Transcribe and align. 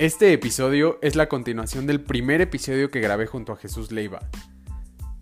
Este 0.00 0.32
episodio 0.32 0.98
es 1.02 1.14
la 1.14 1.28
continuación 1.28 1.86
del 1.86 2.00
primer 2.00 2.40
episodio 2.40 2.90
que 2.90 3.00
grabé 3.02 3.26
junto 3.26 3.52
a 3.52 3.56
Jesús 3.56 3.92
Leiva, 3.92 4.30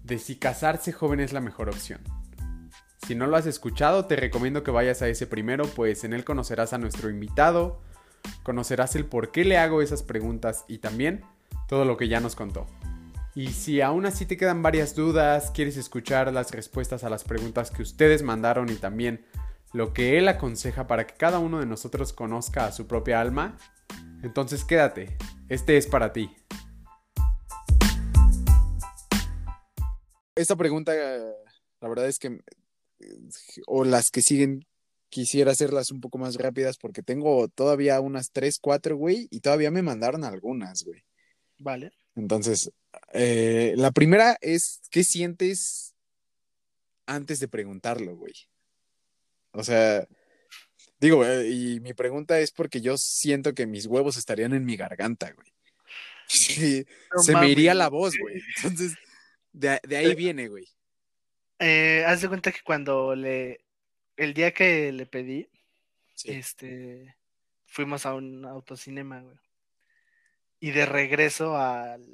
de 0.04 0.20
si 0.20 0.36
casarse 0.36 0.92
joven 0.92 1.18
es 1.18 1.32
la 1.32 1.40
mejor 1.40 1.68
opción. 1.68 2.00
Si 3.04 3.16
no 3.16 3.26
lo 3.26 3.36
has 3.36 3.46
escuchado, 3.46 4.04
te 4.04 4.14
recomiendo 4.14 4.62
que 4.62 4.70
vayas 4.70 5.02
a 5.02 5.08
ese 5.08 5.26
primero, 5.26 5.64
pues 5.66 6.04
en 6.04 6.12
él 6.12 6.24
conocerás 6.24 6.74
a 6.74 6.78
nuestro 6.78 7.10
invitado, 7.10 7.80
conocerás 8.44 8.94
el 8.94 9.04
por 9.04 9.32
qué 9.32 9.44
le 9.44 9.58
hago 9.58 9.82
esas 9.82 10.04
preguntas 10.04 10.64
y 10.68 10.78
también 10.78 11.24
todo 11.66 11.84
lo 11.84 11.96
que 11.96 12.06
ya 12.06 12.20
nos 12.20 12.36
contó. 12.36 12.68
Y 13.34 13.48
si 13.48 13.80
aún 13.80 14.06
así 14.06 14.26
te 14.26 14.36
quedan 14.36 14.62
varias 14.62 14.94
dudas, 14.94 15.50
quieres 15.50 15.76
escuchar 15.76 16.32
las 16.32 16.52
respuestas 16.52 17.02
a 17.02 17.10
las 17.10 17.24
preguntas 17.24 17.72
que 17.72 17.82
ustedes 17.82 18.22
mandaron 18.22 18.70
y 18.70 18.76
también 18.76 19.24
lo 19.72 19.92
que 19.92 20.18
él 20.18 20.28
aconseja 20.28 20.86
para 20.86 21.04
que 21.04 21.14
cada 21.14 21.40
uno 21.40 21.58
de 21.58 21.66
nosotros 21.66 22.12
conozca 22.12 22.66
a 22.66 22.70
su 22.70 22.86
propia 22.86 23.20
alma, 23.20 23.56
entonces 24.22 24.64
quédate, 24.64 25.16
este 25.48 25.76
es 25.76 25.86
para 25.86 26.12
ti. 26.12 26.34
Esta 30.34 30.56
pregunta, 30.56 30.92
la 30.94 31.88
verdad 31.88 32.06
es 32.06 32.18
que, 32.18 32.40
o 33.66 33.84
las 33.84 34.10
que 34.10 34.22
siguen, 34.22 34.66
quisiera 35.08 35.52
hacerlas 35.52 35.90
un 35.90 36.00
poco 36.00 36.18
más 36.18 36.36
rápidas 36.36 36.76
porque 36.78 37.02
tengo 37.02 37.48
todavía 37.48 38.00
unas 38.00 38.30
3, 38.30 38.58
4, 38.60 38.96
güey, 38.96 39.26
y 39.30 39.40
todavía 39.40 39.70
me 39.70 39.82
mandaron 39.82 40.24
algunas, 40.24 40.84
güey. 40.84 41.02
Vale. 41.58 41.90
Entonces, 42.14 42.70
eh, 43.12 43.74
la 43.76 43.90
primera 43.90 44.36
es, 44.40 44.80
¿qué 44.90 45.04
sientes 45.04 45.94
antes 47.06 47.40
de 47.40 47.48
preguntarlo, 47.48 48.16
güey? 48.16 48.34
O 49.52 49.64
sea, 49.64 50.06
digo, 51.00 51.24
eh, 51.24 51.48
y 51.48 51.80
mi 51.80 51.94
pregunta 51.94 52.38
es 52.40 52.50
porque 52.50 52.80
yo 52.80 52.96
siento 52.98 53.54
que 53.54 53.66
mis 53.66 53.86
huevos 53.86 54.16
estarían 54.16 54.52
en 54.52 54.64
mi 54.64 54.76
garganta, 54.76 55.32
güey. 55.32 55.52
Sí, 56.28 56.84
No 57.14 57.22
se 57.22 57.34
me 57.34 57.48
iría 57.48 57.72
la 57.74 57.88
voz, 57.88 58.14
güey. 58.18 58.42
Entonces, 58.56 58.94
de, 59.52 59.80
de 59.82 59.96
ahí 59.96 60.14
viene, 60.14 60.48
güey. 60.48 60.66
Eh, 61.58 62.04
haz 62.06 62.20
de 62.20 62.28
cuenta 62.28 62.52
que 62.52 62.60
cuando 62.62 63.14
le, 63.16 63.60
el 64.16 64.34
día 64.34 64.52
que 64.52 64.92
le 64.92 65.06
pedí, 65.06 65.48
Sí. 66.14 66.32
este, 66.32 67.16
fuimos 67.66 68.04
a 68.04 68.14
un 68.14 68.44
autocinema, 68.44 69.20
güey. 69.22 69.36
Y 70.60 70.72
de 70.72 70.84
regreso 70.84 71.56
al, 71.56 72.04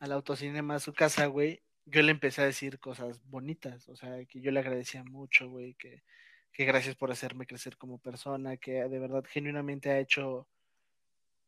al 0.00 0.12
autocinema 0.12 0.74
a 0.74 0.80
su 0.80 0.92
casa, 0.92 1.26
güey, 1.26 1.62
yo 1.86 2.02
le 2.02 2.10
empecé 2.10 2.42
a 2.42 2.46
decir 2.46 2.78
cosas 2.80 3.22
bonitas, 3.24 3.88
o 3.88 3.96
sea, 3.96 4.24
que 4.26 4.40
yo 4.40 4.50
le 4.50 4.60
agradecía 4.60 5.04
mucho, 5.04 5.48
güey, 5.48 5.74
que, 5.74 6.02
que 6.56 6.64
gracias 6.64 6.96
por 6.96 7.10
hacerme 7.10 7.46
crecer 7.46 7.76
como 7.76 7.98
persona, 7.98 8.56
que 8.56 8.72
de 8.88 8.98
verdad 8.98 9.24
genuinamente 9.28 9.90
ha 9.90 9.98
hecho 9.98 10.48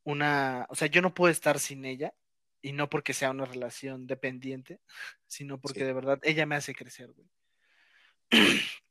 una, 0.04 0.66
o 0.68 0.74
sea, 0.74 0.88
yo 0.88 1.00
no 1.00 1.14
puedo 1.14 1.30
estar 1.32 1.58
sin 1.58 1.86
ella, 1.86 2.12
y 2.60 2.72
no 2.72 2.90
porque 2.90 3.14
sea 3.14 3.30
una 3.30 3.46
relación 3.46 4.06
dependiente, 4.06 4.80
sino 5.26 5.58
porque 5.60 5.80
Sí. 5.80 5.86
de 5.86 5.92
verdad 5.94 6.18
ella 6.22 6.44
me 6.44 6.56
hace 6.56 6.74
crecer, 6.74 7.12
güey. 7.12 7.28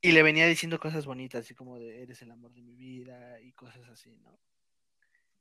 Y 0.00 0.12
le 0.12 0.22
venía 0.22 0.46
diciendo 0.46 0.78
cosas 0.78 1.06
bonitas, 1.06 1.44
así 1.44 1.56
como 1.56 1.80
de 1.80 2.04
eres 2.04 2.22
el 2.22 2.30
amor 2.30 2.52
de 2.52 2.62
mi 2.62 2.76
vida 2.76 3.40
y 3.40 3.50
cosas 3.50 3.88
así, 3.88 4.14
¿no? 4.18 4.38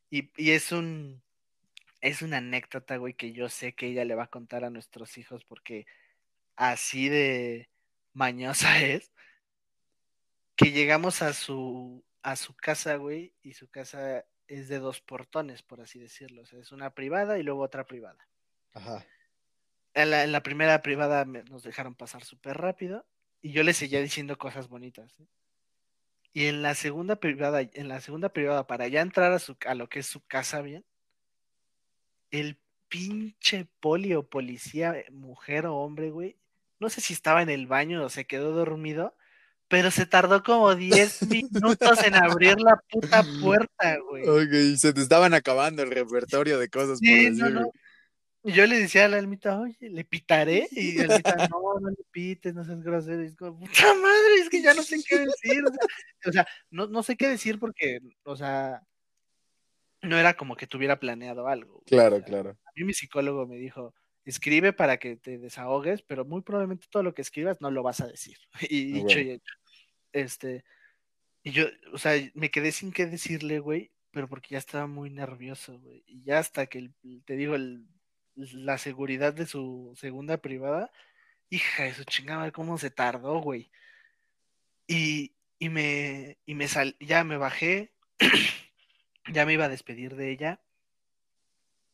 Y, 0.10 0.32
y 0.36 0.50
es 0.50 0.72
un, 0.72 1.22
es 2.02 2.24
una 2.24 2.38
anécdota, 2.38 2.98
güey, 2.98 3.14
que 3.14 3.34
yo 3.34 3.50
sé 3.50 3.74
que 3.74 3.86
ella 3.86 4.04
le 4.04 4.16
va 4.16 4.24
a 4.24 4.32
contar 4.32 4.64
a 4.66 4.72
nuestros 4.72 5.20
hijos 5.20 5.46
porque 5.46 5.86
así 6.56 7.08
de 7.08 7.70
mañosa 8.14 8.82
es, 8.84 9.12
que 10.58 10.72
llegamos 10.72 11.22
a 11.22 11.32
su, 11.34 12.04
a 12.24 12.36
su 12.36 12.54
casa, 12.56 12.96
güey, 12.98 13.34
y 13.42 13.54
su 13.54 13.70
casa 13.70 14.26
es 14.48 14.68
de 14.68 14.80
dos 14.80 15.00
portones, 15.00 15.62
por 15.62 15.80
así 15.80 16.00
decirlo. 16.00 16.42
O 16.42 16.46
sea, 16.46 16.60
es 16.60 16.72
una 16.74 16.90
privada 16.90 17.38
y 17.40 17.44
luego 17.44 17.62
otra 17.62 17.86
privada. 17.86 18.28
Ajá. 18.74 19.06
En 19.94 20.10
la, 20.10 20.24
en 20.24 20.32
la 20.32 20.44
primera 20.44 20.82
privada 20.82 21.24
me- 21.26 21.44
nos 21.44 21.64
dejaron 21.64 21.96
pasar 21.96 22.24
súper 22.24 22.58
rápido 22.58 23.06
y 23.42 23.52
yo 23.52 23.64
le 23.64 23.74
seguía 23.74 24.02
diciendo 24.02 24.38
cosas 24.38 24.68
bonitas. 24.68 25.14
¿eh? 25.20 25.26
Y 26.34 26.46
en 26.48 26.62
la 26.62 26.76
segunda 26.76 27.16
privada, 27.18 27.62
en 27.62 27.88
la 27.88 28.02
segunda 28.02 28.30
privada, 28.30 28.68
para 28.68 28.88
ya 28.88 29.02
entrar 29.02 29.32
a, 29.32 29.40
su, 29.40 29.58
a 29.66 29.74
lo 29.76 29.90
que 29.90 30.00
es 30.00 30.08
su 30.08 30.26
casa 30.26 30.62
bien, 30.62 30.86
el 32.32 32.58
pinche 32.90 33.66
poli 33.80 34.14
o 34.14 34.24
policía, 34.24 34.98
eh, 34.98 35.08
mujer 35.12 35.66
o 35.66 35.76
hombre, 35.78 36.10
güey, 36.10 36.38
no 36.80 36.90
sé 36.90 37.02
si 37.02 37.14
estaba 37.14 37.42
en 37.42 37.50
el 37.50 37.68
baño 37.68 38.04
o 38.04 38.10
se 38.10 38.26
quedó 38.26 38.52
dormido, 38.52 39.16
pero 39.68 39.92
se 39.92 40.06
tardó 40.06 40.44
como 40.44 40.74
10 40.76 41.28
minutos 41.30 42.04
en 42.06 42.16
abrir 42.16 42.60
la 42.60 42.82
puta 42.90 43.24
puerta, 43.42 43.98
güey. 44.10 44.24
Ok, 44.28 44.78
se 44.78 44.94
te 44.94 45.02
estaban 45.02 45.34
acabando 45.34 45.84
el 45.84 45.92
repertorio 45.92 46.58
de 46.58 46.70
cosas 46.70 47.00
por 47.00 47.08
Sí, 47.08 47.26
decir, 47.26 47.44
no, 47.44 47.50
no. 47.50 47.60
güey. 47.62 47.72
Y 48.44 48.54
yo 48.54 48.66
le 48.66 48.80
decía 48.80 49.06
a 49.06 49.08
la 49.10 49.18
almita, 49.18 49.60
oye, 49.60 49.76
¿le 49.90 50.06
pitaré? 50.06 50.68
Y 50.72 50.94
la 51.00 51.04
almita, 51.16 51.48
no, 51.50 51.80
no 51.82 51.90
le 51.90 52.04
pites, 52.12 52.54
no 52.54 52.64
seas 52.64 52.82
grosero. 52.82 53.24
Y 53.24 53.28
es 53.28 53.36
como, 53.36 53.60
puta 53.60 53.94
madre, 53.96 54.36
es 54.42 54.50
que 54.50 54.62
ya 54.62 54.74
no 54.74 54.84
sé 54.84 54.98
qué 55.06 55.20
decir. 55.20 55.64
O 55.66 55.72
sea, 55.72 56.30
o 56.30 56.32
sea, 56.32 56.48
no, 56.70 56.88
no 56.88 57.04
sé 57.04 57.18
qué 57.18 57.28
decir 57.28 57.60
porque, 57.60 58.00
o 58.24 58.36
sea, 58.38 58.82
no 60.02 60.18
era 60.18 60.36
como 60.36 60.56
que 60.56 60.68
tuviera 60.68 60.98
planeado 61.00 61.48
algo. 61.48 61.74
güey. 61.74 61.82
O 61.82 61.86
Claro, 61.88 62.18
sea, 62.18 62.26
claro. 62.26 62.50
A 62.66 62.72
mí 62.76 62.86
mi 62.86 62.94
psicólogo 62.94 63.46
me 63.48 63.58
dijo, 63.58 63.94
escribe 64.30 64.74
para 64.74 64.98
que 64.98 65.16
te 65.16 65.38
desahogues, 65.38 66.02
pero 66.02 66.26
muy 66.26 66.42
probablemente 66.42 66.88
todo 66.90 67.04
lo 67.04 67.14
que 67.14 67.22
escribas 67.22 67.62
no 67.62 67.72
lo 67.72 67.84
vas 67.84 68.02
a 68.02 68.08
decir. 68.08 68.38
Y 68.70 68.92
Ah, 68.92 68.96
dicho 68.96 69.06
bueno. 69.06 69.22
y 69.22 69.30
hecho. 69.32 69.54
Este, 70.14 70.64
y 71.44 71.52
yo, 71.52 71.66
o 71.94 71.98
sea, 71.98 72.14
me 72.34 72.50
quedé 72.52 72.72
sin 72.72 72.92
qué 72.92 73.06
decirle, 73.06 73.60
güey, 73.60 73.92
pero 74.12 74.28
porque 74.28 74.50
ya 74.54 74.58
estaba 74.58 74.88
muy 74.88 75.10
nervioso, 75.10 75.80
güey. 75.80 76.04
Y 76.08 76.24
ya 76.24 76.40
hasta 76.40 76.66
que, 76.68 76.80
el- 76.80 76.94
te 77.26 77.36
digo, 77.36 77.56
el, 77.56 77.86
la 78.36 78.78
seguridad 78.78 79.34
de 79.34 79.46
su 79.46 79.94
segunda 79.96 80.38
privada, 80.38 80.92
hija 81.50 81.84
de 81.84 81.94
su 81.94 82.04
chingada, 82.04 82.52
cómo 82.52 82.78
se 82.78 82.90
tardó, 82.92 83.40
güey. 83.40 83.72
Y, 84.88 85.34
y 85.60 85.70
me, 85.70 86.38
y 86.46 86.56
me 86.56 86.68
sal, 86.68 86.96
ya 87.00 87.24
me 87.24 87.38
bajé, 87.38 87.92
ya 89.32 89.46
me 89.46 89.54
iba 89.54 89.66
a 89.66 89.70
despedir 89.70 90.16
de 90.16 90.32
ella. 90.32 90.62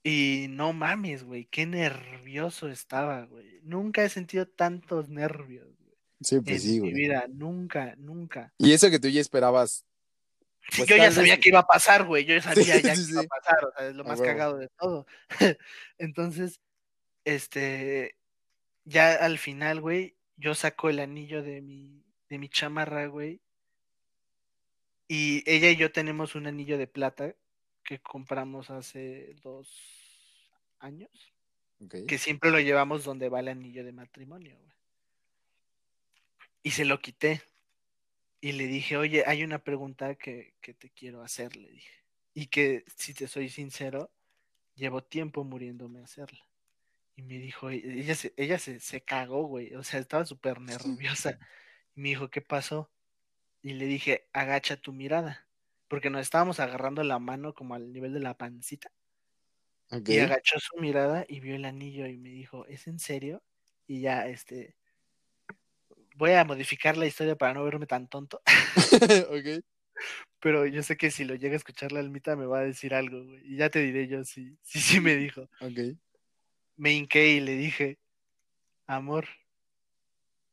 Y 0.03 0.47
no 0.49 0.73
mames, 0.73 1.23
güey, 1.23 1.45
qué 1.45 1.65
nervioso 1.65 2.67
estaba, 2.67 3.23
güey. 3.23 3.61
Nunca 3.63 4.03
he 4.03 4.09
sentido 4.09 4.45
tantos 4.45 5.07
nervios, 5.07 5.65
güey, 5.79 5.97
Sí, 6.21 6.41
pues 6.41 6.57
en 6.57 6.61
sí, 6.61 6.73
mi 6.81 6.91
güey. 6.91 6.93
vida, 6.93 7.25
nunca, 7.29 7.95
nunca. 7.97 8.53
Y 8.57 8.73
eso 8.73 8.89
que 8.89 8.99
tú 8.99 9.07
ya 9.07 9.21
esperabas. 9.21 9.85
Pues 10.75 10.87
yo 10.89 10.97
ya 10.97 11.11
sabía 11.11 11.39
que 11.39 11.49
iba 11.49 11.59
a 11.59 11.67
pasar, 11.67 12.05
güey. 12.05 12.25
Yo 12.25 12.35
ya 12.35 12.41
sabía 12.41 12.79
ya 12.81 12.95
sí, 12.95 13.05
que 13.05 13.11
iba 13.11 13.21
a 13.21 13.27
pasar, 13.27 13.65
o 13.65 13.71
sea, 13.77 13.87
es 13.87 13.95
lo 13.95 14.03
más 14.03 14.21
cagado 14.21 14.57
de 14.57 14.69
todo. 14.77 15.05
Entonces, 15.97 16.59
este, 17.23 18.15
ya 18.83 19.13
al 19.13 19.37
final, 19.37 19.79
güey, 19.79 20.15
yo 20.35 20.53
saco 20.53 20.89
el 20.89 20.99
anillo 20.99 21.43
de 21.43 21.61
mi, 21.61 22.03
de 22.29 22.39
mi 22.39 22.49
chamarra, 22.49 23.07
güey. 23.07 23.41
Y 25.07 25.49
ella 25.49 25.69
y 25.69 25.75
yo 25.77 25.91
tenemos 25.91 26.35
un 26.35 26.47
anillo 26.47 26.77
de 26.77 26.87
plata 26.87 27.35
que 27.83 27.99
compramos 27.99 28.69
hace 28.69 29.35
dos 29.43 30.49
años, 30.79 31.11
que 32.07 32.17
siempre 32.17 32.49
lo 32.51 32.59
llevamos 32.59 33.03
donde 33.03 33.29
va 33.29 33.41
el 33.41 33.49
anillo 33.49 33.83
de 33.83 33.91
matrimonio, 33.91 34.57
güey. 34.57 34.73
Y 36.63 36.71
se 36.71 36.85
lo 36.85 36.99
quité. 36.99 37.41
Y 38.39 38.53
le 38.53 38.67
dije, 38.67 38.97
oye, 38.97 39.23
hay 39.25 39.43
una 39.43 39.59
pregunta 39.59 40.15
que, 40.15 40.53
que 40.61 40.73
te 40.73 40.89
quiero 40.89 41.21
hacer, 41.21 41.55
le 41.55 41.69
dije. 41.69 41.91
Y 42.33 42.47
que, 42.47 42.85
si 42.95 43.13
te 43.13 43.27
soy 43.27 43.49
sincero, 43.49 44.11
llevo 44.75 45.03
tiempo 45.03 45.43
muriéndome 45.43 45.99
a 45.99 46.03
hacerla. 46.03 46.45
Y 47.15 47.21
me 47.21 47.37
dijo, 47.37 47.69
ella 47.69 48.15
se, 48.15 48.33
ella 48.37 48.57
se, 48.59 48.79
se 48.79 49.01
cagó, 49.01 49.43
güey. 49.43 49.75
O 49.75 49.83
sea, 49.83 49.99
estaba 49.99 50.25
súper 50.25 50.59
nerviosa. 50.59 51.37
Y 51.95 52.01
me 52.01 52.09
dijo, 52.09 52.29
¿qué 52.29 52.41
pasó? 52.41 52.89
Y 53.61 53.73
le 53.73 53.85
dije, 53.85 54.27
agacha 54.33 54.77
tu 54.77 54.93
mirada. 54.93 55.47
Porque 55.87 56.09
nos 56.09 56.21
estábamos 56.21 56.59
agarrando 56.59 57.03
la 57.03 57.19
mano 57.19 57.53
como 57.53 57.75
al 57.75 57.91
nivel 57.91 58.13
de 58.13 58.19
la 58.19 58.35
pancita. 58.35 58.91
Y 60.05 60.19
agachó 60.19 60.59
su 60.59 60.77
mirada 60.77 61.25
y 61.27 61.39
vio 61.39 61.55
el 61.55 61.65
anillo 61.65 62.07
y 62.07 62.17
me 62.17 62.29
dijo, 62.29 62.65
¿es 62.65 62.87
en 62.87 62.97
serio? 62.97 63.43
Y 63.85 64.01
ya, 64.01 64.27
este, 64.27 64.75
voy 66.15 66.31
a 66.31 66.45
modificar 66.45 66.97
la 66.97 67.05
historia 67.05 67.35
para 67.35 67.53
no 67.53 67.63
verme 67.63 67.85
tan 67.85 68.07
tonto, 68.07 68.41
ok. 69.29 69.63
pero 70.39 70.65
yo 70.65 70.83
sé 70.83 70.97
que 70.97 71.11
si 71.11 71.25
lo 71.25 71.35
llega 71.35 71.53
a 71.53 71.57
escuchar 71.57 71.91
la 71.91 71.99
almita 71.99 72.35
me 72.35 72.45
va 72.45 72.59
a 72.59 72.65
decir 72.65 72.93
algo, 72.93 73.23
güey. 73.23 73.41
Y 73.45 73.57
ya 73.57 73.69
te 73.69 73.79
diré 73.79 74.07
yo 74.07 74.23
si 74.23 74.57
sí, 74.63 74.79
sí 74.79 74.99
me 74.99 75.15
dijo. 75.15 75.43
Ok. 75.61 75.97
Me 76.75 76.93
hinqué 76.93 77.29
y 77.29 77.39
le 77.39 77.55
dije, 77.55 77.99
amor, 78.87 79.27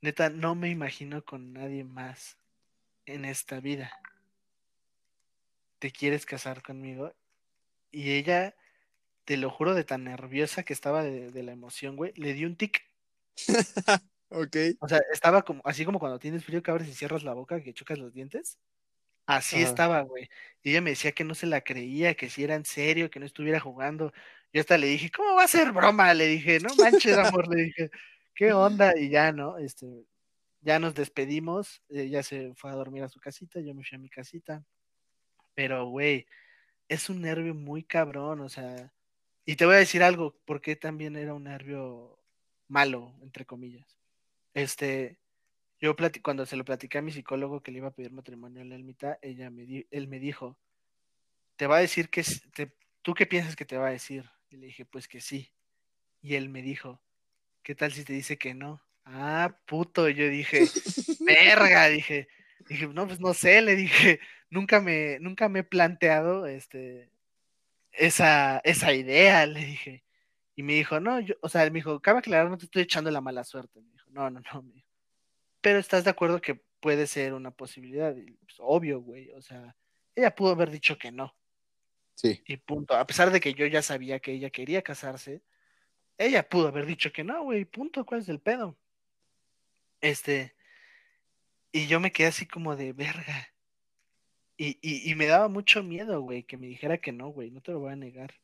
neta, 0.02 0.28
no 0.28 0.54
me 0.54 0.68
imagino 0.68 1.24
con 1.24 1.52
nadie 1.52 1.84
más 1.84 2.36
en 3.06 3.24
esta 3.24 3.60
vida. 3.60 3.90
¿Te 5.80 5.90
quieres 5.90 6.26
casar 6.26 6.62
conmigo? 6.62 7.12
Y 7.90 8.12
ella, 8.12 8.56
te 9.24 9.36
lo 9.36 9.50
juro, 9.50 9.74
de 9.74 9.84
tan 9.84 10.04
nerviosa 10.04 10.64
que 10.64 10.74
estaba 10.74 11.04
de, 11.04 11.30
de 11.32 11.42
la 11.42 11.52
emoción, 11.52 11.96
güey, 11.96 12.12
le 12.16 12.34
dio 12.34 12.48
un 12.48 12.56
tic. 12.56 12.82
Ok. 14.30 14.56
O 14.80 14.88
sea, 14.88 15.00
estaba 15.12 15.42
como, 15.42 15.60
así 15.64 15.84
como 15.84 15.98
cuando 15.98 16.18
tienes 16.18 16.44
frío 16.44 16.62
que 16.62 16.70
abres 16.70 16.88
y 16.88 16.94
cierras 16.94 17.24
la 17.24 17.34
boca, 17.34 17.60
que 17.62 17.74
chocas 17.74 17.98
los 17.98 18.12
dientes. 18.12 18.58
Así 19.26 19.56
Ajá. 19.56 19.66
estaba, 19.66 20.02
güey. 20.02 20.28
Y 20.62 20.70
ella 20.70 20.80
me 20.82 20.90
decía 20.90 21.12
que 21.12 21.24
no 21.24 21.34
se 21.34 21.46
la 21.46 21.62
creía, 21.62 22.14
que 22.14 22.30
si 22.30 22.44
era 22.44 22.54
en 22.56 22.64
serio, 22.64 23.10
que 23.10 23.20
no 23.20 23.26
estuviera 23.26 23.60
jugando. 23.60 24.12
Yo 24.52 24.60
hasta 24.60 24.78
le 24.78 24.88
dije, 24.88 25.10
¿cómo 25.10 25.34
va 25.36 25.44
a 25.44 25.48
ser 25.48 25.72
broma? 25.72 26.14
Le 26.14 26.26
dije, 26.26 26.60
no 26.60 26.74
manches, 26.76 27.16
amor, 27.18 27.48
le 27.48 27.64
dije, 27.64 27.90
¿qué 28.34 28.52
onda? 28.52 28.98
Y 28.98 29.10
ya, 29.10 29.32
¿no? 29.32 29.58
Este, 29.58 29.86
ya 30.62 30.78
nos 30.78 30.94
despedimos, 30.94 31.82
ella 31.88 32.22
se 32.22 32.54
fue 32.54 32.70
a 32.70 32.74
dormir 32.74 33.04
a 33.04 33.08
su 33.08 33.20
casita, 33.20 33.60
yo 33.60 33.74
me 33.74 33.84
fui 33.84 33.96
a 33.96 34.00
mi 34.00 34.10
casita. 34.10 34.64
Pero, 35.54 35.86
güey, 35.86 36.26
es 36.88 37.08
un 37.08 37.20
nervio 37.22 37.54
muy 37.54 37.82
cabrón, 37.82 38.40
o 38.40 38.48
sea, 38.48 38.92
y 39.44 39.56
te 39.56 39.66
voy 39.66 39.76
a 39.76 39.78
decir 39.78 40.02
algo, 40.02 40.36
porque 40.44 40.76
también 40.76 41.16
era 41.16 41.34
un 41.34 41.44
nervio 41.44 42.18
malo, 42.68 43.14
entre 43.22 43.44
comillas. 43.46 43.98
Este, 44.54 45.18
yo 45.80 45.94
cuando 46.22 46.46
se 46.46 46.56
lo 46.56 46.64
platicé 46.64 46.98
a 46.98 47.02
mi 47.02 47.12
psicólogo 47.12 47.62
que 47.62 47.72
le 47.72 47.78
iba 47.78 47.88
a 47.88 47.94
pedir 47.94 48.12
matrimonio 48.12 48.62
a 48.62 48.64
la 48.64 48.74
Elmita, 48.74 49.18
ella 49.22 49.50
me 49.50 49.64
di- 49.64 49.86
él 49.90 50.08
me 50.08 50.18
dijo, 50.18 50.56
te 51.56 51.66
va 51.66 51.76
a 51.78 51.80
decir 51.80 52.10
que, 52.10 52.22
te- 52.54 52.72
¿tú 53.02 53.14
qué 53.14 53.26
piensas 53.26 53.56
que 53.56 53.64
te 53.64 53.76
va 53.76 53.88
a 53.88 53.92
decir? 53.92 54.28
Y 54.50 54.56
le 54.56 54.66
dije, 54.66 54.84
pues 54.84 55.08
que 55.08 55.20
sí. 55.20 55.52
Y 56.22 56.34
él 56.34 56.48
me 56.48 56.62
dijo, 56.62 57.00
¿qué 57.62 57.74
tal 57.74 57.92
si 57.92 58.04
te 58.04 58.12
dice 58.12 58.36
que 58.36 58.54
no? 58.54 58.82
Ah, 59.04 59.56
puto, 59.66 60.08
yo 60.08 60.28
dije, 60.28 60.60
verga, 61.20 61.88
dije, 61.88 62.28
dije, 62.68 62.88
no, 62.88 63.06
pues 63.06 63.20
no 63.20 63.32
sé, 63.34 63.62
le 63.62 63.76
dije, 63.76 64.20
nunca 64.50 64.80
me, 64.80 65.18
nunca 65.20 65.48
me 65.48 65.60
he 65.60 65.64
planteado 65.64 66.46
este, 66.46 67.10
esa, 67.92 68.58
esa 68.58 68.92
idea, 68.92 69.46
le 69.46 69.64
dije. 69.64 70.04
Y 70.56 70.62
me 70.62 70.74
dijo, 70.74 71.00
no, 71.00 71.20
yo, 71.20 71.34
o 71.40 71.48
sea, 71.48 71.64
me 71.64 71.70
dijo, 71.70 72.00
cabe 72.00 72.18
aclarar, 72.18 72.50
no 72.50 72.58
te 72.58 72.66
estoy 72.66 72.82
echando 72.82 73.10
la 73.10 73.20
mala 73.20 73.44
suerte. 73.44 73.80
Me 73.80 73.92
dijo, 73.92 74.10
no, 74.10 74.28
no, 74.28 74.40
no, 74.52 74.62
me 74.62 74.74
dijo. 74.74 74.88
Pero 75.60 75.78
estás 75.78 76.04
de 76.04 76.10
acuerdo 76.10 76.40
que 76.40 76.60
puede 76.80 77.06
ser 77.06 77.32
una 77.32 77.50
posibilidad. 77.50 78.14
Y, 78.16 78.32
pues, 78.32 78.56
obvio, 78.58 79.00
güey, 79.00 79.30
o 79.32 79.40
sea, 79.40 79.76
ella 80.14 80.34
pudo 80.34 80.50
haber 80.50 80.70
dicho 80.70 80.98
que 80.98 81.12
no. 81.12 81.34
Sí. 82.14 82.42
Y 82.46 82.58
punto. 82.58 82.94
A 82.94 83.06
pesar 83.06 83.30
de 83.30 83.40
que 83.40 83.54
yo 83.54 83.66
ya 83.66 83.80
sabía 83.80 84.20
que 84.20 84.32
ella 84.32 84.50
quería 84.50 84.82
casarse, 84.82 85.42
ella 86.18 86.46
pudo 86.46 86.68
haber 86.68 86.84
dicho 86.84 87.12
que 87.12 87.24
no, 87.24 87.42
güey, 87.44 87.64
punto, 87.64 88.04
¿cuál 88.04 88.20
es 88.20 88.28
el 88.28 88.40
pedo? 88.40 88.76
Este, 90.02 90.54
y 91.72 91.86
yo 91.86 92.00
me 92.00 92.12
quedé 92.12 92.28
así 92.28 92.46
como 92.46 92.76
de 92.76 92.92
verga. 92.92 93.49
Y, 94.62 94.76
y, 94.82 95.10
y 95.10 95.14
me 95.14 95.24
daba 95.24 95.48
mucho 95.48 95.82
miedo, 95.82 96.20
güey, 96.20 96.42
que 96.42 96.58
me 96.58 96.66
dijera 96.66 96.98
que 96.98 97.12
no, 97.12 97.28
güey, 97.28 97.50
no 97.50 97.62
te 97.62 97.72
lo 97.72 97.78
voy 97.78 97.92
a 97.92 97.96
negar. 97.96 98.34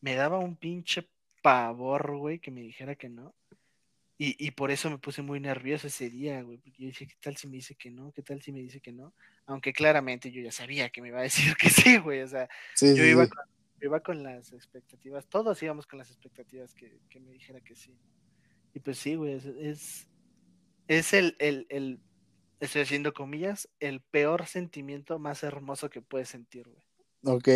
Me 0.00 0.14
daba 0.14 0.38
un 0.38 0.54
pinche 0.54 1.08
pavor, 1.42 2.16
güey, 2.16 2.38
que 2.38 2.52
me 2.52 2.60
dijera 2.60 2.94
que 2.94 3.08
no. 3.08 3.34
Y, 4.18 4.36
y 4.38 4.52
por 4.52 4.70
eso 4.70 4.88
me 4.88 4.98
puse 4.98 5.20
muy 5.20 5.40
nervioso 5.40 5.88
ese 5.88 6.10
día, 6.10 6.42
güey, 6.42 6.58
porque 6.58 6.82
yo 6.82 6.86
dije, 6.86 7.08
¿qué 7.08 7.16
tal 7.20 7.36
si 7.36 7.48
me 7.48 7.56
dice 7.56 7.74
que 7.74 7.90
no? 7.90 8.12
¿Qué 8.12 8.22
tal 8.22 8.40
si 8.40 8.52
me 8.52 8.60
dice 8.60 8.78
que 8.80 8.92
no? 8.92 9.12
Aunque 9.46 9.72
claramente 9.72 10.30
yo 10.30 10.40
ya 10.40 10.52
sabía 10.52 10.90
que 10.90 11.02
me 11.02 11.08
iba 11.08 11.18
a 11.18 11.22
decir 11.22 11.56
que 11.60 11.70
sí, 11.70 11.98
güey, 11.98 12.20
o 12.22 12.28
sea, 12.28 12.48
Sí, 12.76 12.94
yo 12.96 13.02
sí, 13.02 13.10
iba 13.10 13.24
sí. 13.24 13.30
con, 13.30 13.44
iba 13.82 13.98
con 14.00 14.22
las 14.22 14.52
expectativas, 14.52 15.26
todos 15.26 15.60
íbamos 15.60 15.88
con 15.88 15.98
las 15.98 16.08
expectativas 16.10 16.72
que, 16.72 17.00
que 17.10 17.18
me 17.18 17.32
dijera 17.32 17.60
que 17.62 17.74
sí. 17.74 17.98
Y 18.74 18.78
pues 18.78 18.96
sí, 18.96 19.16
güey, 19.16 19.32
es, 19.32 19.44
es, 19.44 20.08
es 20.86 21.12
el, 21.14 21.34
el, 21.40 21.66
el, 21.68 21.98
estoy 22.60 22.82
haciendo 22.82 23.12
comillas, 23.12 23.68
el 23.80 24.00
peor 24.00 24.46
sentimiento 24.46 25.18
más 25.18 25.42
hermoso 25.42 25.90
que 25.90 26.02
puedes 26.02 26.28
sentir, 26.28 26.66
güey. 26.68 26.82
Ok. 27.36 27.48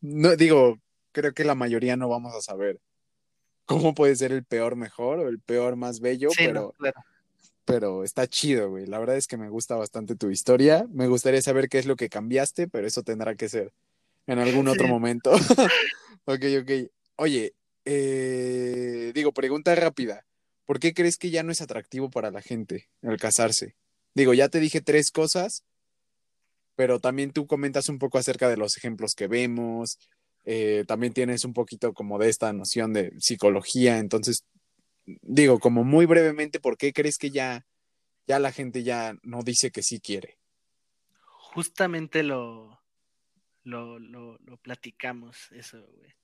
No, 0.00 0.36
digo, 0.36 0.78
creo 1.12 1.32
que 1.34 1.44
la 1.44 1.54
mayoría 1.54 1.96
no 1.96 2.08
vamos 2.08 2.34
a 2.34 2.40
saber 2.40 2.80
cómo 3.66 3.94
puede 3.94 4.16
ser 4.16 4.32
el 4.32 4.44
peor 4.44 4.76
mejor 4.76 5.20
o 5.20 5.28
el 5.28 5.38
peor 5.40 5.76
más 5.76 6.00
bello, 6.00 6.30
Sí, 6.30 6.44
no, 6.44 6.48
pero, 6.48 6.72
claro. 6.78 7.00
pero 7.64 8.04
está 8.04 8.26
chido, 8.26 8.70
güey. 8.70 8.86
La 8.86 8.98
verdad 8.98 9.16
es 9.16 9.26
que 9.26 9.36
me 9.36 9.48
gusta 9.48 9.76
bastante 9.76 10.16
tu 10.16 10.30
historia. 10.30 10.86
Me 10.90 11.06
gustaría 11.06 11.42
saber 11.42 11.68
qué 11.68 11.78
es 11.78 11.86
lo 11.86 11.96
que 11.96 12.08
cambiaste, 12.08 12.66
pero 12.68 12.86
eso 12.86 13.02
tendrá 13.02 13.34
que 13.36 13.48
ser 13.48 13.72
en 14.26 14.38
algún 14.38 14.68
otro 14.68 14.86
Sí. 14.86 14.90
momento. 14.90 15.30
ok, 16.24 16.44
ok. 16.62 16.70
Oye, 17.16 17.54
eh, 17.84 19.12
digo, 19.14 19.32
pregunta 19.32 19.74
rápida. 19.74 20.24
¿Por 20.66 20.78
qué 20.78 20.94
crees 20.94 21.16
que 21.18 21.30
ya 21.30 21.42
no 21.42 21.52
es 21.52 21.60
atractivo 21.60 22.10
para 22.10 22.30
la 22.30 22.42
gente 22.42 22.88
el 23.02 23.18
casarse? 23.18 23.74
Digo, 24.14 24.34
ya 24.34 24.48
te 24.48 24.60
dije 24.60 24.80
tres 24.80 25.10
cosas, 25.10 25.64
pero 26.76 26.98
también 27.00 27.32
tú 27.32 27.46
comentas 27.46 27.88
un 27.88 27.98
poco 27.98 28.18
acerca 28.18 28.48
de 28.48 28.56
los 28.56 28.76
ejemplos 28.76 29.14
que 29.14 29.28
vemos. 29.28 29.98
eh, 30.44 30.84
también 30.86 31.12
tienes 31.12 31.44
un 31.44 31.52
poquito 31.52 31.92
como 31.92 32.18
de 32.18 32.30
esta 32.30 32.52
noción 32.52 32.92
de 32.94 33.12
psicología. 33.20 33.98
Entonces, 33.98 34.44
digo, 35.22 35.58
como 35.58 35.84
muy 35.84 36.06
brevemente, 36.06 36.60
¿por 36.60 36.76
qué 36.76 36.92
crees 36.92 37.18
que 37.18 37.30
ya, 37.30 37.66
ya 38.26 38.38
la 38.38 38.52
gente 38.52 38.82
ya 38.82 39.14
no 39.22 39.42
dice 39.42 39.70
que 39.70 39.82
sí 39.82 40.00
quiere? 40.00 40.38
Justamente 41.24 42.22
lo, 42.22 42.80
lo, 43.64 43.98
lo, 43.98 44.38
platicamos, 44.62 45.50
eso, 45.52 45.84
güey. 45.96 46.14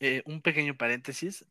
Eh, 0.00 0.22
un 0.26 0.42
pequeño 0.42 0.76
paréntesis. 0.76 1.44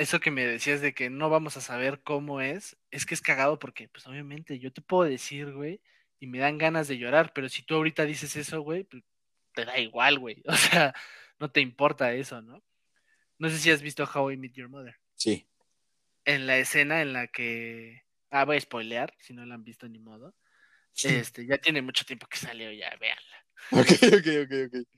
Eso 0.00 0.18
que 0.18 0.30
me 0.30 0.46
decías 0.46 0.80
de 0.80 0.94
que 0.94 1.10
no 1.10 1.28
vamos 1.28 1.58
a 1.58 1.60
saber 1.60 2.00
cómo 2.02 2.40
es, 2.40 2.78
es 2.90 3.04
que 3.04 3.12
es 3.12 3.20
cagado 3.20 3.58
porque, 3.58 3.86
pues 3.90 4.06
obviamente, 4.06 4.58
yo 4.58 4.72
te 4.72 4.80
puedo 4.80 5.02
decir, 5.02 5.52
güey, 5.52 5.82
y 6.18 6.26
me 6.26 6.38
dan 6.38 6.56
ganas 6.56 6.88
de 6.88 6.96
llorar, 6.96 7.34
pero 7.34 7.50
si 7.50 7.62
tú 7.62 7.74
ahorita 7.74 8.06
dices 8.06 8.34
eso, 8.34 8.62
güey, 8.62 8.84
pues 8.84 9.02
te 9.52 9.66
da 9.66 9.78
igual, 9.78 10.18
güey. 10.18 10.42
O 10.46 10.56
sea, 10.56 10.94
no 11.38 11.50
te 11.50 11.60
importa 11.60 12.14
eso, 12.14 12.40
¿no? 12.40 12.64
No 13.36 13.50
sé 13.50 13.58
si 13.58 13.70
has 13.70 13.82
visto 13.82 14.04
How 14.04 14.30
I 14.30 14.38
Met 14.38 14.54
Your 14.54 14.70
Mother. 14.70 14.96
Sí. 15.16 15.46
En 16.24 16.46
la 16.46 16.56
escena 16.56 17.02
en 17.02 17.12
la 17.12 17.26
que. 17.26 18.02
Ah, 18.30 18.46
voy 18.46 18.56
a 18.56 18.60
spoilear, 18.62 19.14
si 19.18 19.34
no 19.34 19.44
la 19.44 19.56
han 19.56 19.64
visto 19.64 19.86
ni 19.86 19.98
modo. 19.98 20.34
Este, 20.94 21.44
ya 21.44 21.58
tiene 21.58 21.82
mucho 21.82 22.06
tiempo 22.06 22.26
que 22.26 22.38
salió, 22.38 22.72
ya, 22.72 22.90
véanla. 22.98 23.46
Ok, 23.72 23.88
ok, 24.16 24.28
ok, 24.44 24.52
ok. 24.66 24.88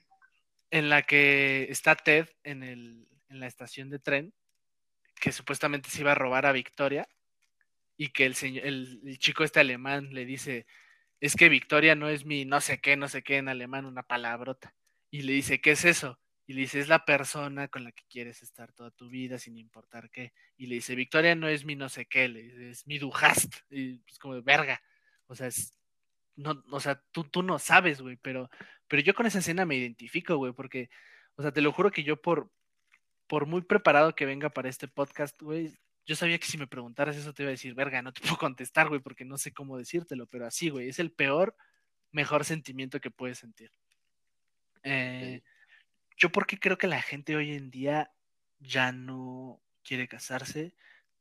En 0.70 0.88
la 0.88 1.02
que 1.02 1.66
está 1.70 1.96
Ted 1.96 2.28
en, 2.44 2.62
el, 2.62 3.08
en 3.30 3.40
la 3.40 3.48
estación 3.48 3.90
de 3.90 3.98
tren, 3.98 4.32
que 5.22 5.30
supuestamente 5.30 5.88
se 5.88 6.00
iba 6.00 6.10
a 6.10 6.16
robar 6.16 6.46
a 6.46 6.52
Victoria, 6.52 7.06
y 7.96 8.08
que 8.08 8.26
el, 8.26 8.34
señor, 8.34 8.66
el, 8.66 9.18
chico 9.18 9.44
este 9.44 9.60
alemán 9.60 10.12
le 10.12 10.24
dice, 10.24 10.66
es 11.20 11.36
que 11.36 11.48
Victoria 11.48 11.94
no 11.94 12.08
es 12.08 12.24
mi 12.24 12.44
no 12.44 12.60
sé 12.60 12.80
qué, 12.80 12.96
no 12.96 13.06
sé 13.06 13.22
qué 13.22 13.36
en 13.36 13.48
alemán, 13.48 13.86
una 13.86 14.02
palabrota. 14.02 14.74
Y 15.12 15.22
le 15.22 15.34
dice, 15.34 15.60
¿qué 15.60 15.70
es 15.70 15.84
eso? 15.84 16.18
Y 16.44 16.54
le 16.54 16.62
dice, 16.62 16.80
es 16.80 16.88
la 16.88 17.04
persona 17.04 17.68
con 17.68 17.84
la 17.84 17.92
que 17.92 18.02
quieres 18.10 18.42
estar 18.42 18.72
toda 18.72 18.90
tu 18.90 19.08
vida 19.08 19.38
sin 19.38 19.56
importar 19.58 20.10
qué. 20.10 20.32
Y 20.56 20.66
le 20.66 20.74
dice, 20.74 20.96
Victoria 20.96 21.36
no 21.36 21.46
es 21.46 21.64
mi 21.64 21.76
no 21.76 21.88
sé 21.88 22.06
qué, 22.06 22.26
le 22.26 22.42
dice, 22.42 22.70
es 22.70 22.86
mi 22.88 22.98
dujast. 22.98 23.54
Y 23.70 24.02
es 24.08 24.18
como 24.18 24.34
de 24.34 24.40
verga. 24.40 24.82
O 25.28 25.36
sea, 25.36 25.46
es, 25.46 25.72
no, 26.34 26.64
o 26.72 26.80
sea, 26.80 27.00
tú, 27.12 27.22
tú 27.22 27.44
no 27.44 27.60
sabes, 27.60 28.00
güey, 28.00 28.16
pero, 28.16 28.50
pero 28.88 29.02
yo 29.02 29.14
con 29.14 29.26
esa 29.26 29.38
escena 29.38 29.64
me 29.66 29.76
identifico, 29.76 30.36
güey, 30.36 30.52
porque, 30.52 30.90
o 31.36 31.42
sea, 31.42 31.52
te 31.52 31.60
lo 31.60 31.70
juro 31.70 31.92
que 31.92 32.02
yo 32.02 32.20
por, 32.20 32.50
por 33.26 33.46
muy 33.46 33.62
preparado 33.62 34.14
que 34.14 34.26
venga 34.26 34.50
para 34.50 34.68
este 34.68 34.88
podcast, 34.88 35.40
güey, 35.40 35.72
yo 36.04 36.16
sabía 36.16 36.38
que 36.38 36.46
si 36.46 36.58
me 36.58 36.66
preguntaras 36.66 37.16
eso 37.16 37.32
te 37.32 37.42
iba 37.42 37.50
a 37.50 37.52
decir, 37.52 37.74
verga, 37.74 38.02
no 38.02 38.12
te 38.12 38.20
puedo 38.36 38.36
contestar, 38.36 38.88
güey, 38.88 39.00
porque 39.00 39.24
no 39.24 39.38
sé 39.38 39.52
cómo 39.52 39.78
decírtelo, 39.78 40.26
pero 40.26 40.46
así, 40.46 40.68
güey, 40.68 40.88
es 40.88 40.98
el 40.98 41.12
peor, 41.12 41.56
mejor 42.10 42.44
sentimiento 42.44 43.00
que 43.00 43.10
puedes 43.10 43.38
sentir. 43.38 43.70
Eh, 44.82 45.42
yo 46.16 46.30
porque 46.30 46.58
creo 46.58 46.76
que 46.76 46.86
la 46.86 47.00
gente 47.02 47.36
hoy 47.36 47.52
en 47.52 47.70
día 47.70 48.12
ya 48.58 48.92
no 48.92 49.60
quiere 49.82 50.08
casarse. 50.08 50.74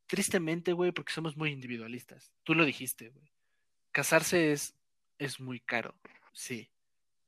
Tristemente, 0.06 0.72
güey, 0.72 0.92
porque 0.92 1.12
somos 1.12 1.36
muy 1.36 1.50
individualistas. 1.50 2.32
Tú 2.42 2.54
lo 2.54 2.64
dijiste, 2.64 3.08
güey. 3.08 3.32
Casarse 3.92 4.52
es, 4.52 4.74
es 5.18 5.40
muy 5.40 5.60
caro, 5.60 5.94
sí. 6.32 6.70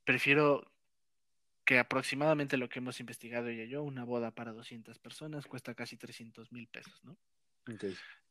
Prefiero 0.05 0.74
que 1.65 1.79
aproximadamente 1.79 2.57
lo 2.57 2.69
que 2.69 2.79
hemos 2.81 3.01
investigado 3.01 3.49
ella 3.49 3.65
y 3.65 3.69
yo, 3.69 3.83
una 3.83 4.05
boda 4.05 4.31
para 4.31 4.53
200 4.53 4.99
personas 4.99 5.47
cuesta 5.47 5.75
casi 5.75 5.97
300 5.97 6.53
mil 6.53 6.69
pesos, 6.69 7.03
¿no? 7.05 7.17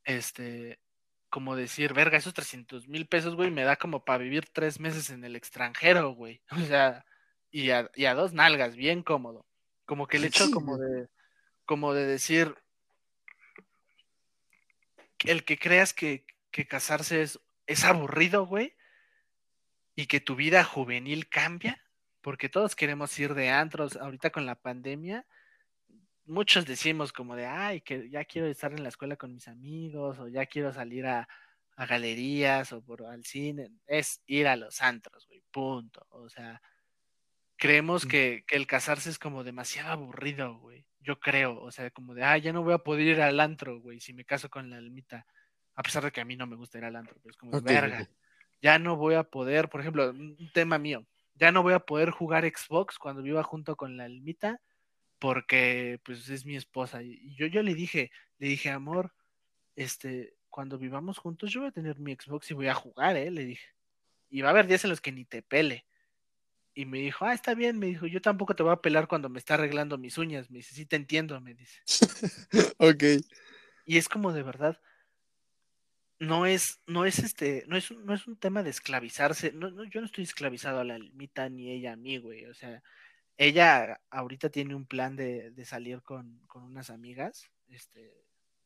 Este, 0.03 0.79
como 1.29 1.55
decir, 1.55 1.93
verga, 1.93 2.17
esos 2.17 2.33
300 2.33 2.87
mil 2.87 3.07
pesos, 3.07 3.35
güey, 3.35 3.49
me 3.49 3.63
da 3.63 3.75
como 3.75 4.05
para 4.05 4.23
vivir 4.23 4.45
tres 4.47 4.79
meses 4.79 5.09
en 5.09 5.23
el 5.23 5.35
extranjero, 5.35 6.11
güey. 6.13 6.41
O 6.51 6.59
sea, 6.67 7.05
y 7.51 7.71
a, 7.71 7.89
y 7.95 8.05
a 8.05 8.13
dos 8.13 8.33
nalgas, 8.33 8.75
bien 8.75 9.03
cómodo. 9.03 9.47
Como 9.85 10.07
que 10.07 10.17
el 10.17 10.25
hecho 10.25 10.45
Sí, 10.45 10.51
como 10.51 10.77
güey. 10.77 10.89
de, 10.91 11.07
como 11.65 11.93
de 11.93 12.05
decir, 12.05 12.55
el 15.25 15.43
que 15.43 15.57
creas 15.57 15.93
que, 15.93 16.25
que 16.51 16.67
casarse 16.67 17.21
es, 17.21 17.39
es 17.67 17.83
aburrido, 17.83 18.45
güey, 18.45 18.75
y 19.95 20.07
que 20.07 20.19
tu 20.19 20.35
vida 20.35 20.63
juvenil 20.63 21.29
cambia, 21.29 21.82
porque 22.23 22.49
todos 22.49 22.75
queremos 22.75 23.19
ir 23.19 23.35
de 23.35 23.49
antros 23.49 23.97
ahorita 23.97 24.31
con 24.31 24.45
la 24.45 24.55
pandemia. 24.55 25.27
Muchos 26.25 26.65
decimos 26.65 27.11
como 27.11 27.35
de, 27.35 27.45
ay, 27.45 27.81
que 27.81 28.09
ya 28.09 28.23
quiero 28.23 28.47
estar 28.47 28.71
en 28.71 28.81
la 28.81 28.89
escuela 28.89 29.17
con 29.17 29.33
mis 29.33 29.49
amigos, 29.49 30.17
o 30.19 30.29
ya 30.29 30.45
quiero 30.45 30.71
salir 30.71 31.05
a, 31.05 31.27
a 31.75 31.85
galerías 31.85 32.71
o 32.71 32.81
por, 32.81 33.05
al 33.05 33.25
cine. 33.25 33.69
Es 33.85 34.23
ir 34.25 34.47
a 34.47 34.55
los 34.55 34.81
antros, 34.81 35.27
güey, 35.27 35.43
punto. 35.51 36.07
O 36.09 36.29
sea, 36.29 36.61
creemos 37.57 38.05
que, 38.05 38.45
que 38.47 38.55
el 38.55 38.67
casarse 38.67 39.09
es 39.09 39.19
como 39.19 39.43
demasiado 39.43 39.91
aburrido, 39.91 40.57
güey. 40.59 40.87
Yo 41.01 41.19
creo, 41.19 41.61
o 41.61 41.71
sea, 41.71 41.91
como 41.91 42.15
de, 42.15 42.23
ah, 42.23 42.37
ya 42.37 42.53
no 42.53 42.63
voy 42.63 42.73
a 42.73 42.77
poder 42.77 43.05
ir 43.05 43.21
al 43.21 43.41
antro, 43.41 43.81
güey, 43.81 43.99
si 43.99 44.13
me 44.13 44.23
caso 44.23 44.49
con 44.49 44.69
la 44.69 44.77
almita. 44.77 45.27
A 45.75 45.83
pesar 45.83 46.05
de 46.05 46.11
que 46.13 46.21
a 46.21 46.25
mí 46.25 46.37
no 46.37 46.47
me 46.47 46.55
gusta 46.55 46.77
ir 46.77 46.85
al 46.85 46.95
antro, 46.95 47.17
pero 47.21 47.31
es 47.31 47.37
como 47.37 47.51
de 47.51 47.57
Ok, 47.57 47.65
verga. 47.65 48.09
Ya 48.61 48.79
no 48.79 48.95
voy 48.95 49.15
a 49.15 49.23
poder, 49.23 49.67
por 49.67 49.81
ejemplo, 49.81 50.09
un 50.09 50.49
tema 50.53 50.77
mío. 50.77 51.05
Ya 51.35 51.51
no 51.51 51.63
voy 51.63 51.73
a 51.73 51.79
poder 51.79 52.11
jugar 52.11 52.45
Xbox 52.45 52.97
cuando 52.97 53.21
viva 53.21 53.43
junto 53.43 53.75
con 53.75 53.97
la 53.97 54.05
Almita 54.05 54.61
porque 55.23 56.01
pues 56.03 56.27
es 56.27 56.45
mi 56.45 56.57
esposa. 56.57 57.01
Y 57.01 57.33
yo, 57.35 57.47
yo 57.47 57.63
le 57.63 57.73
dije, 57.75 58.11
le 58.39 58.47
dije, 58.47 58.69
amor, 58.69 59.13
este, 59.77 60.35
cuando 60.49 60.77
vivamos 60.77 61.17
juntos 61.17 61.49
yo 61.49 61.61
voy 61.61 61.69
a 61.69 61.71
tener 61.71 61.97
mi 61.97 62.13
Xbox 62.13 62.51
y 62.51 62.53
voy 62.53 62.67
a 62.67 62.73
jugar, 62.73 63.15
¿eh? 63.15 63.31
Le 63.31 63.45
dije. 63.45 63.67
Y 64.29 64.41
va 64.41 64.49
a 64.49 64.51
haber 64.51 64.67
días 64.67 64.83
en 64.83 64.89
los 64.89 64.99
que 64.99 65.13
ni 65.13 65.23
te 65.23 65.41
pele. 65.41 65.85
Y 66.75 66.85
me 66.85 66.97
dijo, 66.97 67.23
ah, 67.23 67.33
está 67.33 67.53
bien, 67.53 67.79
me 67.79 67.85
dijo, 67.85 68.05
yo 68.05 68.19
tampoco 68.19 68.53
te 68.53 68.63
voy 68.63 68.73
a 68.73 68.81
pelar 68.81 69.07
cuando 69.07 69.29
me 69.29 69.39
está 69.39 69.53
arreglando 69.53 69.97
mis 69.97 70.17
uñas. 70.17 70.51
Me 70.51 70.57
dice, 70.57 70.75
sí 70.75 70.85
te 70.85 70.97
entiendo, 70.97 71.39
me 71.39 71.53
dice. 71.53 71.79
ok. 72.79 73.03
Y 73.85 73.97
es 73.97 74.09
como 74.09 74.33
de 74.33 74.43
verdad, 74.43 74.81
no 76.23 76.45
es, 76.45 76.79
no 76.87 77.05
es 77.05 77.19
este, 77.19 77.65
no 77.67 77.75
es, 77.77 77.91
no 77.91 78.13
es 78.13 78.27
un 78.27 78.37
tema 78.37 78.63
de 78.63 78.69
esclavizarse. 78.69 79.51
No, 79.51 79.69
no, 79.69 79.83
yo 79.83 79.99
no 79.99 80.05
estoy 80.05 80.23
esclavizado 80.23 80.79
a 80.79 80.83
la 80.83 80.95
almita 80.95 81.49
ni 81.49 81.69
ella 81.69 81.93
a 81.93 81.97
mí, 81.97 82.17
güey. 82.17 82.45
O 82.45 82.53
sea, 82.53 82.81
ella 83.37 84.01
ahorita 84.09 84.49
tiene 84.49 84.75
un 84.75 84.85
plan 84.85 85.15
de, 85.15 85.51
de 85.51 85.65
salir 85.65 86.01
con, 86.01 86.39
con, 86.47 86.63
unas 86.63 86.89
amigas, 86.89 87.49
este, 87.67 88.13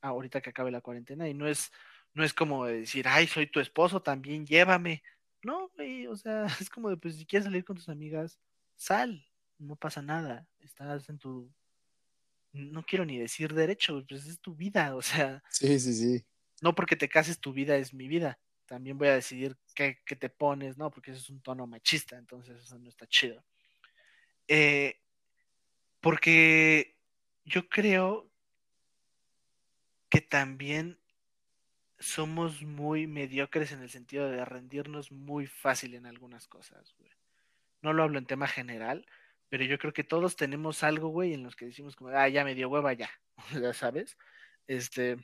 ahorita 0.01 0.41
que 0.41 0.51
acabe 0.51 0.71
la 0.71 0.81
cuarentena, 0.81 1.27
y 1.27 1.33
no 1.33 1.47
es, 1.47 1.71
no 2.13 2.23
es 2.23 2.33
como 2.33 2.65
decir, 2.65 3.07
ay, 3.07 3.27
soy 3.27 3.47
tu 3.47 3.59
esposo, 3.59 4.01
también 4.01 4.45
llévame. 4.45 5.03
No, 5.43 5.69
güey, 5.75 6.07
o 6.07 6.15
sea, 6.15 6.45
es 6.61 6.69
como 6.69 6.89
de, 6.89 6.97
pues 6.97 7.15
si 7.15 7.25
quieres 7.25 7.45
salir 7.45 7.65
con 7.65 7.77
tus 7.77 7.89
amigas, 7.89 8.39
sal, 8.75 9.25
no 9.57 9.75
pasa 9.75 10.01
nada, 10.01 10.47
estás 10.59 11.09
en 11.09 11.17
tu, 11.17 11.51
no 12.53 12.83
quiero 12.83 13.05
ni 13.05 13.17
decir 13.17 13.53
derecho, 13.53 14.05
pues 14.07 14.27
es 14.27 14.39
tu 14.39 14.55
vida, 14.55 14.95
o 14.95 15.01
sea. 15.01 15.43
Sí, 15.49 15.79
sí, 15.79 15.93
sí. 15.93 16.25
No 16.61 16.75
porque 16.75 16.95
te 16.95 17.09
cases, 17.09 17.39
tu 17.39 17.53
vida 17.53 17.77
es 17.77 17.93
mi 17.93 18.07
vida. 18.07 18.39
También 18.65 18.97
voy 18.97 19.07
a 19.07 19.15
decidir 19.15 19.57
qué, 19.75 19.99
qué 20.05 20.15
te 20.15 20.29
pones, 20.29 20.77
¿no? 20.77 20.91
Porque 20.91 21.11
eso 21.11 21.19
es 21.19 21.29
un 21.29 21.41
tono 21.41 21.67
machista, 21.67 22.17
entonces 22.17 22.61
eso 22.61 22.77
no 22.79 22.89
está 22.89 23.07
chido. 23.07 23.43
Eh, 24.47 24.99
porque 26.01 26.95
yo 27.45 27.67
creo 27.69 28.29
que 30.09 30.21
también 30.21 30.99
somos 31.99 32.61
muy 32.61 33.07
mediocres 33.07 33.71
en 33.71 33.81
el 33.81 33.89
sentido 33.89 34.29
de 34.29 34.45
rendirnos 34.45 35.11
muy 35.11 35.47
fácil 35.47 35.95
en 35.95 36.05
algunas 36.05 36.47
cosas, 36.47 36.93
güey. 36.97 37.11
No 37.81 37.93
lo 37.93 38.03
hablo 38.03 38.19
en 38.19 38.25
tema 38.25 38.47
general, 38.47 39.05
pero 39.49 39.63
yo 39.63 39.77
creo 39.77 39.93
que 39.93 40.03
todos 40.03 40.35
tenemos 40.35 40.83
algo, 40.83 41.09
güey, 41.09 41.33
en 41.33 41.43
los 41.43 41.55
que 41.55 41.65
decimos 41.65 41.95
como, 41.95 42.11
ah, 42.11 42.27
ya 42.27 42.43
me 42.43 42.55
dio 42.55 42.69
hueva, 42.69 42.93
ya, 42.93 43.09
ya 43.61 43.73
sabes. 43.73 44.17
Este, 44.67 45.17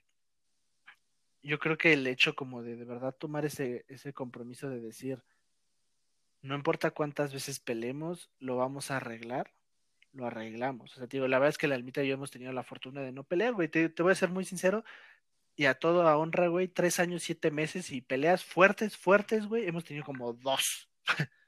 yo 1.43 1.59
creo 1.59 1.77
que 1.77 1.93
el 1.93 2.07
hecho 2.07 2.35
como 2.35 2.63
de 2.63 2.75
de 2.75 2.85
verdad 2.85 3.13
tomar 3.13 3.45
ese, 3.45 3.85
ese 3.89 4.13
compromiso 4.13 4.69
de 4.69 4.79
decir, 4.79 5.21
no 6.41 6.55
importa 6.55 6.91
cuántas 6.91 7.33
veces 7.33 7.59
pelemos, 7.59 8.29
lo 8.39 8.57
vamos 8.57 8.91
a 8.91 8.97
arreglar, 8.97 9.53
lo 10.13 10.25
arreglamos. 10.25 10.93
O 10.93 10.95
sea, 10.95 11.07
digo, 11.07 11.27
la 11.27 11.39
verdad 11.39 11.50
es 11.50 11.57
que 11.57 11.67
la 11.67 11.75
almita 11.75 12.03
y 12.03 12.07
yo 12.07 12.13
hemos 12.13 12.31
tenido 12.31 12.51
la 12.53 12.63
fortuna 12.63 13.01
de 13.01 13.12
no 13.12 13.23
pelear, 13.23 13.53
güey. 13.53 13.67
Te, 13.67 13.89
voy 14.01 14.12
a 14.12 14.15
ser 14.15 14.29
muy 14.29 14.45
sincero. 14.45 14.83
Y 15.55 15.65
a 15.65 15.75
todo 15.75 16.07
a 16.07 16.17
honra, 16.17 16.47
güey, 16.47 16.67
tres 16.67 17.00
años, 17.00 17.23
siete 17.23 17.51
meses 17.51 17.91
y 17.91 18.01
peleas 18.01 18.43
fuertes, 18.43 18.97
fuertes, 18.97 19.45
güey, 19.45 19.67
hemos 19.67 19.83
tenido 19.83 20.05
como 20.05 20.33
dos. 20.33 20.89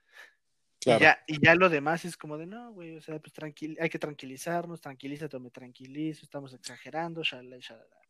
Claro. 0.81 0.99
Y, 0.99 1.03
ya, 1.03 1.23
y 1.25 1.43
ya 1.43 1.55
lo 1.55 1.67
demás 1.69 2.05
es 2.05 2.15
como 2.15 2.37
de, 2.37 2.45
no, 2.45 2.71
güey, 2.71 2.95
o 2.95 3.01
sea, 3.01 3.17
pues 3.17 3.33
tranquil 3.33 3.75
hay 3.81 3.89
que 3.89 3.97
tranquilizarnos, 3.97 4.81
tranquilízate, 4.81 5.39
me 5.39 5.49
tranquilizo, 5.49 6.23
estamos 6.23 6.53
exagerando, 6.53 7.23
shalala, 7.23 7.57
shalala. 7.57 8.04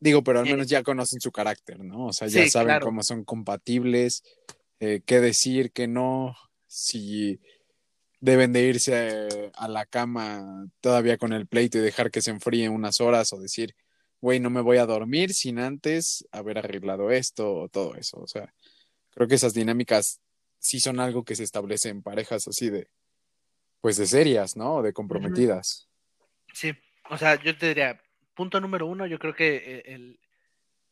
Digo, 0.00 0.22
pero 0.22 0.40
al 0.40 0.46
menos 0.46 0.68
ya 0.68 0.82
conocen 0.82 1.20
su 1.20 1.32
carácter, 1.32 1.80
¿no? 1.80 2.06
O 2.06 2.12
sea, 2.12 2.28
ya 2.28 2.44
sí, 2.44 2.50
saben 2.50 2.68
claro. 2.68 2.86
cómo 2.86 3.02
son 3.02 3.24
compatibles, 3.24 4.22
eh, 4.78 5.00
qué 5.04 5.20
decir, 5.20 5.72
qué 5.72 5.88
no, 5.88 6.36
si 6.66 7.40
deben 8.20 8.52
de 8.52 8.62
irse 8.62 9.50
a 9.54 9.68
la 9.68 9.86
cama 9.86 10.68
todavía 10.80 11.18
con 11.18 11.32
el 11.32 11.46
pleito 11.46 11.78
y 11.78 11.82
dejar 11.82 12.10
que 12.10 12.22
se 12.22 12.30
enfríe 12.30 12.68
unas 12.68 13.00
horas 13.00 13.32
o 13.32 13.40
decir, 13.40 13.74
güey, 14.20 14.40
no 14.40 14.50
me 14.50 14.60
voy 14.60 14.78
a 14.78 14.86
dormir 14.86 15.34
sin 15.34 15.58
antes 15.58 16.26
haber 16.32 16.58
arreglado 16.58 17.10
esto 17.10 17.52
o 17.52 17.68
todo 17.68 17.94
eso. 17.94 18.20
O 18.20 18.26
sea, 18.26 18.52
creo 19.10 19.28
que 19.28 19.36
esas 19.36 19.54
dinámicas 19.54 20.20
sí 20.58 20.80
son 20.80 21.00
algo 21.00 21.24
que 21.24 21.36
se 21.36 21.44
establece 21.44 21.88
en 21.88 22.02
parejas 22.02 22.46
así 22.48 22.70
de, 22.70 22.88
pues 23.80 23.96
de 23.96 24.06
serias, 24.06 24.56
¿no? 24.56 24.82
De 24.82 24.92
comprometidas. 24.92 25.88
Sí, 26.52 26.72
o 27.10 27.16
sea, 27.16 27.40
yo 27.42 27.56
te 27.56 27.68
diría, 27.68 28.00
punto 28.38 28.60
número 28.60 28.86
uno, 28.86 29.04
yo 29.04 29.18
creo 29.18 29.34
que 29.34 29.82
eh, 29.84 30.16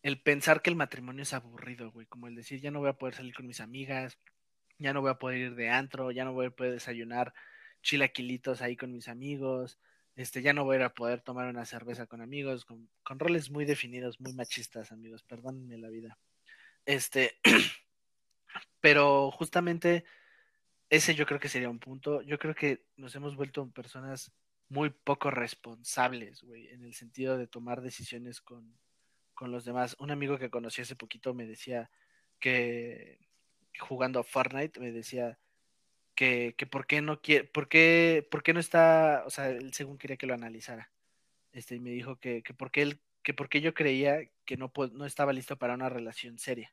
el, 0.02 0.20
pensar 0.20 0.62
que 0.62 0.70
el 0.70 0.74
matrimonio 0.74 1.22
es 1.22 1.32
aburrido, 1.32 1.92
güey, 1.92 2.04
como 2.06 2.26
el 2.26 2.34
decir, 2.34 2.60
ya 2.60 2.72
no 2.72 2.80
voy 2.80 2.88
a 2.88 2.98
poder 2.98 3.14
salir 3.14 3.36
con 3.36 3.46
mis 3.46 3.60
amigas, 3.60 4.18
ya 4.78 4.92
no 4.92 5.00
voy 5.00 5.12
a 5.12 5.20
poder 5.20 5.38
ir 5.38 5.54
de 5.54 5.70
antro, 5.70 6.10
ya 6.10 6.24
no 6.24 6.32
voy 6.32 6.46
a 6.46 6.50
poder 6.50 6.72
desayunar 6.72 7.32
chilaquilitos 7.82 8.62
ahí 8.62 8.76
con 8.76 8.90
mis 8.90 9.06
amigos, 9.06 9.78
este, 10.16 10.42
ya 10.42 10.54
no 10.54 10.64
voy 10.64 10.82
a 10.82 10.88
poder 10.88 11.20
tomar 11.20 11.46
una 11.46 11.64
cerveza 11.64 12.08
con 12.08 12.20
amigos, 12.20 12.64
con, 12.64 12.88
con 13.04 13.20
roles 13.20 13.48
muy 13.48 13.64
definidos, 13.64 14.20
muy 14.20 14.32
machistas, 14.32 14.90
amigos, 14.90 15.22
perdónenme 15.22 15.78
la 15.78 15.88
vida. 15.88 16.18
Este, 16.84 17.38
pero 18.80 19.30
justamente 19.30 20.04
ese 20.90 21.14
yo 21.14 21.26
creo 21.26 21.38
que 21.38 21.48
sería 21.48 21.70
un 21.70 21.78
punto. 21.78 22.22
Yo 22.22 22.40
creo 22.40 22.56
que 22.56 22.86
nos 22.96 23.14
hemos 23.14 23.36
vuelto 23.36 23.70
personas 23.70 24.32
muy 24.68 24.90
poco 24.90 25.30
responsables, 25.30 26.42
güey, 26.42 26.68
en 26.68 26.84
el 26.84 26.94
sentido 26.94 27.38
de 27.38 27.46
tomar 27.46 27.82
decisiones 27.82 28.40
con, 28.40 28.76
con 29.34 29.52
los 29.52 29.64
demás. 29.64 29.96
Un 29.98 30.10
amigo 30.10 30.38
que 30.38 30.50
conocí 30.50 30.82
hace 30.82 30.96
poquito 30.96 31.34
me 31.34 31.46
decía 31.46 31.90
que 32.40 33.18
jugando 33.78 34.20
a 34.20 34.24
Fortnite 34.24 34.80
me 34.80 34.92
decía 34.92 35.38
que, 36.14 36.54
que 36.56 36.66
por 36.66 36.86
qué 36.86 37.02
no 37.02 37.20
quiere, 37.20 37.44
por 37.44 37.68
qué, 37.68 38.26
por 38.30 38.42
qué 38.42 38.52
no 38.54 38.60
está, 38.60 39.22
o 39.26 39.30
sea, 39.30 39.50
él 39.50 39.72
según 39.74 39.98
quería 39.98 40.16
que 40.16 40.26
lo 40.26 40.34
analizara. 40.34 40.90
Este, 41.52 41.76
y 41.76 41.80
me 41.80 41.90
dijo 41.90 42.16
que, 42.16 42.42
que 42.42 42.54
porque 42.54 42.82
él, 42.82 43.00
que 43.22 43.34
porque 43.34 43.60
yo 43.60 43.74
creía 43.74 44.20
que 44.44 44.56
no, 44.56 44.72
no 44.92 45.06
estaba 45.06 45.32
listo 45.32 45.56
para 45.56 45.74
una 45.74 45.88
relación 45.88 46.38
seria. 46.38 46.72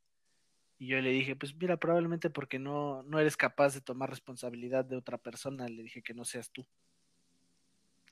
Y 0.79 0.87
yo 0.87 0.99
le 1.01 1.11
dije, 1.11 1.35
pues 1.35 1.55
mira, 1.55 1.77
probablemente 1.77 2.29
porque 2.29 2.59
no, 2.59 3.03
no 3.03 3.19
eres 3.19 3.37
capaz 3.37 3.73
de 3.73 3.81
tomar 3.81 4.09
responsabilidad 4.09 4.83
de 4.83 4.97
otra 4.97 5.17
persona, 5.17 5.67
le 5.67 5.83
dije 5.83 6.01
que 6.01 6.13
no 6.13 6.25
seas 6.25 6.51
tú. 6.51 6.65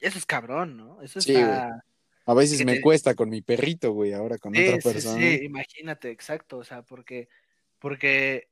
Eso 0.01 0.17
es 0.17 0.25
cabrón, 0.25 0.75
¿no? 0.75 1.01
Eso 1.01 1.22
sí, 1.22 1.34
está... 1.34 1.86
A 2.25 2.34
veces 2.34 2.63
me 2.65 2.75
te... 2.75 2.81
cuesta 2.81 3.15
con 3.15 3.29
mi 3.29 3.41
perrito, 3.41 3.93
güey, 3.93 4.13
ahora 4.13 4.38
con 4.38 4.53
sí, 4.53 4.67
otra 4.67 4.79
persona. 4.79 5.20
Sí, 5.20 5.38
sí, 5.38 5.46
imagínate, 5.46 6.12
exacto, 6.12 6.58
o 6.58 6.63
sea, 6.63 6.81
porque, 6.84 7.29
porque 7.79 8.50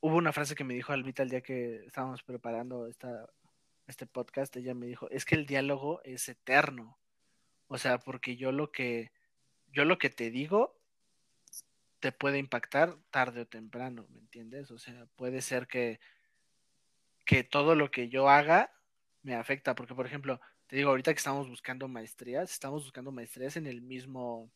hubo 0.00 0.16
una 0.16 0.32
frase 0.32 0.54
que 0.54 0.64
me 0.64 0.74
dijo 0.74 0.92
Alvita 0.92 1.22
el 1.22 1.30
día 1.30 1.40
que 1.40 1.84
estábamos 1.86 2.22
preparando 2.22 2.86
esta, 2.86 3.28
este 3.86 4.06
podcast, 4.06 4.54
ella 4.56 4.74
me 4.74 4.86
dijo, 4.86 5.08
es 5.10 5.24
que 5.24 5.34
el 5.34 5.46
diálogo 5.46 6.00
es 6.04 6.28
eterno. 6.28 6.98
O 7.68 7.78
sea, 7.78 7.98
porque 7.98 8.36
yo 8.36 8.52
lo 8.52 8.70
que, 8.70 9.12
yo 9.72 9.84
lo 9.84 9.98
que 9.98 10.10
te 10.10 10.30
digo 10.30 10.78
te 12.00 12.12
puede 12.12 12.38
impactar 12.38 12.96
tarde 13.10 13.42
o 13.42 13.46
temprano, 13.46 14.06
¿me 14.10 14.20
entiendes? 14.20 14.70
O 14.70 14.78
sea, 14.78 15.06
puede 15.16 15.40
ser 15.40 15.66
que, 15.66 15.98
que 17.24 17.42
todo 17.42 17.74
lo 17.74 17.90
que 17.90 18.08
yo 18.08 18.28
haga 18.28 18.72
me 19.22 19.34
afecta, 19.34 19.74
porque 19.74 19.94
por 19.94 20.06
ejemplo, 20.06 20.40
te 20.66 20.76
digo, 20.76 20.90
ahorita 20.90 21.12
que 21.12 21.18
estamos 21.18 21.48
buscando 21.48 21.88
maestrías, 21.88 22.50
estamos 22.50 22.84
buscando 22.84 23.12
maestrías 23.12 23.56
en 23.56 23.66
el 23.66 23.82
mismo, 23.82 24.50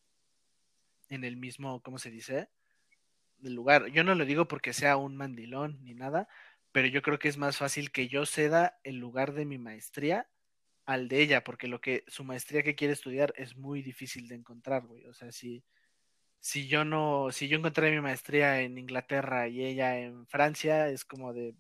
en 1.09 1.25
el 1.25 1.37
mismo, 1.37 1.81
¿cómo 1.83 1.99
se 1.99 2.11
dice? 2.11 2.49
del 3.40 3.55
lugar. 3.55 3.87
Yo 3.88 4.05
no 4.05 4.14
lo 4.14 4.25
digo 4.25 4.49
porque 4.49 4.73
sea 4.73 4.97
un 4.97 5.17
mandilón 5.17 5.79
ni 5.83 5.95
nada, 5.95 6.29
pero 6.73 6.88
yo 6.88 7.02
creo 7.02 7.19
que 7.19 7.29
es 7.29 7.37
más 7.38 7.57
fácil 7.57 7.90
que 7.90 8.09
yo 8.09 8.26
ceda 8.26 8.79
el 8.85 8.97
lugar 8.97 9.33
de 9.33 9.45
mi 9.45 9.59
maestría 9.59 10.29
al 10.87 11.09
de 11.09 11.21
ella, 11.23 11.45
porque 11.45 11.69
lo 11.69 11.81
que 11.81 12.05
su 12.09 12.25
maestría 12.25 12.62
que 12.62 12.75
quiere 12.75 12.93
estudiar 12.95 13.33
es 13.37 13.57
muy 13.57 13.83
difícil 13.83 14.29
de 14.29 14.37
encontrar, 14.37 14.87
güey. 14.87 15.07
O 15.07 15.14
sea, 15.14 15.33
si, 15.33 15.64
si 16.40 16.69
yo 16.69 16.85
no, 16.85 17.31
si 17.33 17.49
yo 17.49 17.59
encontré 17.59 17.90
mi 17.90 18.00
maestría 18.00 18.61
en 18.62 18.79
Inglaterra 18.79 19.49
y 19.49 19.64
ella 19.64 19.99
en 19.99 20.26
Francia, 20.26 20.88
es 20.88 21.05
como 21.05 21.33
de, 21.33 21.55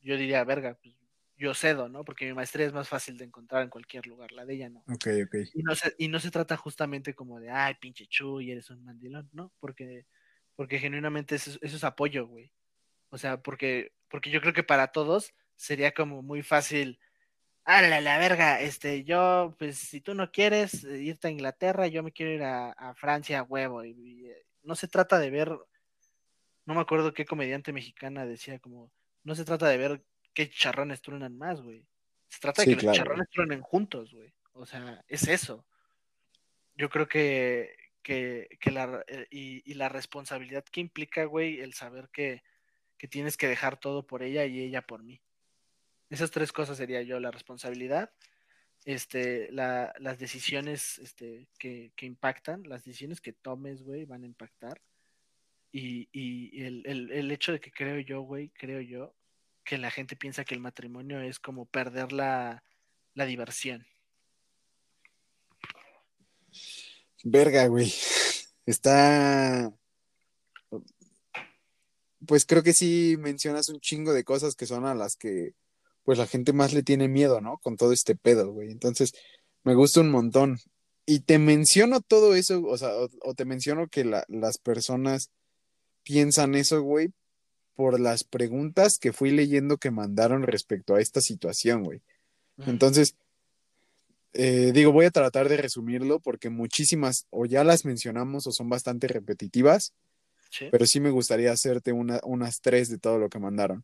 yo 0.00 0.16
diría, 0.16 0.44
verga, 0.44 0.78
pues 0.82 0.96
yo 1.40 1.54
cedo, 1.54 1.88
¿no? 1.88 2.04
Porque 2.04 2.26
mi 2.26 2.34
maestría 2.34 2.66
es 2.66 2.72
más 2.72 2.88
fácil 2.88 3.16
de 3.18 3.24
encontrar 3.24 3.62
en 3.62 3.70
cualquier 3.70 4.06
lugar, 4.06 4.30
la 4.30 4.44
de 4.44 4.54
ella 4.54 4.68
no. 4.68 4.80
Ok, 4.86 5.08
ok. 5.24 5.34
Y 5.54 5.62
no 5.62 5.74
se, 5.74 5.94
y 5.98 6.08
no 6.08 6.20
se 6.20 6.30
trata 6.30 6.56
justamente 6.56 7.14
como 7.14 7.40
de, 7.40 7.50
ay, 7.50 7.74
pinche 7.80 8.06
chuy, 8.06 8.52
eres 8.52 8.70
un 8.70 8.84
mandilón, 8.84 9.28
¿no? 9.32 9.52
Porque 9.58 10.06
porque 10.60 10.78
genuinamente 10.78 11.36
eso, 11.36 11.58
eso 11.62 11.76
es 11.76 11.84
apoyo, 11.84 12.26
güey. 12.26 12.52
O 13.08 13.16
sea, 13.16 13.40
porque, 13.40 13.94
porque 14.10 14.28
yo 14.28 14.42
creo 14.42 14.52
que 14.52 14.62
para 14.62 14.88
todos 14.88 15.32
sería 15.56 15.92
como 15.92 16.20
muy 16.20 16.42
fácil, 16.42 17.00
ah, 17.64 17.80
la, 17.80 18.18
verga, 18.18 18.60
este, 18.60 19.02
yo, 19.04 19.56
pues 19.58 19.78
si 19.78 20.02
tú 20.02 20.12
no 20.12 20.30
quieres 20.30 20.84
irte 20.84 21.28
a 21.28 21.30
Inglaterra, 21.30 21.86
yo 21.86 22.02
me 22.02 22.12
quiero 22.12 22.32
ir 22.32 22.42
a, 22.42 22.72
a 22.72 22.94
Francia 22.94 23.38
a 23.38 23.42
huevo. 23.42 23.84
Y, 23.86 23.92
y, 23.92 24.26
eh, 24.26 24.46
no 24.62 24.74
se 24.74 24.86
trata 24.86 25.18
de 25.18 25.30
ver, 25.30 25.48
no 26.66 26.74
me 26.74 26.80
acuerdo 26.82 27.14
qué 27.14 27.24
comediante 27.24 27.72
mexicana 27.72 28.26
decía 28.26 28.58
como, 28.58 28.92
no 29.24 29.34
se 29.34 29.46
trata 29.46 29.66
de 29.66 29.78
ver 29.78 30.04
qué 30.40 30.50
charrones 30.50 31.02
truenan 31.02 31.36
más, 31.36 31.60
güey. 31.60 31.84
Se 32.28 32.40
trata 32.40 32.62
Sí, 32.62 32.70
de 32.70 32.76
que 32.76 32.80
claro. 32.80 32.92
los 32.92 32.98
charrones 32.98 33.28
truenen 33.30 33.60
juntos, 33.60 34.14
güey. 34.14 34.32
O 34.52 34.64
sea, 34.64 35.04
es 35.08 35.28
eso. 35.28 35.66
Yo 36.76 36.88
creo 36.88 37.06
que, 37.08 37.74
que, 38.02 38.48
que 38.58 38.70
la, 38.70 39.04
eh, 39.06 39.26
y, 39.30 39.70
y, 39.70 39.74
la 39.74 39.88
responsabilidad 39.88 40.64
que 40.64 40.80
implica, 40.80 41.24
güey, 41.24 41.60
el 41.60 41.74
saber 41.74 42.08
que, 42.10 42.42
que 42.96 43.06
tienes 43.06 43.36
que 43.36 43.48
dejar 43.48 43.78
todo 43.78 44.06
por 44.06 44.22
ella 44.22 44.46
y 44.46 44.60
ella 44.60 44.80
por 44.82 45.02
mí. 45.02 45.20
Esas 46.08 46.30
tres 46.30 46.52
cosas 46.52 46.78
sería 46.78 47.02
yo, 47.02 47.20
la 47.20 47.30
responsabilidad, 47.30 48.10
este, 48.84 49.52
la, 49.52 49.92
las 49.98 50.18
decisiones 50.18 50.98
este, 50.98 51.48
que, 51.58 51.92
que, 51.96 52.06
impactan, 52.06 52.62
las 52.66 52.84
decisiones 52.84 53.20
que 53.20 53.34
tomes, 53.34 53.82
güey, 53.82 54.06
van 54.06 54.22
a 54.22 54.26
impactar. 54.26 54.80
Y, 55.70 56.08
y 56.12 56.64
el, 56.64 56.82
el, 56.86 57.12
el, 57.12 57.30
hecho 57.30 57.52
de 57.52 57.60
que 57.60 57.70
creo 57.70 58.00
yo, 58.00 58.22
güey, 58.22 58.48
creo 58.48 58.80
yo, 58.80 59.14
que 59.64 59.78
la 59.78 59.90
gente 59.90 60.16
piensa 60.16 60.44
que 60.44 60.54
el 60.54 60.60
matrimonio 60.60 61.20
es 61.20 61.38
como 61.38 61.66
perder 61.66 62.12
la, 62.12 62.64
la 63.14 63.26
diversión. 63.26 63.86
Verga, 67.22 67.66
güey. 67.66 67.92
Está. 68.66 69.72
Pues 72.26 72.44
creo 72.44 72.62
que 72.62 72.72
sí 72.72 73.16
mencionas 73.18 73.68
un 73.68 73.80
chingo 73.80 74.12
de 74.12 74.24
cosas 74.24 74.54
que 74.54 74.66
son 74.66 74.86
a 74.86 74.94
las 74.94 75.16
que 75.16 75.54
pues 76.04 76.18
la 76.18 76.26
gente 76.26 76.52
más 76.52 76.72
le 76.72 76.82
tiene 76.82 77.08
miedo, 77.08 77.40
¿no? 77.40 77.58
Con 77.58 77.76
todo 77.76 77.92
este 77.92 78.16
pedo, 78.16 78.52
güey. 78.52 78.70
Entonces, 78.70 79.12
me 79.64 79.74
gusta 79.74 80.00
un 80.00 80.10
montón. 80.10 80.58
Y 81.06 81.20
te 81.20 81.38
menciono 81.38 82.00
todo 82.00 82.34
eso, 82.34 82.62
o 82.62 82.78
sea, 82.78 82.90
o, 83.22 83.34
te 83.34 83.44
menciono 83.44 83.88
que 83.88 84.04
la, 84.04 84.24
las 84.28 84.58
personas 84.58 85.30
piensan 86.02 86.54
eso, 86.54 86.82
güey, 86.82 87.12
por 87.80 87.98
las 87.98 88.24
preguntas 88.24 88.98
que 88.98 89.10
fui 89.10 89.30
leyendo 89.30 89.78
que 89.78 89.90
mandaron 89.90 90.42
respecto 90.42 90.94
a 90.94 91.00
esta 91.00 91.22
situación, 91.22 91.82
güey. 91.82 92.02
Entonces, 92.58 93.16
eh, 94.34 94.72
digo, 94.74 94.92
voy 94.92 95.06
a 95.06 95.10
tratar 95.10 95.48
de 95.48 95.56
resumirlo 95.56 96.20
porque 96.20 96.50
muchísimas 96.50 97.26
o 97.30 97.46
ya 97.46 97.64
las 97.64 97.86
mencionamos 97.86 98.46
o 98.46 98.52
son 98.52 98.68
bastante 98.68 99.08
repetitivas, 99.08 99.94
¿Sí? 100.50 100.66
pero 100.70 100.84
sí 100.84 101.00
me 101.00 101.08
gustaría 101.08 101.52
hacerte 101.52 101.92
una, 101.92 102.20
unas 102.22 102.60
tres 102.60 102.90
de 102.90 102.98
todo 102.98 103.18
lo 103.18 103.30
que 103.30 103.38
mandaron. 103.38 103.82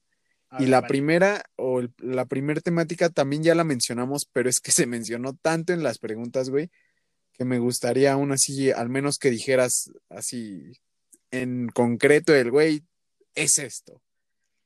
A 0.51 0.59
y 0.59 0.65
ver, 0.65 0.69
la 0.69 0.81
vale. 0.83 0.89
primera 0.89 1.45
o 1.57 1.81
el, 1.81 1.91
la 1.97 2.27
primera 2.27 2.61
temática 2.61 3.09
también 3.09 3.43
ya 3.43 3.55
la 3.55 3.65
mencionamos, 3.65 4.29
pero 4.31 4.51
es 4.51 4.61
que 4.61 4.73
se 4.73 4.85
mencionó 4.85 5.33
tanto 5.41 5.73
en 5.73 5.83
las 5.83 5.97
preguntas, 5.97 6.51
güey, 6.51 6.71
que 7.33 7.47
me 7.47 7.61
gustaría 7.61 8.13
aún 8.13 8.31
así, 8.31 8.71
al 8.73 8.91
menos 8.91 9.19
que 9.19 9.31
dijeras 9.31 9.91
así 10.11 10.75
en 11.31 11.69
concreto 11.69 12.35
el 12.35 12.51
güey, 12.51 12.85
es 13.37 13.61
esto. 13.61 14.03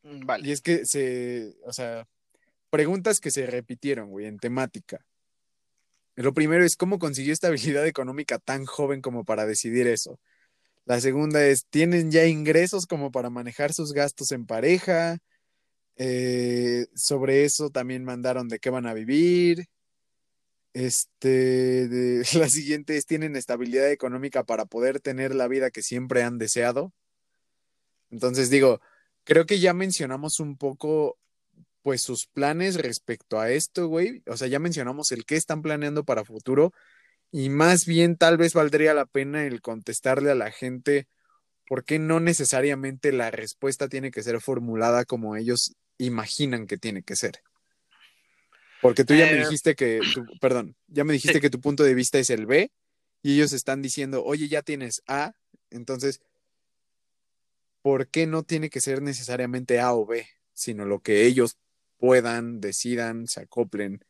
Vale. 0.03 0.49
Y 0.49 0.53
es 0.53 0.63
que 0.63 0.87
se, 0.87 1.55
o 1.65 1.73
sea, 1.75 2.09
preguntas 2.71 3.21
que 3.21 3.31
se 3.31 3.47
repitieron, 3.47 4.11
güey, 4.11 4.27
en 4.27 4.39
temática. 4.39 5.05
Lo 6.17 6.33
primero 6.33 6.65
es 6.65 6.77
cómo 6.77 6.99
consiguió 6.99 7.33
estabilidad 7.33 7.87
económica 7.87 8.39
tan 8.39 8.65
joven 8.65 9.03
como 9.03 9.25
para 9.25 9.47
decidir 9.47 9.87
eso. 9.87 10.19
La 10.87 11.01
segunda 11.01 11.45
es, 11.47 11.67
¿tienen 11.67 12.11
ya 12.11 12.27
ingresos 12.27 12.87
como 12.87 13.11
para 13.11 13.31
manejar 13.31 13.73
sus 13.73 13.93
gastos 13.93 14.33
en 14.33 14.47
pareja? 14.47 15.19
Eh, 15.97 16.87
sobre 16.95 17.45
eso 17.45 17.71
también 17.71 18.05
mandaron 18.05 18.49
de 18.49 18.59
qué 18.59 18.71
van 18.71 18.87
a 18.87 18.95
vivir. 18.95 19.67
Este, 20.73 21.89
de, 21.89 22.25
la 22.39 22.49
siguiente 22.49 22.97
es, 22.97 23.07
¿tienen 23.07 23.37
estabilidad 23.37 23.91
económica 23.91 24.45
para 24.45 24.65
poder 24.65 25.01
tener 25.01 25.35
la 25.35 25.49
vida 25.49 25.71
que 25.71 25.83
siempre 25.83 26.23
han 26.23 26.39
deseado? 26.39 26.93
Entonces 28.11 28.51
digo, 28.51 28.81
creo 29.25 29.47
que 29.47 29.61
ya 29.61 29.75
mencionamos 29.75 30.41
un 30.41 30.57
poco 30.57 31.19
pues 31.83 32.03
sus 32.03 32.27
planes 32.27 32.77
respecto 32.77 33.41
a 33.41 33.51
esto, 33.51 33.89
güey. 33.89 34.23
O 34.27 34.37
sea, 34.37 34.49
ya 34.49 34.59
mencionamos 34.59 35.13
el 35.13 35.25
qué 35.25 35.37
están 35.37 35.63
planeando 35.63 36.05
para 36.05 36.25
futuro 36.25 36.73
y 37.33 37.49
más 37.49 37.87
bien 37.87 38.17
tal 38.17 38.37
vez 38.37 38.55
valdría 38.55 38.93
la 38.95 39.07
pena 39.07 39.47
el 39.47 39.61
contestarle 39.61 40.31
a 40.31 40.35
la 40.35 40.51
gente 40.51 41.07
por 41.67 41.85
qué 41.85 41.99
no 41.99 42.19
necesariamente 42.19 43.13
la 43.13 43.31
respuesta 43.31 43.89
tiene 43.89 44.11
que 44.11 44.23
ser 44.23 44.41
formulada 44.41 45.05
como 45.05 45.37
ellos 45.37 45.77
imaginan 45.99 46.67
que 46.67 46.79
tiene 46.79 47.03
que 47.03 47.15
ser. 47.15 47.43
Porque 48.83 49.05
tú 49.05 49.15
ya 49.15 49.31
eh... 49.31 49.35
me 49.35 49.39
dijiste 49.45 49.77
que, 49.77 50.01
tu, 50.13 50.27
perdón, 50.41 50.75
ya 50.89 51.05
me 51.05 51.13
dijiste 51.13 51.39
sí. 51.39 51.41
que 51.41 51.51
tu 51.51 51.61
punto 51.61 51.85
de 51.85 51.95
vista 51.95 52.19
es 52.19 52.31
el 52.31 52.47
B 52.47 52.73
y 53.23 53.35
ellos 53.35 53.53
están 53.53 53.83
diciendo, 53.83 54.25
oye, 54.25 54.49
ya 54.49 54.63
tienes 54.63 55.03
A, 55.07 55.35
entonces, 55.71 56.21
¿por 57.83 58.09
qué 58.09 58.27
no 58.27 58.43
tiene 58.43 58.71
que 58.71 58.81
ser 58.81 59.03
necesariamente 59.03 59.81
A 59.81 59.95
o 59.95 60.07
B, 60.07 60.27
sino 60.53 60.85
lo 60.85 61.01
que 61.01 61.27
ellos 61.27 61.59
puedan, 62.01 62.61
decidan, 62.61 63.29
se 63.29 63.43
acoplen. 63.43 64.05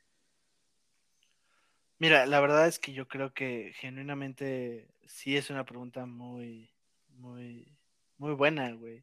Mira, 1.98 2.24
la 2.24 2.40
verdad 2.40 2.66
es 2.66 2.78
que 2.78 2.92
yo 2.94 3.08
creo 3.08 3.34
que 3.34 3.72
genuinamente 3.76 4.88
sí 5.04 5.36
es 5.36 5.50
una 5.50 5.66
pregunta 5.66 6.06
muy, 6.06 6.70
muy, 7.08 7.76
muy 8.16 8.32
buena, 8.32 8.72
güey. 8.72 9.00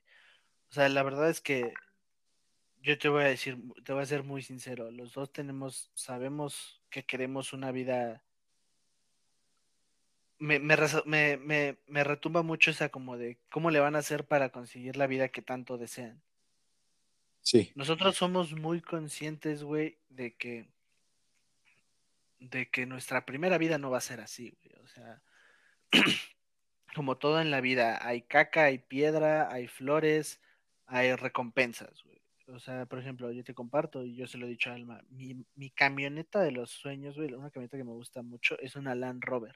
O 0.72 0.74
sea, 0.74 0.90
la 0.90 1.04
verdad 1.04 1.30
es 1.30 1.42
que 1.42 1.74
yo 2.82 2.98
te 2.98 3.10
voy 3.10 3.24
a 3.24 3.28
decir, 3.28 3.58
te 3.84 3.94
voy 3.94 4.02
a 4.02 4.08
ser 4.08 4.24
muy 4.24 4.42
sincero, 4.42 4.90
los 4.90 5.14
dos 5.14 5.32
tenemos, 5.32 5.92
sabemos 5.94 6.82
que 6.90 7.06
queremos 7.06 7.54
una 7.54 7.72
vida. 7.72 8.24
Me, 10.40 10.60
me, 10.60 10.76
me, 11.06 11.38
me, 11.38 11.78
me 11.88 12.04
retumba 12.04 12.44
mucho 12.44 12.72
esa 12.72 12.90
como 12.90 13.18
de 13.18 13.40
cómo 13.50 13.72
le 13.72 13.80
van 13.80 13.96
a 13.96 14.00
hacer 14.00 14.26
para 14.26 14.50
conseguir 14.50 14.96
la 14.98 15.08
vida 15.08 15.30
que 15.30 15.42
tanto 15.42 15.78
desean. 15.78 16.22
Sí. 17.42 17.72
Nosotros 17.76 18.16
somos 18.16 18.54
muy 18.54 18.82
conscientes, 18.82 19.64
güey, 19.64 19.98
de 20.10 20.36
que 20.36 20.68
de 22.40 22.70
que 22.70 22.86
nuestra 22.86 23.26
primera 23.26 23.58
vida 23.58 23.78
no 23.78 23.90
va 23.90 23.98
a 23.98 24.02
ser 24.02 24.20
así, 24.22 24.52
güey. 24.62 24.84
O 24.84 24.88
sea, 24.88 25.22
como 26.96 27.18
todo 27.18 27.42
en 27.42 27.52
la 27.52 27.62
vida, 27.62 28.06
hay 28.06 28.22
caca, 28.22 28.66
hay 28.66 28.80
piedra, 28.80 29.52
hay 29.52 29.68
flores, 29.68 30.42
hay 30.86 31.16
recompensas, 31.16 32.04
güey. 32.04 32.22
O 32.48 32.60
sea, 32.60 32.86
por 32.86 33.00
ejemplo, 33.00 33.32
yo 33.32 33.44
te 33.44 33.54
comparto 33.54 34.04
y 34.04 34.16
yo 34.16 34.26
se 34.26 34.38
lo 34.38 34.46
he 34.46 34.50
dicho 34.50 34.70
a 34.70 34.74
Alma, 34.74 35.02
mi, 35.10 35.46
mi 35.56 35.70
camioneta 35.70 36.42
de 36.42 36.52
los 36.52 36.72
sueños, 36.72 37.16
güey, 37.16 37.34
una 37.34 37.52
camioneta 37.52 37.78
que 37.78 37.84
me 37.84 37.92
gusta 37.92 38.22
mucho 38.22 38.58
es 38.60 38.76
una 38.76 38.96
Land 38.96 39.24
Rover. 39.24 39.56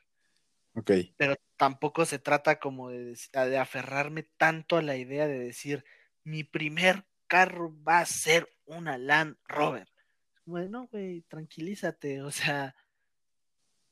Ok. 0.73 0.91
Pero 1.17 1.35
tampoco 1.57 2.05
se 2.05 2.19
trata 2.19 2.59
como 2.59 2.89
de, 2.89 3.17
de 3.33 3.57
aferrarme 3.57 4.23
tanto 4.23 4.77
a 4.77 4.81
la 4.81 4.95
idea 4.97 5.27
de 5.27 5.39
decir, 5.39 5.83
mi 6.23 6.43
primer 6.43 7.05
carro 7.27 7.73
va 7.87 7.99
a 7.99 8.05
ser 8.05 8.49
una 8.65 8.97
Land 8.97 9.37
Rover. 9.47 9.87
Bueno, 10.45 10.87
güey, 10.91 11.21
tranquilízate. 11.21 12.21
O 12.21 12.31
sea, 12.31 12.75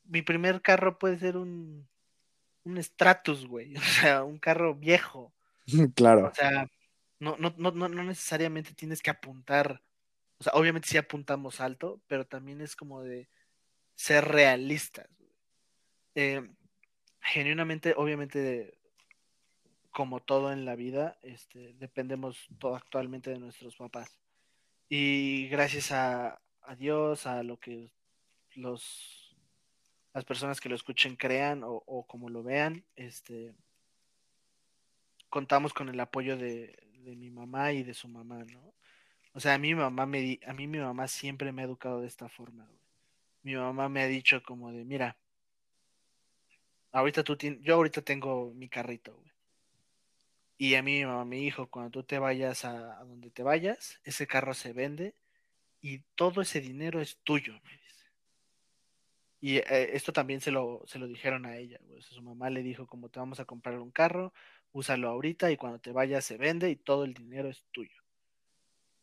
mi 0.04 0.22
primer 0.22 0.62
carro 0.62 0.98
puede 0.98 1.18
ser 1.20 1.38
un, 1.38 1.88
un 2.64 2.84
Stratus, 2.84 3.46
güey. 3.46 3.76
O 3.78 3.82
sea, 3.82 4.24
un 4.24 4.40
carro 4.40 4.76
viejo. 4.76 5.34
Claro. 5.96 6.28
O 6.28 6.34
sea, 6.34 6.68
no, 7.20 7.36
no, 7.38 7.54
no, 7.58 7.72
no 7.72 8.04
necesariamente 8.04 8.74
tienes 8.74 9.02
que 9.02 9.12
apuntar. 9.12 9.84
O 10.40 10.44
sea, 10.44 10.54
obviamente 10.54 10.88
sí 10.88 10.98
apuntamos 10.98 11.60
alto, 11.60 12.02
pero 12.08 12.26
también 12.26 12.62
es 12.62 12.76
como 12.76 13.04
de 13.04 13.30
ser 13.96 14.26
realistas. 14.26 15.08
Eh, 16.16 16.50
genuinamente, 17.30 17.94
obviamente, 17.96 18.74
como 19.92 20.20
todo 20.20 20.52
en 20.52 20.66
la 20.66 20.76
vida, 20.76 21.18
este, 21.22 21.74
dependemos 21.76 22.48
todo 22.60 22.76
actualmente 22.76 23.30
de 23.30 23.40
nuestros 23.40 23.76
papás. 23.76 24.20
Y 24.90 25.48
gracias 25.50 25.92
a, 25.92 26.42
Dios, 26.78 27.26
a 27.26 27.44
lo 27.44 27.60
que 27.60 27.92
los 28.56 29.26
las 30.14 30.26
personas 30.26 30.60
que 30.60 30.70
lo 30.70 30.76
escuchen 30.76 31.16
crean 31.16 31.62
o, 31.64 32.06
como 32.08 32.30
lo 32.30 32.44
vean, 32.44 32.84
este 32.96 33.54
contamos 35.30 35.72
con 35.72 35.88
el 35.90 36.00
apoyo 36.00 36.36
de, 36.36 36.76
mi 37.16 37.30
mamá 37.32 37.72
y 37.72 37.84
de 37.84 37.94
su 37.94 38.08
mamá, 38.08 38.44
¿no? 38.52 38.74
O 39.34 39.40
sea, 39.40 39.56
a 39.56 39.58
mí 39.58 39.70
mi 39.70 39.80
mamá 39.80 40.06
me 40.06 40.40
a 40.46 40.54
mí 40.54 40.68
mi 40.68 40.80
mamá 40.80 41.08
siempre 41.08 41.52
me 41.52 41.62
ha 41.62 41.66
educado 41.66 42.02
de 42.02 42.08
esta 42.08 42.30
forma. 42.30 42.68
Mi 43.44 43.56
mamá 43.56 43.90
me 43.90 44.02
ha 44.02 44.08
dicho 44.08 44.44
como 44.44 44.72
de, 44.72 44.86
mira, 44.86 45.18
ahorita 46.92 47.24
tú 47.24 47.38
tienes, 47.38 47.62
yo 47.62 47.76
ahorita 47.76 48.02
tengo 48.02 48.52
mi 48.54 48.70
carrito, 48.70 49.20
y 50.62 50.76
a 50.76 50.84
mí, 50.84 51.04
a 51.04 51.24
mi 51.24 51.46
hijo, 51.48 51.68
cuando 51.68 51.90
tú 51.90 52.04
te 52.04 52.20
vayas 52.20 52.66
a, 52.66 53.02
donde 53.06 53.32
te 53.32 53.44
vayas, 53.44 54.02
ese 54.04 54.28
carro 54.28 54.54
se 54.54 54.74
vende 54.74 55.16
y 55.82 56.00
todo 56.16 56.42
ese 56.42 56.60
dinero 56.60 57.00
es 57.00 57.18
tuyo. 57.24 57.54
Y 59.40 59.56
eh, 59.60 59.96
esto 59.96 60.12
también 60.12 60.42
se 60.42 60.52
lo, 60.52 60.84
se 60.86 61.00
lo 61.00 61.08
dijeron 61.08 61.46
a 61.46 61.56
ella. 61.56 61.80
Su 62.02 62.22
mamá 62.22 62.50
le 62.50 62.62
dijo, 62.62 62.88
como 62.88 63.08
te 63.08 63.20
vamos 63.20 63.40
a 63.40 63.46
comprar 63.46 63.80
un 63.80 63.90
carro, 63.90 64.34
úsalo 64.74 65.08
ahorita 65.08 65.50
y 65.50 65.56
cuando 65.56 65.80
te 65.80 65.94
vayas 65.94 66.26
se 66.26 66.36
vende 66.36 66.70
y 66.70 66.76
todo 66.76 67.06
el 67.06 67.14
dinero 67.14 67.48
es 67.48 67.66
tuyo. 67.72 68.04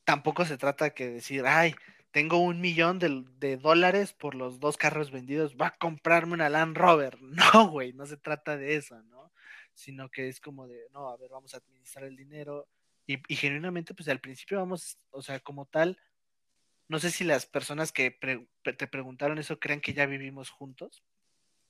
Tampoco 0.04 0.44
se 0.44 0.58
trata 0.58 0.90
que 0.90 1.08
decir, 1.08 1.46
ay, 1.46 1.74
tengo 2.10 2.38
un 2.38 2.60
millón 2.60 2.98
de, 2.98 3.24
de 3.38 3.56
dólares 3.56 4.12
por 4.12 4.34
los 4.34 4.60
dos 4.60 4.76
carros 4.76 5.10
vendidos, 5.10 5.56
va 5.56 5.68
a 5.68 5.76
comprarme 5.78 6.34
una 6.34 6.48
Land 6.48 6.76
Rover. 6.76 7.18
No, 7.54 7.68
güey, 7.70 7.92
no 7.92 8.06
se 8.06 8.16
trata 8.16 8.56
de 8.56 8.76
eso, 8.76 9.02
¿no? 9.04 9.32
sino 9.76 10.10
que 10.10 10.28
es 10.28 10.40
como 10.40 10.66
de, 10.66 10.88
no, 10.92 11.08
a 11.10 11.16
ver, 11.16 11.30
vamos 11.30 11.54
a 11.54 11.58
administrar 11.58 12.04
el 12.04 12.16
dinero. 12.16 12.66
Y, 13.06 13.18
y 13.28 13.36
genuinamente, 13.36 13.94
pues 13.94 14.08
al 14.08 14.20
principio 14.20 14.58
vamos, 14.58 14.98
o 15.10 15.22
sea, 15.22 15.38
como 15.40 15.66
tal, 15.66 15.98
no 16.88 16.98
sé 16.98 17.10
si 17.10 17.24
las 17.24 17.46
personas 17.46 17.92
que 17.92 18.10
pre 18.10 18.48
te 18.62 18.86
preguntaron 18.86 19.38
eso 19.38 19.60
creen 19.60 19.80
que 19.80 19.92
ya 19.92 20.06
vivimos 20.06 20.50
juntos 20.50 21.04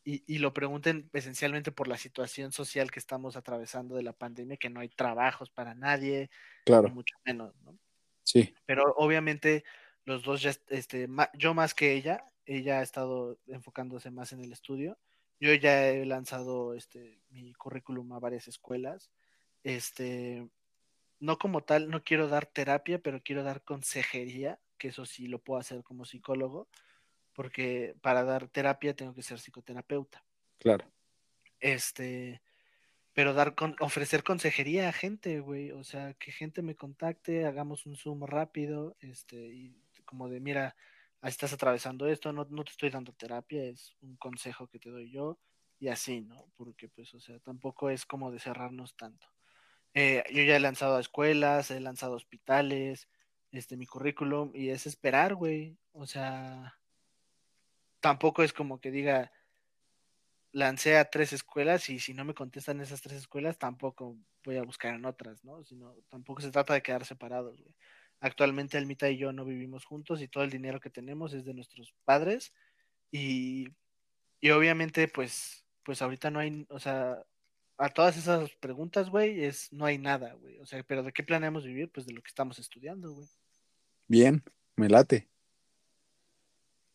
y, 0.04 0.22
y, 0.32 0.38
lo 0.38 0.54
pregunten 0.54 1.10
esencialmente 1.12 1.72
por 1.72 1.88
la 1.88 1.96
situación 1.96 2.52
social 2.52 2.90
que 2.92 3.00
estamos 3.00 3.36
atravesando 3.36 3.96
de 3.96 4.04
la 4.04 4.12
pandemia, 4.12 4.56
que 4.56 4.70
no 4.70 4.80
hay 4.80 4.88
trabajos 4.88 5.50
para 5.50 5.74
nadie, 5.74 6.30
Claro. 6.64 6.88
mucho 6.90 7.16
menos, 7.24 7.54
¿no? 7.62 7.76
Sí, 8.22 8.54
Pero 8.66 8.94
obviamente 8.96 9.64
los 10.06 10.22
dos 10.22 10.40
ya, 10.40 10.52
este, 10.68 11.08
yo 11.34 11.52
más 11.52 11.74
que 11.74 11.92
ella, 11.92 12.24
ella 12.46 12.78
ha 12.78 12.82
estado 12.82 13.38
enfocándose 13.48 14.10
más 14.10 14.32
en 14.32 14.40
el 14.40 14.52
estudio. 14.52 14.96
Yo 15.40 15.52
ya 15.52 15.88
he 15.90 16.06
lanzado 16.06 16.74
este, 16.74 17.20
mi 17.28 17.52
currículum 17.54 18.12
a 18.12 18.20
varias 18.20 18.48
escuelas. 18.48 19.10
Este, 19.64 20.48
no 21.18 21.38
como 21.38 21.62
tal, 21.62 21.90
no 21.90 22.04
quiero 22.04 22.28
dar 22.28 22.46
terapia, 22.46 23.00
pero 23.00 23.20
quiero 23.22 23.42
dar 23.42 23.62
consejería, 23.62 24.60
que 24.78 24.88
eso 24.88 25.04
sí 25.04 25.26
lo 25.26 25.40
puedo 25.40 25.60
hacer 25.60 25.82
como 25.82 26.04
psicólogo, 26.04 26.68
porque 27.32 27.96
para 28.00 28.22
dar 28.22 28.48
terapia 28.48 28.94
tengo 28.94 29.12
que 29.12 29.22
ser 29.22 29.38
psicoterapeuta. 29.38 30.24
claro. 30.58 30.86
Este, 31.58 32.42
pero 33.14 33.32
dar 33.32 33.54
con, 33.54 33.76
ofrecer 33.80 34.22
consejería 34.22 34.90
a 34.90 34.92
gente, 34.92 35.40
güey, 35.40 35.72
o 35.72 35.82
sea, 35.82 36.12
que 36.14 36.30
gente 36.30 36.60
me 36.60 36.76
contacte, 36.76 37.46
hagamos 37.46 37.86
un 37.86 37.96
Zoom 37.96 38.24
rápido, 38.24 38.94
este, 39.00 39.36
y 39.36 39.85
como 40.06 40.28
de, 40.30 40.40
mira, 40.40 40.74
estás 41.22 41.52
atravesando 41.52 42.06
esto, 42.08 42.32
no, 42.32 42.46
no 42.48 42.64
te 42.64 42.70
estoy 42.70 42.90
dando 42.90 43.12
terapia, 43.12 43.64
es 43.64 43.94
un 44.00 44.16
consejo 44.16 44.68
que 44.68 44.78
te 44.78 44.90
doy 44.90 45.10
yo, 45.10 45.38
y 45.78 45.88
así, 45.88 46.22
¿no? 46.22 46.50
Porque, 46.56 46.88
pues, 46.88 47.12
o 47.14 47.20
sea, 47.20 47.38
tampoco 47.40 47.90
es 47.90 48.06
como 48.06 48.30
de 48.30 48.38
cerrarnos 48.38 48.96
tanto. 48.96 49.26
Eh, 49.94 50.24
yo 50.32 50.42
ya 50.42 50.56
he 50.56 50.60
lanzado 50.60 50.96
a 50.96 51.00
escuelas, 51.00 51.70
he 51.70 51.80
lanzado 51.80 52.14
hospitales, 52.14 53.08
este, 53.52 53.76
mi 53.76 53.86
currículum, 53.86 54.52
y 54.54 54.70
es 54.70 54.86
esperar, 54.86 55.34
güey, 55.34 55.76
o 55.92 56.06
sea, 56.06 56.78
tampoco 58.00 58.42
es 58.42 58.52
como 58.52 58.80
que 58.80 58.90
diga, 58.90 59.32
lancé 60.52 60.96
a 60.96 61.10
tres 61.10 61.32
escuelas 61.32 61.88
y 61.90 61.98
si 61.98 62.14
no 62.14 62.24
me 62.24 62.34
contestan 62.34 62.80
esas 62.80 63.02
tres 63.02 63.18
escuelas, 63.18 63.58
tampoco 63.58 64.16
voy 64.44 64.56
a 64.56 64.62
buscar 64.62 64.94
en 64.94 65.04
otras, 65.04 65.44
¿no? 65.44 65.62
Sino, 65.64 65.94
tampoco 66.08 66.40
se 66.40 66.50
trata 66.50 66.72
de 66.74 66.82
quedar 66.82 67.04
separados, 67.04 67.60
güey. 67.60 67.74
Actualmente 68.20 68.78
Almita 68.78 69.10
y 69.10 69.18
yo 69.18 69.32
no 69.32 69.44
vivimos 69.44 69.84
juntos 69.84 70.22
y 70.22 70.28
todo 70.28 70.44
el 70.44 70.50
dinero 70.50 70.80
que 70.80 70.90
tenemos 70.90 71.32
es 71.34 71.44
de 71.44 71.54
nuestros 71.54 71.94
padres 72.04 72.52
y, 73.10 73.68
y 74.40 74.50
obviamente 74.50 75.06
pues, 75.08 75.64
pues 75.84 76.02
ahorita 76.02 76.30
no 76.30 76.40
hay, 76.40 76.66
o 76.70 76.78
sea, 76.78 77.22
a 77.78 77.90
todas 77.90 78.16
esas 78.16 78.50
preguntas, 78.56 79.10
güey, 79.10 79.44
es 79.44 79.72
no 79.72 79.84
hay 79.84 79.98
nada, 79.98 80.32
güey. 80.34 80.58
O 80.60 80.66
sea, 80.66 80.82
pero 80.82 81.02
¿de 81.02 81.12
qué 81.12 81.22
planeamos 81.22 81.64
vivir? 81.64 81.90
Pues 81.90 82.06
de 82.06 82.14
lo 82.14 82.22
que 82.22 82.28
estamos 82.28 82.58
estudiando, 82.58 83.12
güey. 83.12 83.28
Bien, 84.08 84.42
me 84.76 84.88
late. 84.88 85.28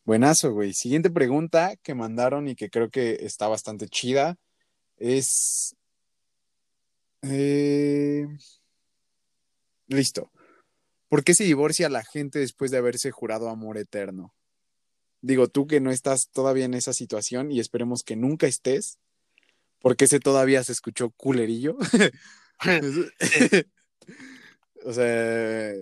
Buenazo, 0.04 0.52
güey. 0.54 0.74
Siguiente 0.74 1.12
pregunta 1.12 1.76
que 1.84 1.94
mandaron 1.94 2.48
y 2.48 2.56
que 2.56 2.70
creo 2.70 2.90
que 2.90 3.20
está 3.22 3.48
bastante 3.48 3.88
chida 3.88 4.38
es... 4.98 5.76
eh, 7.22 8.28
Listo. 9.88 10.32
¿Por 11.12 11.26
qué 11.26 11.34
se 11.34 11.44
divorcia 11.44 11.90
la 11.90 12.06
gente 12.06 12.40
después 12.40 12.72
de 12.72 12.78
haberse 12.78 13.12
jurado 13.12 13.50
amor 13.50 13.78
eterno? 13.78 14.34
Digo, 15.20 15.50
tú 15.50 15.68
que 15.68 15.82
no 15.82 15.92
estás 15.92 16.30
todavía 16.30 16.64
en 16.64 16.74
esa 16.74 16.94
situación 16.94 17.52
y 17.52 17.60
esperemos 17.60 18.04
que 18.04 18.16
nunca 18.16 18.48
estés, 18.48 18.98
porque 19.82 20.06
ese 20.06 20.22
todavía 20.22 20.64
se 20.64 20.72
escuchó 20.72 21.10
culerillo. 21.10 21.78
o 24.86 24.94
sea, 24.94 25.74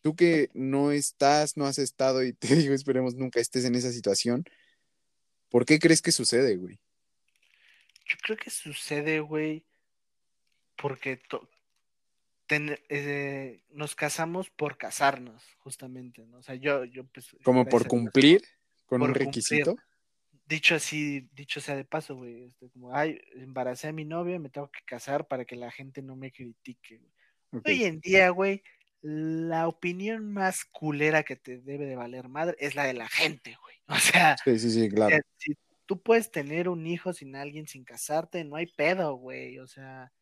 tú 0.00 0.14
que 0.14 0.48
no 0.54 0.92
estás, 0.92 1.56
no 1.56 1.66
has 1.66 1.80
estado 1.80 2.22
y 2.22 2.32
te 2.32 2.54
digo, 2.54 2.72
esperemos 2.72 3.16
nunca 3.16 3.40
estés 3.40 3.64
en 3.64 3.74
esa 3.74 3.90
situación, 3.90 4.44
¿por 5.48 5.64
qué 5.64 5.80
crees 5.80 6.02
que 6.02 6.12
sucede, 6.12 6.54
güey? 6.54 6.78
Yo 8.06 8.16
creo 8.22 8.36
que 8.36 8.50
sucede, 8.50 9.18
güey, 9.18 9.64
porque 10.76 11.16
to- 11.16 11.50
ten- 12.50 12.76
eh, 12.88 13.62
nos 13.70 13.94
casamos 13.94 14.50
por 14.50 14.76
casarnos, 14.76 15.40
justamente, 15.58 16.26
¿no? 16.26 16.38
O 16.38 16.42
sea, 16.42 16.56
yo, 16.56 16.84
yo 16.84 17.06
pues... 17.06 17.36
Como 17.44 17.64
por 17.64 17.86
cumplir 17.86 18.42
con 18.86 18.98
Por 18.98 19.02
un 19.02 19.06
cumplir. 19.14 19.26
requisito. 19.28 19.76
Dicho 20.46 20.74
así, 20.74 21.28
dicho 21.32 21.60
sea 21.60 21.76
de 21.76 21.84
paso, 21.84 22.16
güey, 22.16 22.42
este, 22.42 22.68
como, 22.70 22.92
ay, 22.92 23.20
embaracé 23.36 23.86
a 23.86 23.92
mi 23.92 24.04
novia, 24.04 24.40
me 24.40 24.50
tengo 24.50 24.68
que 24.68 24.80
casar 24.84 25.28
para 25.28 25.44
que 25.44 25.54
la 25.54 25.70
gente 25.70 26.02
no 26.02 26.16
me 26.16 26.32
critique, 26.32 26.98
güey. 26.98 27.62
Hoy 27.64 27.84
en 27.84 28.00
día, 28.00 28.30
güey, 28.30 28.64
la 29.00 29.68
opinión 29.68 30.32
más 30.32 30.64
culera 30.64 31.22
que 31.22 31.36
te 31.36 31.58
debe 31.60 31.86
de 31.86 31.94
valer 31.94 32.28
madre 32.28 32.56
es 32.58 32.74
la 32.74 32.84
de 32.84 32.94
la 32.94 33.08
gente, 33.08 33.56
güey. 33.62 33.76
O 33.86 33.96
sea, 33.98 34.36
Sí, 34.44 34.58
sí, 34.58 34.70
sí, 34.72 34.88
claro. 34.88 35.10
sea, 35.10 35.20
si 35.36 35.56
tú 35.86 36.02
puedes 36.02 36.30
tener 36.32 36.68
un 36.68 36.84
hijo 36.86 37.12
sin 37.12 37.36
alguien, 37.36 37.66
sin 37.68 37.84
casarte, 37.84 38.42
no 38.44 38.56
hay 38.56 38.66
pedo, 38.66 39.14
güey. 39.14 39.58
O 39.60 39.66
sea, 39.68 40.12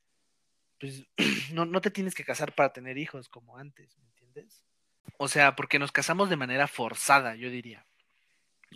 pues 0.79 1.05
no, 1.53 1.65
no 1.65 1.81
te 1.81 1.91
tienes 1.91 2.15
que 2.15 2.25
casar 2.25 2.55
para 2.55 2.73
tener 2.73 2.99
hijos 2.99 3.29
como 3.29 3.57
antes, 3.59 3.97
¿me 3.99 4.05
entiendes? 4.05 4.65
O 5.17 5.29
sea, 5.29 5.57
porque 5.57 5.79
nos 5.79 5.93
casamos 5.93 6.31
de 6.31 6.37
manera 6.37 6.69
forzada, 6.69 7.35
yo 7.35 7.51
diría. 7.51 7.85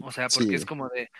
O 0.00 0.10
sea, 0.10 0.28
porque 0.28 0.50
Sí. 0.50 0.54
es 0.56 0.64
como 0.66 0.88
de, 0.88 1.10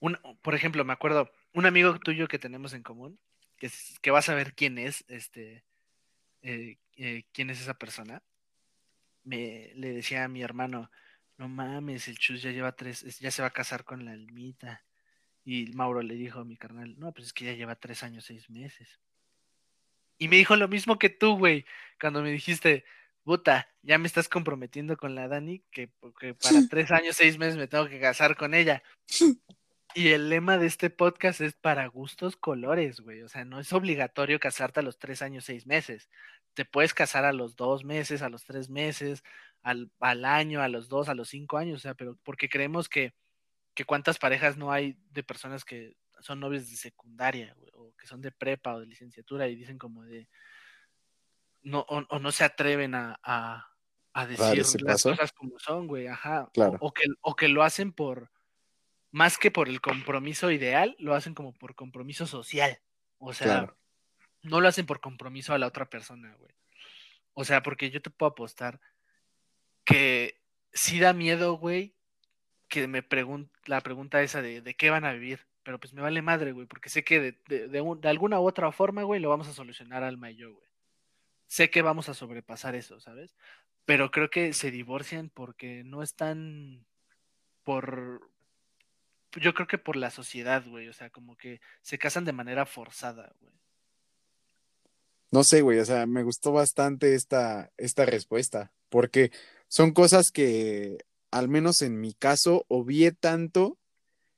un, 0.00 0.18
por 0.42 0.54
ejemplo, 0.54 0.84
me 0.84 0.92
acuerdo, 0.92 1.30
un 1.52 1.66
amigo 1.66 1.98
tuyo 1.98 2.26
que 2.28 2.38
tenemos 2.38 2.72
en 2.72 2.82
común, 2.82 3.18
que, 3.58 3.66
es- 3.66 3.98
que 4.00 4.10
vas 4.10 4.28
a 4.28 4.34
ver 4.34 4.54
quién 4.54 4.78
es, 4.78 5.04
este, 5.08 5.64
eh, 6.42 6.78
eh, 6.96 7.24
quién 7.32 7.50
es 7.50 7.60
esa 7.60 7.74
persona, 7.74 8.22
me 9.22 9.72
le 9.74 9.92
decía 9.92 10.24
a 10.24 10.28
mi 10.28 10.42
hermano, 10.42 10.90
no 11.36 11.48
mames, 11.48 12.08
el 12.08 12.18
Chus 12.18 12.42
ya 12.42 12.50
lleva 12.50 12.72
tres, 12.72 13.02
es- 13.02 13.18
ya 13.20 13.30
se 13.30 13.42
va 13.42 13.48
a 13.48 13.52
casar 13.52 13.84
con 13.84 14.04
la 14.04 14.12
Almita. 14.12 14.84
Y 15.44 15.66
Mauro 15.72 16.02
le 16.02 16.14
dijo 16.14 16.40
a 16.40 16.44
mi 16.44 16.56
carnal, 16.56 16.98
no, 16.98 17.12
pues 17.12 17.26
es 17.28 17.32
que 17.32 17.44
ya 17.44 17.52
lleva 17.52 17.74
tres 17.76 18.02
años, 18.02 18.24
seis 18.24 18.48
meses. 18.48 19.00
Y 20.18 20.28
me 20.28 20.36
dijo 20.36 20.56
lo 20.56 20.68
mismo 20.68 20.98
que 20.98 21.10
tú, 21.10 21.36
güey, 21.38 21.64
cuando 22.00 22.22
me 22.22 22.30
dijiste, 22.30 22.84
puta, 23.24 23.68
ya 23.82 23.98
me 23.98 24.06
estás 24.06 24.28
comprometiendo 24.28 24.96
con 24.96 25.14
la 25.14 25.28
Dani, 25.28 25.62
que, 25.70 25.90
que 26.20 26.34
para 26.34 26.56
tres 26.70 26.90
años, 26.92 27.16
seis 27.16 27.38
meses 27.38 27.56
me 27.56 27.66
tengo 27.66 27.88
que 27.88 28.00
casar 28.00 28.36
con 28.36 28.54
ella. 28.54 28.82
Y 29.96 30.08
el 30.08 30.28
lema 30.28 30.58
de 30.58 30.66
este 30.66 30.90
podcast 30.90 31.40
es 31.40 31.54
para 31.54 31.86
gustos 31.86 32.36
colores, 32.36 33.00
güey. 33.00 33.22
O 33.22 33.28
sea, 33.28 33.44
no 33.44 33.60
es 33.60 33.72
obligatorio 33.72 34.40
casarte 34.40 34.80
a 34.80 34.82
los 34.82 34.98
tres 34.98 35.22
años, 35.22 35.44
seis 35.44 35.66
meses. 35.66 36.10
Te 36.54 36.64
puedes 36.64 36.94
casar 36.94 37.24
a 37.24 37.32
los 37.32 37.54
dos 37.54 37.84
meses, 37.84 38.20
a 38.22 38.28
los 38.28 38.44
tres 38.44 38.68
meses, 38.68 39.22
al, 39.62 39.92
al 40.00 40.24
año, 40.24 40.62
a 40.62 40.68
los 40.68 40.88
dos, 40.88 41.08
a 41.08 41.14
los 41.14 41.28
cinco 41.28 41.58
años. 41.58 41.76
O 41.76 41.80
sea, 41.80 41.94
pero 41.94 42.18
porque 42.24 42.48
creemos 42.48 42.88
que, 42.88 43.14
que 43.74 43.84
cuántas 43.84 44.18
parejas 44.18 44.56
no 44.56 44.72
hay 44.72 44.96
de 45.12 45.22
personas 45.22 45.64
que 45.64 45.96
son 46.24 46.40
novios 46.40 46.70
de 46.70 46.76
secundaria, 46.76 47.52
güey, 47.58 47.70
o 47.74 47.94
que 47.96 48.06
son 48.06 48.22
de 48.22 48.32
prepa 48.32 48.74
o 48.74 48.80
de 48.80 48.86
licenciatura 48.86 49.46
y 49.46 49.56
dicen 49.56 49.76
como 49.76 50.04
de 50.04 50.26
no, 51.60 51.80
o, 51.80 51.98
o 52.08 52.18
no 52.18 52.32
se 52.32 52.44
atreven 52.44 52.94
a, 52.94 53.20
a, 53.22 53.68
a 54.14 54.26
decir 54.26 54.80
las 54.82 55.02
cosas 55.02 55.32
como 55.32 55.58
son, 55.58 55.86
güey, 55.86 56.06
ajá. 56.06 56.48
Claro. 56.54 56.78
O, 56.80 56.86
o 56.88 56.92
que, 56.94 57.04
o 57.20 57.36
que 57.36 57.48
lo 57.48 57.62
hacen 57.62 57.92
por, 57.92 58.30
más 59.10 59.36
que 59.36 59.50
por 59.50 59.68
el 59.68 59.82
compromiso 59.82 60.50
ideal, 60.50 60.96
lo 60.98 61.14
hacen 61.14 61.34
como 61.34 61.52
por 61.52 61.74
compromiso 61.74 62.26
social. 62.26 62.80
O 63.18 63.34
sea, 63.34 63.46
Claro. 63.46 63.78
no 64.42 64.62
lo 64.62 64.68
hacen 64.68 64.86
por 64.86 65.00
compromiso 65.00 65.52
a 65.52 65.58
la 65.58 65.66
otra 65.66 65.90
persona, 65.90 66.34
güey. 66.38 66.54
O 67.34 67.44
sea, 67.44 67.62
porque 67.62 67.90
yo 67.90 68.00
te 68.00 68.08
puedo 68.08 68.30
apostar 68.32 68.80
que 69.84 70.40
sí 70.72 71.00
da 71.00 71.12
miedo, 71.12 71.54
güey, 71.58 71.94
que 72.68 72.88
me 72.88 73.02
pregun 73.02 73.50
la 73.66 73.82
pregunta 73.82 74.22
esa 74.22 74.40
de, 74.40 74.62
de 74.62 74.74
qué 74.74 74.88
van 74.88 75.04
a 75.04 75.12
vivir. 75.12 75.46
Pero 75.64 75.80
pues 75.80 75.92
me 75.94 76.02
vale 76.02 76.22
madre, 76.22 76.52
güey, 76.52 76.66
porque 76.66 76.90
sé 76.90 77.02
que 77.02 77.20
de, 77.20 77.38
de, 77.48 77.68
de, 77.68 77.80
un, 77.80 78.00
de 78.00 78.08
alguna 78.08 78.38
u 78.38 78.46
otra 78.46 78.70
forma, 78.70 79.02
güey, 79.02 79.20
lo 79.20 79.30
vamos 79.30 79.48
a 79.48 79.54
solucionar 79.54 80.02
Alma 80.04 80.30
y 80.30 80.36
yo, 80.36 80.52
güey. 80.52 80.68
Sé 81.46 81.70
que 81.70 81.82
vamos 81.82 82.08
a 82.08 82.14
sobrepasar 82.14 82.74
eso, 82.74 83.00
¿sabes? 83.00 83.34
Pero 83.84 84.10
creo 84.10 84.30
que 84.30 84.52
se 84.52 84.70
divorcian 84.70 85.30
porque 85.30 85.82
no 85.84 86.02
están 86.02 86.86
por... 87.64 88.30
Yo 89.40 89.52
creo 89.54 89.66
que 89.66 89.78
por 89.78 89.96
la 89.96 90.10
sociedad, 90.10 90.64
güey. 90.66 90.88
O 90.88 90.92
sea, 90.92 91.10
como 91.10 91.36
que 91.36 91.60
se 91.82 91.98
casan 91.98 92.24
de 92.24 92.32
manera 92.32 92.66
forzada, 92.66 93.34
güey. 93.40 93.54
No 95.30 95.42
sé, 95.42 95.62
güey, 95.62 95.80
o 95.80 95.84
sea, 95.84 96.06
me 96.06 96.22
gustó 96.22 96.52
bastante 96.52 97.16
esta, 97.16 97.72
esta 97.76 98.06
respuesta, 98.06 98.72
porque 98.88 99.32
son 99.66 99.90
cosas 99.90 100.30
que, 100.30 100.98
al 101.32 101.48
menos 101.48 101.82
en 101.82 102.00
mi 102.00 102.14
caso, 102.14 102.64
obvié 102.68 103.10
tanto 103.10 103.76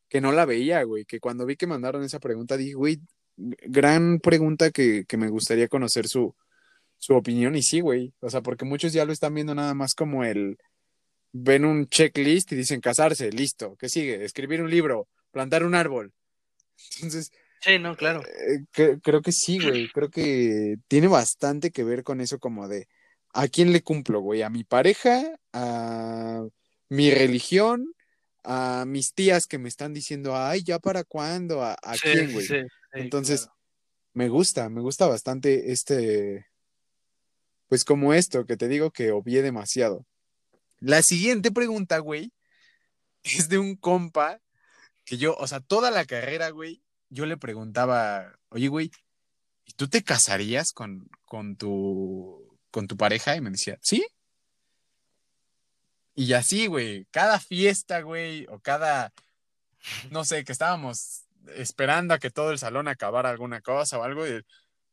que 0.09 0.21
no 0.21 0.33
la 0.33 0.45
veía, 0.45 0.83
güey, 0.85 1.05
que 1.05 1.21
cuando 1.21 1.47
vi 1.47 1.57
que 1.57 1.67
mandaron 1.67 2.03
esa 2.03 2.21
pregunta 2.21 2.57
dije, 2.57 2.75
güey, 2.75 3.01
gran 3.37 4.19
pregunta 4.21 4.71
que, 4.71 5.05
que 5.07 5.17
me 5.17 5.29
gustaría 5.29 5.69
conocer 5.69 6.07
su, 6.09 6.35
su 6.99 7.15
opinión 7.15 7.55
y 7.57 7.63
sí, 7.63 7.81
güey, 7.81 8.13
o 8.21 8.31
sea, 8.31 8.41
porque 8.43 8.65
muchos 8.65 8.93
ya 8.93 9.05
lo 9.05 9.13
están 9.13 9.35
viendo 9.35 9.55
nada 9.55 9.75
más 9.75 9.95
como 9.95 10.25
el, 10.25 10.57
ven 11.33 11.65
un 11.65 11.87
checklist 11.89 12.53
y 12.53 12.57
dicen 12.57 12.81
casarse, 12.81 13.31
listo, 13.31 13.77
¿qué 13.79 13.89
sigue? 13.89 14.25
Escribir 14.25 14.63
un 14.63 14.71
libro, 14.71 15.09
plantar 15.33 15.65
un 15.65 15.75
árbol. 15.75 16.13
Entonces, 16.97 17.31
Sí, 17.61 17.79
no, 17.79 17.97
claro. 17.97 18.23
eh, 18.23 18.65
cre- 18.73 19.01
creo 19.03 19.23
que 19.23 19.33
sí, 19.33 19.59
güey. 19.59 19.89
Creo 19.89 20.09
que 20.09 20.77
tiene 20.89 21.09
bastante 21.09 21.71
que 21.73 21.83
ver 21.85 22.05
con 22.05 22.21
eso, 22.21 22.39
como 22.39 22.69
de 22.69 22.87
¿a 23.33 23.49
quién 23.49 23.73
le 23.73 23.83
cumplo, 23.83 24.21
güey? 24.21 24.43
¿A 24.43 24.51
mi 24.51 24.63
pareja? 24.63 25.37
¿A 25.53 26.45
mi 26.91 27.11
religión? 27.11 27.93
¿A 28.49 28.85
mis 28.87 29.13
tías 29.13 29.47
que 29.47 29.59
me 29.59 29.69
están 29.69 29.93
diciendo, 29.93 30.37
ay, 30.37 30.63
ya 30.63 30.79
para 30.79 31.03
cuándo? 31.03 31.63
¿A, 31.63 31.73
a 31.83 31.95
Sí, 31.95 32.01
quién, 32.03 32.33
güey? 32.33 32.47
sí, 32.47 32.63
sí, 32.63 32.69
Entonces, 32.93 33.41
claro. 33.43 33.59
me 34.15 34.29
gusta, 34.29 34.69
me 34.69 34.81
gusta 34.81 35.07
bastante 35.09 35.73
este, 35.73 36.47
pues 37.69 37.85
como 37.85 38.15
esto, 38.15 38.45
que 38.47 38.57
te 38.57 38.69
digo 38.69 38.91
que 38.91 39.11
obvié 39.11 39.43
demasiado. 39.43 40.07
La 40.79 41.03
siguiente 41.03 41.51
pregunta, 41.51 41.99
güey, 41.99 42.33
es 43.25 43.49
de 43.49 43.59
un 43.59 43.77
compa 43.77 44.41
que 45.05 45.17
yo, 45.19 45.35
o 45.37 45.47
sea, 45.47 45.61
toda 45.61 45.91
la 45.91 46.05
carrera, 46.05 46.51
güey, 46.51 46.83
yo 47.09 47.27
le 47.27 47.37
preguntaba, 47.37 48.39
oye, 48.49 48.69
güey, 48.69 48.91
¿y 49.65 49.73
tú 49.73 49.89
te 49.89 50.03
casarías 50.03 50.73
con, 50.73 51.09
con, 51.25 51.57
tu, 51.57 52.59
con 52.71 52.87
tu 52.87 52.97
pareja? 52.97 53.37
Y 53.37 53.41
me 53.41 53.51
decía, 53.51 53.79
¿sí? 53.81 54.07
Y 56.19 56.33
así, 56.33 56.67
güey, 56.67 57.05
cada 57.11 57.39
fiesta, 57.39 58.01
güey, 58.01 58.47
o 58.49 58.59
cada, 58.59 59.13
no 60.11 60.25
sé, 60.25 60.45
que 60.45 60.53
estábamos 60.53 61.27
esperando 61.57 62.15
a 62.15 62.19
que 62.19 62.31
todo 62.31 62.53
el 62.53 62.59
salón 62.59 62.89
acabara 62.89 63.29
alguna 63.29 63.61
cosa 63.61 63.99
o 63.99 64.03
algo, 64.03 64.27
y 64.27 64.43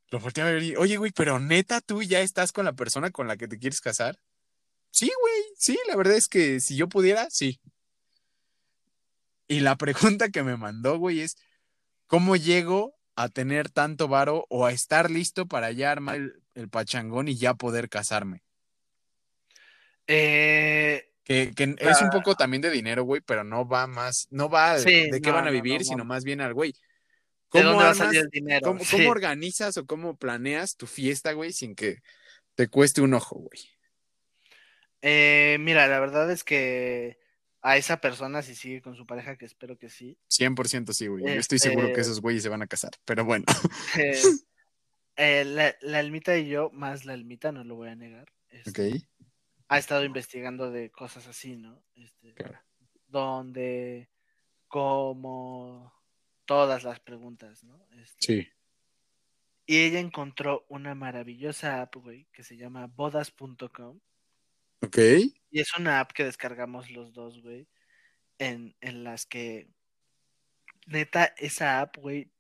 lo 0.10 0.20
volteaba 0.20 0.50
a 0.50 0.54
ver 0.54 0.64
y, 0.64 0.76
oye, 0.76 0.98
güey, 0.98 1.12
pero 1.12 1.40
neta, 1.40 1.80
tú 1.80 2.04
ya 2.04 2.20
estás 2.20 2.52
con 2.52 2.66
la 2.66 2.74
persona 2.74 3.10
con 3.10 3.30
la 3.30 3.38
que 3.38 3.48
te 3.48 3.58
quieres 3.58 3.80
casar. 3.80 4.20
Sí, 4.92 5.10
güey, 5.22 5.44
sí, 5.58 5.80
la 5.88 5.96
verdad 5.96 6.16
es 6.16 6.28
que 6.28 6.60
si 6.60 6.76
yo 6.76 6.90
pudiera, 6.90 7.30
sí. 7.30 7.62
Y 9.48 9.62
la 9.62 9.78
pregunta 9.78 10.28
que 10.28 10.44
me 10.44 10.58
mandó, 10.58 10.98
güey, 10.98 11.22
es, 11.22 11.38
¿cómo 12.06 12.36
llego 12.36 12.96
a 13.16 13.30
tener 13.30 13.70
tanto 13.70 14.10
varo 14.10 14.46
o 14.50 14.66
a 14.66 14.74
estar 14.74 15.10
listo 15.10 15.46
para 15.46 15.72
ya 15.72 15.90
armar 15.90 16.16
el, 16.18 16.44
el 16.54 16.68
pachangón 16.68 17.30
y 17.30 17.38
ya 17.38 17.54
poder 17.54 17.88
casarme? 17.88 18.44
Eh, 20.08 21.13
Que, 21.24 21.52
que 21.56 21.76
es 21.80 22.02
un 22.02 22.10
poco 22.10 22.36
también 22.36 22.62
de 22.62 22.70
dinero, 22.70 23.04
güey, 23.04 23.22
pero 23.22 23.44
no 23.46 23.66
va 23.68 23.88
más, 23.88 24.28
no 24.30 24.50
va 24.50 24.78
Sí, 24.80 25.10
de 25.10 25.22
qué 25.22 25.30
no, 25.30 25.36
van 25.36 25.48
a 25.48 25.52
vivir, 25.52 25.80
no, 25.80 25.86
sino 25.86 25.98
no. 26.00 26.06
más 26.06 26.24
bien 26.26 26.42
al 26.42 26.54
güey. 26.54 26.74
¿De 27.54 27.62
¿Cómo 27.64 27.76
va 27.76 27.92
a 27.92 27.94
salir 27.96 28.20
el 28.22 28.30
dinero? 28.30 28.62
cómo, 28.68 28.84
Sí. 28.84 28.98
cómo 28.98 29.10
organizas 29.12 29.78
o 29.78 29.86
cómo 29.86 30.18
planeas 30.18 30.76
tu 30.76 30.86
fiesta, 30.88 31.32
güey, 31.34 31.54
sin 31.54 31.76
que 31.76 32.00
te 32.56 32.68
cueste 32.68 33.02
un 33.02 33.14
ojo, 33.14 33.38
güey? 33.38 33.60
Eh, 35.02 35.58
mira, 35.60 35.88
la 35.88 36.00
verdad 36.00 36.30
es 36.32 36.44
que 36.44 37.18
a 37.62 37.78
esa 37.78 37.98
persona, 37.98 38.42
si 38.42 38.56
sigue 38.56 38.82
con 38.82 38.96
su 38.96 39.06
pareja, 39.06 39.38
que 39.38 39.46
espero 39.46 39.78
que 39.78 39.90
sí, 39.90 40.18
100% 40.30 40.94
sí, 40.94 41.08
güey. 41.08 41.24
Yo 41.24 41.32
estoy 41.40 41.60
seguro 41.60 41.86
que 41.88 41.92
Este- 41.92 42.02
esos 42.02 42.22
güeyes 42.22 42.44
se 42.44 42.50
van 42.50 42.62
a 42.62 42.68
casar, 42.68 42.92
pero 43.06 43.24
bueno. 43.24 43.46
eh, 45.16 45.46
la, 45.46 45.76
la 45.82 46.00
almita 46.00 46.38
y 46.38 46.48
yo, 46.48 46.70
más 46.72 47.06
la 47.06 47.14
almita, 47.14 47.52
no 47.52 47.64
lo 47.64 47.76
voy 47.76 47.90
a 47.90 47.96
negar, 47.96 48.26
este, 48.50 48.70
Ok, 48.70 49.04
ha 49.74 49.78
estado 49.80 50.04
investigando 50.06 50.72
de 50.72 50.92
cosas 50.92 51.28
así, 51.28 51.56
¿no? 51.56 51.84
Este, 51.96 52.34
claro. 52.34 52.60
donde, 53.08 54.10
como 54.68 55.94
todas 56.46 56.84
las 56.84 57.00
preguntas, 57.00 57.64
¿no? 57.64 57.88
Este, 57.92 58.28
Sí. 58.28 58.48
Y 59.66 59.80
ella 59.80 60.00
encontró 60.00 60.66
una 60.70 60.96
maravillosa 60.96 61.82
app, 61.82 61.96
güey, 61.96 62.28
que 62.32 62.44
se 62.44 62.58
llama 62.58 62.88
bodas.com. 62.88 64.00
Ok, 64.82 64.98
Y 65.50 65.60
es 65.62 65.78
una 65.78 66.00
app 66.02 66.12
que 66.12 66.26
descargamos 66.26 66.92
los 66.92 67.14
dos, 67.14 67.42
güey, 67.42 67.68
en, 68.40 68.76
en 68.82 69.04
las 69.04 69.26
que, 69.26 69.70
neta, 70.88 71.34
esa 71.38 71.82
app, 71.82 71.98
güey, 71.98 72.32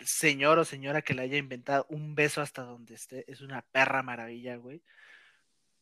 señor 0.00 0.58
o 0.58 0.64
señora 0.64 1.02
que 1.02 1.14
la 1.14 1.22
haya 1.22 1.38
inventado, 1.38 1.86
un 1.88 2.14
beso 2.14 2.40
hasta 2.42 2.62
donde 2.62 2.94
esté, 2.94 3.30
es 3.30 3.40
una 3.40 3.62
perra 3.62 4.02
maravilla, 4.02 4.56
güey, 4.56 4.82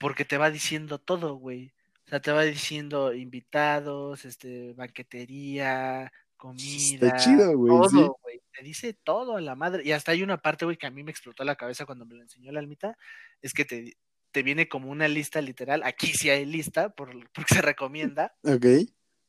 porque 0.02 0.24
te 0.24 0.36
va 0.36 0.50
diciendo 0.50 0.98
todo, 0.98 1.36
güey. 1.36 1.72
O 2.06 2.10
sea, 2.10 2.20
te 2.20 2.32
va 2.32 2.42
diciendo 2.42 3.14
invitados, 3.14 4.24
este, 4.24 4.72
banquetería, 4.72 6.12
comida, 6.36 7.16
chido, 7.18 7.56
güey, 7.56 7.70
todo, 7.70 7.88
sí. 7.88 8.10
güey. 8.20 8.42
Te 8.52 8.64
dice 8.64 8.94
todo 8.94 9.36
a 9.36 9.40
la 9.40 9.54
madre. 9.54 9.84
Y 9.84 9.92
hasta 9.92 10.10
hay 10.10 10.24
una 10.24 10.42
parte, 10.42 10.64
güey, 10.64 10.76
que 10.76 10.88
a 10.88 10.90
mí 10.90 11.04
me 11.04 11.12
explotó 11.12 11.44
la 11.44 11.54
cabeza 11.54 11.86
cuando 11.86 12.04
me 12.04 12.16
lo 12.16 12.22
enseñó 12.22 12.50
la 12.50 12.58
almita, 12.58 12.98
es 13.42 13.54
que 13.54 13.64
te, 13.64 13.96
te 14.32 14.42
viene 14.42 14.68
como 14.68 14.90
una 14.90 15.06
lista 15.06 15.40
literal, 15.40 15.82
aquí 15.84 16.08
sí 16.08 16.30
hay 16.30 16.46
lista, 16.46 16.88
por, 16.88 17.10
porque 17.32 17.54
se 17.54 17.62
recomienda, 17.62 18.34
ok. 18.42 18.66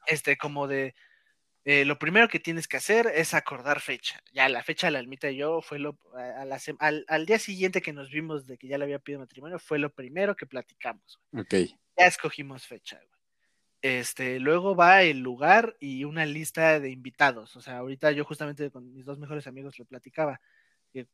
este, 0.08 0.38
como 0.38 0.68
de, 0.68 0.96
eh, 1.66 1.86
lo 1.86 1.98
primero 1.98 2.28
que 2.28 2.40
tienes 2.40 2.68
que 2.68 2.78
hacer 2.78 3.08
es 3.14 3.34
acordar 3.34 3.80
fecha. 3.80 4.22
Ya 4.34 4.50
la 4.50 4.64
fecha 4.64 4.92
la 4.92 5.00
almita 5.00 5.32
y 5.32 5.38
yo 5.38 5.62
fue 5.62 5.80
lo, 5.80 5.98
a- 6.16 6.44
la 6.46 6.60
al, 6.80 7.06
al 7.08 7.26
día 7.26 7.40
siguiente 7.40 7.82
que 7.82 7.94
nos 7.94 8.10
vimos 8.10 8.46
de 8.46 8.58
que 8.58 8.68
ya 8.68 8.78
le 8.78 8.84
había 8.86 9.00
pedido 9.00 9.22
matrimonio, 9.22 9.60
fue 9.60 9.80
lo 9.80 9.90
primero 9.94 10.36
que 10.36 10.46
platicamos. 10.46 11.20
güey. 11.32 11.44
Ok, 11.44 11.54
Ya 11.98 12.06
escogimos 12.08 12.66
fecha, 12.68 12.98
güey. 12.98 13.10
Este, 13.82 14.40
luego 14.40 14.76
va 14.78 15.04
el 15.04 15.20
lugar 15.20 15.76
y 15.80 16.06
una 16.06 16.26
lista 16.26 16.80
de 16.80 16.90
invitados. 16.90 17.56
O 17.58 17.62
sea, 17.62 17.78
ahorita 17.80 18.12
yo 18.12 18.24
justamente 18.24 18.72
con 18.72 18.94
mis 18.94 19.04
dos 19.06 19.20
mejores 19.20 19.46
amigos 19.46 19.78
lo 19.78 19.84
platicaba. 19.86 20.40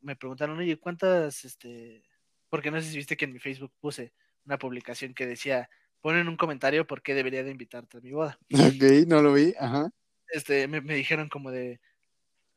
Me 0.01 0.15
preguntaron, 0.15 0.59
oye, 0.59 0.77
¿cuántas, 0.77 1.45
este, 1.45 2.03
porque 2.49 2.69
no 2.69 2.79
sé 2.81 2.89
si 2.89 2.97
viste 2.97 3.17
que 3.17 3.25
en 3.25 3.33
mi 3.33 3.39
Facebook 3.39 3.73
puse 3.79 4.13
una 4.45 4.57
publicación 4.59 5.13
que 5.13 5.25
decía, 5.25 5.69
ponen 6.01 6.27
un 6.27 6.37
comentario 6.37 6.85
por 6.85 7.01
qué 7.01 7.15
debería 7.15 7.43
de 7.43 7.51
invitarte 7.51 7.97
a 7.97 8.01
mi 8.01 8.11
boda 8.11 8.37
ok, 8.53 9.07
no 9.07 9.21
lo 9.21 9.33
vi, 9.33 9.53
ajá. 9.59 9.89
Este, 10.31 10.67
me, 10.67 10.81
me 10.81 10.95
dijeron 10.95 11.29
como 11.29 11.51
de, 11.51 11.79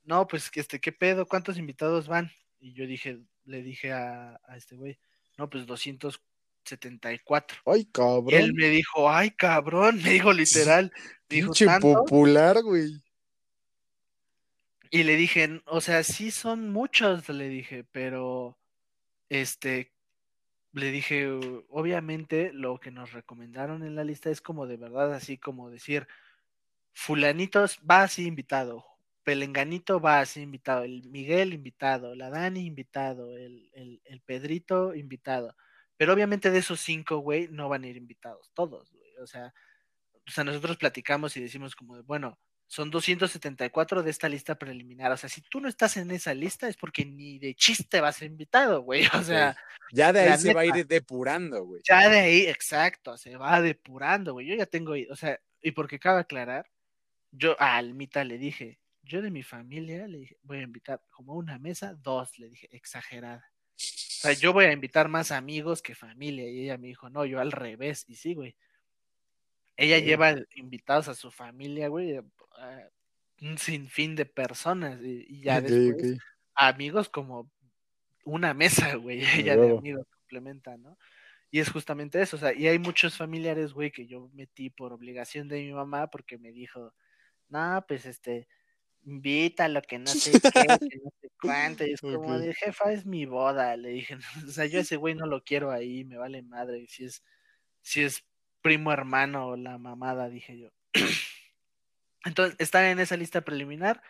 no, 0.05 0.27
pues, 0.27 0.51
que 0.51 0.61
este, 0.61 0.81
¿qué 0.81 0.93
pedo? 0.93 1.27
¿Cuántos 1.27 1.59
invitados 1.59 2.09
van? 2.09 2.31
Y 2.61 2.73
yo 2.73 2.87
dije, 2.87 3.19
le 3.45 3.63
dije 3.63 3.93
a, 3.93 4.41
a 4.47 4.57
este 4.57 4.77
güey, 4.77 4.99
no, 5.39 5.49
pues 5.49 5.67
274. 5.67 7.59
Ay, 7.67 7.81
Y 7.81 7.83
él 7.83 7.89
cabrón. 7.93 8.53
me 8.55 8.69
dijo, 8.69 9.11
ay, 9.11 9.31
cabrón, 9.31 9.97
me 10.03 10.11
dijo 10.11 10.33
literal, 10.33 10.93
dijo, 11.29 11.53
popular, 11.81 12.63
güey. 12.63 13.03
Y 14.91 15.05
le 15.05 15.17
dije, 15.17 15.63
o 15.67 15.81
sea, 15.81 16.03
sí 16.03 16.31
son 16.31 16.71
muchos, 16.71 17.29
le 17.29 17.49
dije, 17.49 17.85
pero, 17.93 18.59
este, 19.31 19.91
le 20.73 20.91
dije, 20.91 21.27
obviamente 21.71 22.53
lo 22.53 22.79
que 22.79 22.91
nos 22.91 23.13
recomendaron 23.13 23.83
en 23.85 23.95
la 23.95 24.05
lista 24.05 24.31
es 24.31 24.43
como 24.43 24.67
de 24.67 24.77
verdad, 24.77 25.15
así 25.15 25.39
como 25.39 25.71
decir, 25.71 26.07
fulanitos 26.93 27.81
va 27.89 28.03
así 28.03 28.27
invitado, 28.27 28.85
Pelenganito 29.25 30.01
va 30.01 30.21
así 30.21 30.41
invitado, 30.41 30.83
el 30.83 31.09
Miguel 31.09 31.55
invitado, 31.55 32.15
la 32.15 32.31
Dani 32.31 32.67
invitado, 32.67 33.37
el, 33.37 33.71
el, 33.75 34.01
el 34.05 34.21
Pedrito 34.21 34.95
invitado. 34.95 35.57
Pero 35.97 36.13
obviamente 36.13 36.51
de 36.51 36.59
esos 36.59 36.81
cinco, 36.81 37.19
güey, 37.19 37.49
no 37.49 37.69
van 37.69 37.85
a 37.85 37.89
ir 37.89 37.97
invitados, 37.97 38.51
todos, 38.55 38.91
güey. 38.93 39.17
O 39.19 39.27
sea, 39.27 39.55
o 40.27 40.31
sea, 40.31 40.45
nosotros 40.45 40.77
platicamos 40.77 41.37
y 41.37 41.41
decimos 41.41 41.77
como 41.77 41.97
de, 41.97 42.03
bueno, 42.03 42.39
son 42.67 42.91
274 42.91 44.03
de 44.03 44.11
esta 44.11 44.29
lista 44.29 44.59
preliminar. 44.59 45.13
O 45.13 45.17
sea, 45.17 45.29
si 45.29 45.43
tú 45.43 45.61
no 45.61 45.69
estás 45.69 45.97
en 45.99 46.11
esa 46.11 46.33
lista 46.33 46.69
es 46.69 46.77
porque 46.77 47.05
ni 47.05 47.39
de 47.39 47.55
chiste 47.55 48.01
vas 48.01 48.17
a 48.17 48.19
ser 48.21 48.29
invitado, 48.29 48.83
güey. 48.83 49.07
O 49.15 49.23
sea. 49.23 49.57
Ya 49.93 50.13
de 50.13 50.21
ahí 50.21 50.39
se 50.39 50.55
va 50.55 50.63
a 50.63 50.65
ir 50.65 50.87
depurando, 50.87 51.65
güey. 51.65 51.83
ya 51.85 52.09
de 52.09 52.19
ahí, 52.19 52.47
exacto, 52.47 53.19
se 53.19 53.37
va 53.37 53.61
depurando, 53.61 54.33
güey. 54.33 54.47
Yo 54.47 54.55
ya 54.55 54.65
tengo, 54.65 54.95
o 55.11 55.17
sea, 55.17 55.39
y 55.61 55.73
porque 55.73 55.99
cabe 55.99 56.21
aclarar, 56.21 56.67
yo 57.33 57.61
a 57.61 57.77
Almita 57.77 58.25
le 58.25 58.39
dije, 58.39 58.79
yo 59.03 59.21
de 59.21 59.31
mi 59.31 59.43
familia 59.43 60.07
le 60.07 60.19
dije, 60.19 60.37
voy 60.43 60.59
a 60.59 60.63
invitar 60.63 61.03
como 61.11 61.35
una 61.35 61.59
mesa, 61.59 61.95
dos, 61.95 62.39
le 62.39 62.49
dije, 62.49 62.69
exagerada. 62.75 63.51
O 63.75 64.23
sea, 64.23 64.33
yo 64.35 64.53
voy 64.53 64.67
a 64.67 64.73
invitar 64.73 65.09
más 65.09 65.33
amigos 65.33 65.83
que 65.83 65.97
familia. 65.97 66.49
Y 66.49 66.65
ella 66.65 66.79
me 66.79 66.87
dijo, 66.87 67.11
no, 67.11 67.25
yo 67.25 67.41
al 67.41 67.51
revés. 67.51 68.05
Y 68.07 68.15
sí, 68.15 68.35
güey. 68.35 68.55
Ella 69.77 69.99
Sí. 69.99 70.05
lleva 70.05 70.35
invitados 70.55 71.09
a 71.09 71.15
su 71.15 71.33
familia, 71.33 71.89
güey, 71.89 72.17
a 72.17 72.23
un 73.41 73.59
sinfín 73.59 74.15
de 74.15 74.27
personas. 74.27 75.01
Y, 75.03 75.27
y 75.29 75.41
ya 75.43 75.61
después, 75.61 76.19
amigos 76.55 77.09
como 77.09 77.51
una 78.25 78.55
mesa, 78.55 78.95
güey, 78.95 79.21
ella 79.51 79.57
de 79.57 79.77
amigos 79.77 80.07
complementa, 80.21 80.77
¿no? 80.77 80.97
Y 81.51 81.59
es 81.59 81.71
justamente 81.71 82.23
eso, 82.23 82.37
o 82.37 82.39
sea, 82.39 82.55
y 82.55 82.67
hay 82.69 82.79
muchos 82.79 83.17
familiares, 83.17 83.73
güey, 83.73 83.91
que 83.91 84.07
yo 84.07 84.31
metí 84.33 84.71
por 84.71 84.93
obligación 84.93 85.49
de 85.49 85.61
mi 85.63 85.73
mamá 85.73 86.09
porque 86.09 86.39
me 86.39 86.53
dijo, 86.53 86.95
no, 87.53 87.85
pues 87.87 88.07
este, 88.07 88.49
invítalo, 89.05 89.83
que 89.83 89.99
no 89.99 90.07
sé 90.07 90.33
qué, 90.33 90.41
que 90.91 90.97
no 90.99 91.11
sé 91.21 91.29
cuánto, 91.41 91.85
y 91.87 91.93
es 91.93 92.01
como 92.01 92.35
Ok. 92.35 92.41
de 92.41 92.55
jefa, 92.55 92.93
es 92.93 93.07
mi 93.07 93.27
boda, 93.27 93.77
le 93.77 93.91
dije, 93.91 94.17
o 94.47 94.51
sea, 94.51 94.67
yo 94.67 94.79
a 94.79 94.83
ese 94.83 94.97
güey 94.97 95.15
no 95.15 95.27
lo 95.27 95.45
quiero 95.45 95.71
ahí, 95.71 96.05
me 96.05 96.17
vale 96.17 96.43
madre, 96.43 96.87
si 96.89 97.05
es, 97.05 97.23
si 97.83 98.03
es 98.03 98.25
primo 98.63 98.93
hermano 98.93 99.49
o 99.49 99.57
la 99.57 99.79
mamada, 99.79 100.29
dije 100.29 100.59
yo. 100.59 100.71
Entonces, 102.25 102.57
estar 102.61 102.85
en 102.85 103.01
esa 103.01 103.17
lista 103.17 103.43
preliminar, 103.43 104.03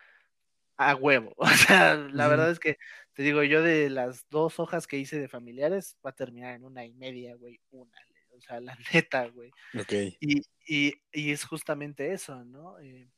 a 0.76 0.94
huevo. 0.94 1.34
O 1.38 1.48
sea, 1.48 1.94
la 1.96 2.28
verdad 2.28 2.50
es 2.50 2.58
que 2.58 2.78
te 3.14 3.22
digo, 3.22 3.42
yo 3.42 3.62
de 3.62 3.90
las 3.90 4.28
dos 4.30 4.58
hojas 4.58 4.86
que 4.86 4.98
hice 4.98 5.18
de 5.18 5.28
familiares, 5.28 5.96
va 6.04 6.10
a 6.10 6.14
terminar 6.14 6.54
en 6.54 6.64
una 6.64 6.84
y 6.84 6.94
media, 6.94 7.34
güey, 7.36 7.60
una. 7.70 7.96
O 8.34 8.40
sea, 8.40 8.60
la 8.60 8.76
neta, 8.92 9.26
güey. 9.28 9.50
Ok. 9.78 9.92
Y, 10.20 10.42
y, 10.66 10.94
y 11.12 11.32
es 11.32 11.44
justamente 11.44 12.12
eso, 12.12 12.44
¿no? 12.44 12.78
Eh, 12.80 13.10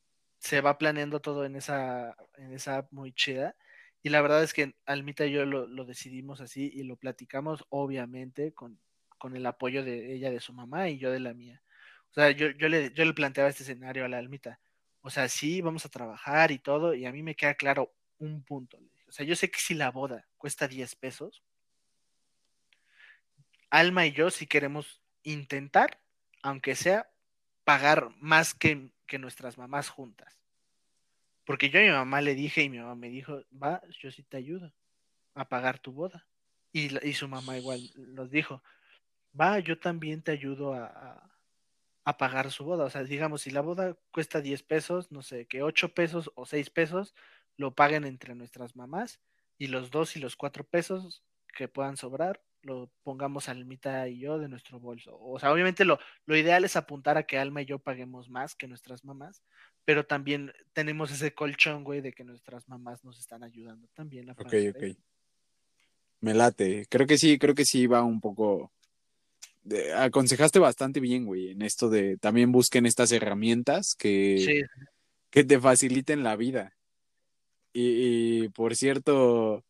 se 0.44 0.60
va 0.60 0.76
planeando 0.76 1.20
todo 1.20 1.46
en 1.46 1.56
esa, 1.56 2.14
en 2.36 2.52
esa 2.52 2.76
app 2.76 2.92
muy 2.92 3.14
chida. 3.14 3.56
Y 4.02 4.10
la 4.10 4.20
verdad 4.20 4.42
es 4.42 4.52
que 4.52 4.74
Almita 4.84 5.24
y 5.24 5.32
yo 5.32 5.46
lo, 5.46 5.66
lo 5.66 5.86
decidimos 5.86 6.42
así 6.42 6.70
y 6.74 6.82
lo 6.82 6.96
platicamos, 6.96 7.64
obviamente, 7.70 8.52
con, 8.52 8.78
con 9.16 9.34
el 9.36 9.46
apoyo 9.46 9.82
de 9.82 10.12
ella, 10.12 10.30
de 10.30 10.40
su 10.40 10.52
mamá 10.52 10.90
y 10.90 10.98
yo 10.98 11.10
de 11.10 11.20
la 11.20 11.32
mía. 11.32 11.62
O 12.10 12.12
sea, 12.12 12.30
yo, 12.30 12.50
yo, 12.50 12.68
le, 12.68 12.92
yo 12.92 13.06
le 13.06 13.14
planteaba 13.14 13.48
este 13.48 13.62
escenario 13.62 14.04
a 14.04 14.08
la 14.08 14.18
Almita. 14.18 14.60
O 15.00 15.08
sea, 15.08 15.30
sí, 15.30 15.62
vamos 15.62 15.86
a 15.86 15.88
trabajar 15.88 16.50
y 16.50 16.58
todo, 16.58 16.92
y 16.92 17.06
a 17.06 17.12
mí 17.12 17.22
me 17.22 17.34
queda 17.34 17.54
claro 17.54 17.94
un 18.18 18.42
punto. 18.42 18.78
O 19.08 19.12
sea, 19.12 19.24
yo 19.24 19.36
sé 19.36 19.50
que 19.50 19.60
si 19.60 19.72
la 19.72 19.90
boda 19.90 20.26
cuesta 20.36 20.68
10 20.68 20.94
pesos, 20.96 21.42
Alma 23.70 24.04
y 24.04 24.12
yo 24.12 24.30
sí 24.30 24.46
queremos 24.46 25.00
intentar, 25.22 26.00
aunque 26.42 26.74
sea, 26.74 27.08
pagar 27.64 28.10
más 28.20 28.52
que, 28.52 28.90
que 29.06 29.18
nuestras 29.18 29.58
mamás 29.58 29.88
juntas. 29.88 30.40
Porque 31.44 31.70
yo 31.70 31.80
a 31.80 31.82
mi 31.82 31.90
mamá 31.90 32.20
le 32.20 32.34
dije 32.34 32.62
y 32.62 32.70
mi 32.70 32.78
mamá 32.78 32.94
me 32.94 33.10
dijo, 33.10 33.42
va, 33.62 33.82
yo 34.00 34.10
sí 34.10 34.22
te 34.22 34.36
ayudo 34.36 34.72
a 35.34 35.48
pagar 35.48 35.78
tu 35.78 35.92
boda. 35.92 36.26
Y, 36.72 37.06
y 37.06 37.14
su 37.14 37.28
mamá 37.28 37.58
igual 37.58 37.80
nos 37.96 38.30
dijo, 38.30 38.62
va, 39.38 39.58
yo 39.58 39.78
también 39.78 40.22
te 40.22 40.32
ayudo 40.32 40.74
a 40.74 42.18
pagar 42.18 42.50
su 42.50 42.64
boda. 42.64 42.84
O 42.84 42.90
sea, 42.90 43.04
digamos, 43.04 43.42
si 43.42 43.50
la 43.50 43.60
boda 43.60 43.96
cuesta 44.10 44.40
10 44.40 44.62
pesos, 44.62 45.12
no 45.12 45.22
sé, 45.22 45.46
que 45.46 45.62
8 45.62 45.94
pesos 45.94 46.30
o 46.34 46.46
6 46.46 46.70
pesos 46.70 47.14
lo 47.56 47.74
paguen 47.74 48.04
entre 48.04 48.34
nuestras 48.34 48.74
mamás 48.76 49.20
y 49.58 49.68
los 49.68 49.90
2 49.90 50.16
y 50.16 50.20
los 50.20 50.36
4 50.36 50.64
pesos 50.64 51.22
que 51.54 51.68
puedan 51.68 51.96
sobrar 51.96 52.42
lo 52.64 52.90
pongamos 53.02 53.48
Almita 53.48 54.08
y 54.08 54.18
yo 54.18 54.38
de 54.38 54.48
nuestro 54.48 54.80
bolso. 54.80 55.16
O 55.20 55.38
sea, 55.38 55.52
obviamente 55.52 55.84
lo, 55.84 55.98
lo 56.26 56.36
ideal 56.36 56.64
es 56.64 56.76
apuntar 56.76 57.16
a 57.16 57.24
que 57.24 57.38
Alma 57.38 57.62
y 57.62 57.66
yo 57.66 57.78
paguemos 57.78 58.28
más 58.30 58.54
que 58.54 58.66
nuestras 58.68 59.04
mamás, 59.04 59.42
pero 59.84 60.06
también 60.06 60.52
tenemos 60.72 61.10
ese 61.10 61.34
colchón, 61.34 61.84
güey, 61.84 62.00
de 62.00 62.12
que 62.12 62.24
nuestras 62.24 62.68
mamás 62.68 63.04
nos 63.04 63.18
están 63.18 63.42
ayudando 63.44 63.86
también 63.94 64.28
a 64.30 64.32
Ok, 64.32 64.44
pagar 64.44 64.68
ok. 64.70 64.84
Me 66.20 66.32
late. 66.34 66.86
Creo 66.88 67.06
que 67.06 67.18
sí, 67.18 67.38
creo 67.38 67.54
que 67.54 67.64
sí 67.64 67.86
va 67.86 68.02
un 68.02 68.20
poco. 68.20 68.72
de- 69.62 69.92
aconsejaste 69.94 70.58
bastante 70.58 71.00
bien, 71.00 71.24
güey, 71.24 71.50
en 71.50 71.62
esto 71.62 71.88
de 71.88 72.18
también 72.18 72.52
busquen 72.52 72.84
estas 72.86 73.12
herramientas 73.12 73.94
que, 73.94 74.36
Sí, 74.38 74.62
que 75.30 75.44
te 75.44 75.58
faciliten 75.58 76.22
la 76.22 76.36
vida. 76.36 76.76
Y, 77.72 78.44
y, 78.44 78.48
por 78.50 78.76
cierto, 78.76 79.64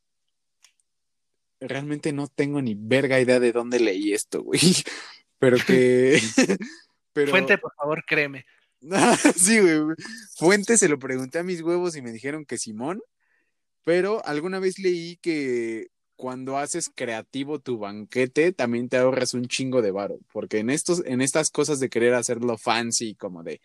realmente 1.68 2.12
no 2.12 2.28
tengo 2.28 2.60
ni 2.62 2.74
verga 2.76 3.20
idea 3.20 3.40
de 3.40 3.52
dónde 3.52 3.80
leí 3.80 4.12
esto, 4.12 4.42
güey. 4.42 4.60
Pero 5.38 5.56
que. 5.58 6.20
pero... 7.12 7.30
Fuente, 7.30 7.58
por 7.58 7.74
favor, 7.74 8.04
créeme. 8.06 8.46
sí, 9.36 9.60
güey. 9.60 9.96
Fuente 10.36 10.78
se 10.78 10.88
lo 10.88 10.98
pregunté 10.98 11.38
a 11.38 11.42
mis 11.42 11.60
huevos 11.60 11.96
y 11.96 12.02
me 12.02 12.12
dijeron 12.12 12.44
que 12.44 12.58
Simón. 12.58 13.02
Pero 13.84 14.24
alguna 14.24 14.58
vez 14.58 14.78
leí 14.78 15.16
que 15.16 15.88
cuando 16.16 16.56
haces 16.56 16.90
creativo 16.94 17.58
tu 17.58 17.78
banquete, 17.78 18.52
también 18.52 18.88
te 18.88 18.96
ahorras 18.96 19.34
un 19.34 19.46
chingo 19.46 19.82
de 19.82 19.90
varo. 19.90 20.18
Porque 20.32 20.58
en 20.58 20.70
estos, 20.70 21.02
en 21.04 21.20
estas 21.20 21.50
cosas 21.50 21.78
de 21.80 21.90
querer 21.90 22.14
hacerlo 22.14 22.56
fancy, 22.56 23.14
como 23.14 23.42
de 23.42 23.60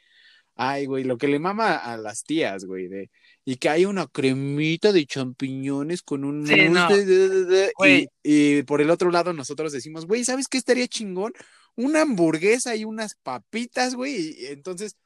ay, 0.60 0.86
güey, 0.88 1.06
lo 1.06 1.18
que 1.18 1.30
le 1.30 1.40
mama 1.40 1.78
a 1.78 1.98
las 1.98 2.26
tías, 2.26 2.66
güey, 2.66 2.90
de 2.90 3.10
y 3.52 3.56
que 3.56 3.68
hay 3.70 3.86
una 3.86 4.06
cremita 4.06 4.92
de 4.92 5.08
champiñones 5.08 6.04
con 6.04 6.24
un 6.24 6.46
Sí, 6.46 6.56
mousse 6.56 6.70
no. 6.72 6.88
de- 6.96 7.06
de- 7.06 7.30
de- 7.30 7.46
de- 7.46 7.72
Güey. 7.76 8.08
y, 8.22 8.60
y 8.60 8.64
por 8.64 8.80
el 8.80 8.92
otro 8.92 9.10
lado 9.10 9.34
nosotros 9.34 9.72
decimos, 9.72 10.06
güey, 10.06 10.24
¿sabes 10.24 10.48
qué 10.48 10.60
estaría 10.60 10.88
chingón? 10.88 11.34
Una 11.76 12.02
hamburguesa 12.04 12.76
y 12.76 12.86
unas 12.86 13.16
papitas, 13.16 13.96
güey. 13.96 14.36
Entonces, 14.50 14.98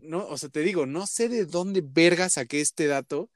no, 0.00 0.26
o 0.26 0.38
sea, 0.38 0.48
te 0.48 0.60
digo, 0.60 0.86
no 0.86 1.06
sé 1.06 1.28
de 1.28 1.44
dónde 1.44 1.82
verga 1.84 2.30
saqué 2.30 2.62
este 2.62 2.86
dato, 2.86 3.28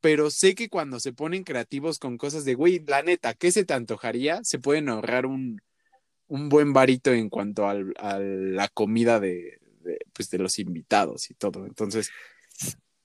pero 0.00 0.30
sé 0.30 0.56
que 0.56 0.68
cuando 0.68 0.98
se 0.98 1.12
ponen 1.12 1.44
creativos 1.44 2.00
con 2.00 2.18
cosas 2.18 2.44
de, 2.44 2.54
güey, 2.54 2.82
la 2.84 3.04
neta, 3.04 3.34
¿qué 3.34 3.52
se 3.52 3.64
te 3.64 3.74
antojaría? 3.74 4.40
Se 4.42 4.58
pueden 4.58 4.88
ahorrar 4.88 5.24
un, 5.26 5.60
un 6.26 6.48
buen 6.48 6.72
varito 6.72 7.12
en 7.12 7.28
cuanto 7.28 7.68
al- 7.68 7.94
a 7.98 8.18
la 8.18 8.66
comida 8.66 9.20
de, 9.20 9.60
de, 9.84 9.98
pues, 10.12 10.30
de 10.30 10.38
los 10.38 10.58
invitados 10.58 11.30
y 11.30 11.34
todo. 11.34 11.64
Entonces, 11.64 12.10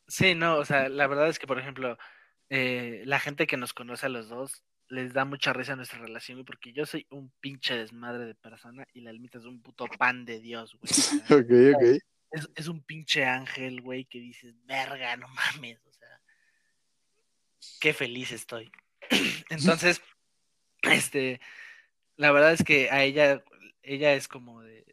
Sí, 0.08 0.36
no, 0.36 0.58
o 0.58 0.65
sea, 0.65 0.89
la 0.89 1.08
verdad 1.08 1.28
es 1.28 1.39
que, 1.39 1.48
por 1.48 1.60
ejemplo, 1.60 1.98
eh, 2.50 3.04
la 3.06 3.20
gente 3.20 3.46
que 3.46 3.58
nos 3.58 3.74
conoce 3.74 4.06
a 4.06 4.10
los 4.10 4.30
dos 4.30 4.63
les 4.89 5.13
da 5.13 5.26
mucha 5.26 5.52
risa 5.52 5.76
nuestra 5.76 6.00
relación, 6.00 6.38
güey, 6.38 6.46
porque 6.46 6.72
yo 6.72 6.86
soy 6.86 7.06
un 7.10 7.32
pinche 7.41 7.76
desmadre 7.76 8.26
de 8.26 8.36
persona 8.36 8.86
y 8.93 9.02
la 9.02 9.10
almita 9.10 9.38
es 9.38 9.46
un 9.46 9.62
puto 9.62 9.86
pan 9.98 10.24
de 10.24 10.39
Dios, 10.39 10.78
güey. 10.80 10.89
Ok, 11.30 11.76
ok. 11.76 12.02
es, 12.32 12.50
es 12.56 12.67
un 12.67 12.82
pinche 12.84 13.26
ángel, 13.26 13.82
güey, 13.82 14.06
que 14.06 14.20
dices, 14.20 14.56
verga, 14.65 15.17
no 15.17 15.28
mames, 15.28 15.84
o 15.86 15.91
sea, 15.91 16.22
qué 17.82 17.93
feliz 17.93 18.32
estoy. 18.32 18.72
Entonces, 19.50 20.02
este, 20.84 21.41
la 22.15 22.32
verdad 22.32 22.54
es 22.54 22.63
que 22.63 22.89
a 22.89 23.04
ella, 23.04 23.43
ella 23.82 24.13
es 24.13 24.28
como 24.28 24.62
de, 24.62 24.86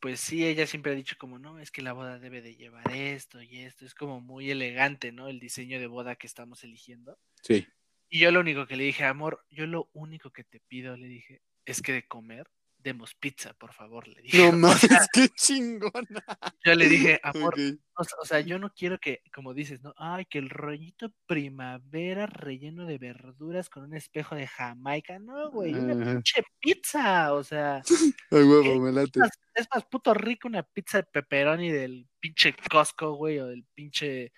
pues 0.00 0.20
sí, 0.20 0.46
ella 0.46 0.66
siempre 0.66 0.92
ha 0.92 0.94
dicho 0.94 1.16
como, 1.18 1.38
no, 1.38 1.58
es 1.58 1.70
que 1.70 1.82
la 1.82 1.92
boda 1.92 2.18
debe 2.18 2.42
de 2.42 2.54
llevar 2.54 2.90
esto 2.92 3.42
y 3.42 3.60
esto, 3.60 3.84
es 3.84 3.94
como 3.94 4.20
muy 4.20 4.50
elegante, 4.50 5.12
¿no? 5.12 5.28
El 5.28 5.40
diseño 5.40 5.80
de 5.80 5.86
boda 5.86 6.16
que 6.16 6.26
estamos 6.26 6.62
eligiendo. 6.64 7.18
Sí. 7.42 7.66
Y 8.08 8.20
yo 8.20 8.30
lo 8.30 8.40
único 8.40 8.66
que 8.66 8.76
le 8.76 8.84
dije, 8.84 9.04
amor, 9.04 9.44
yo 9.50 9.66
lo 9.66 9.90
único 9.92 10.30
que 10.30 10.44
te 10.44 10.60
pido, 10.60 10.96
le 10.96 11.08
dije, 11.08 11.42
es 11.64 11.82
que 11.82 11.92
de 11.92 12.06
comer 12.06 12.48
demos 12.88 13.14
pizza, 13.14 13.54
por 13.54 13.72
favor, 13.72 14.06
le 14.08 14.20
dije. 14.22 14.38
No 14.52 14.52
O 14.58 14.72
mames, 14.72 14.80
sea, 14.80 15.06
qué 15.12 15.28
chingona. 15.28 16.24
yo 16.64 16.74
le 16.74 16.88
dije, 16.88 17.20
amor, 17.22 17.54
o 17.96 18.24
sea, 18.24 18.40
yo 18.40 18.58
no 18.58 18.70
quiero 18.74 18.98
que, 18.98 19.22
como 19.34 19.54
dices, 19.54 19.82
¿no? 19.82 19.94
Ay, 19.96 20.24
que 20.26 20.38
el 20.38 20.50
rollito 20.50 21.12
primavera 21.26 22.26
relleno 22.26 22.86
de 22.86 22.98
verduras 22.98 23.68
con 23.70 23.84
un 23.84 23.94
espejo 23.94 24.34
de 24.34 24.46
Jamaica. 24.46 25.18
No, 25.18 25.50
güey, 25.50 25.74
una 25.74 25.94
Ajá. 25.94 26.12
pinche 26.14 26.42
pizza. 26.60 27.32
O 27.34 27.42
sea, 27.44 27.82
Ay, 28.30 28.42
huevo, 28.42 28.80
me 28.80 28.92
late. 28.92 29.10
es 29.14 29.16
más, 29.18 29.30
es 29.54 29.68
más 29.74 29.84
puto 29.86 30.14
rico 30.14 30.48
una 30.48 30.62
pizza 30.62 30.98
de 30.98 31.04
pepperoni 31.04 31.70
del 31.70 32.08
pinche 32.20 32.54
Costco, 32.70 33.12
güey, 33.14 33.38
o 33.38 33.46
del 33.46 33.64
pinche 33.74 34.32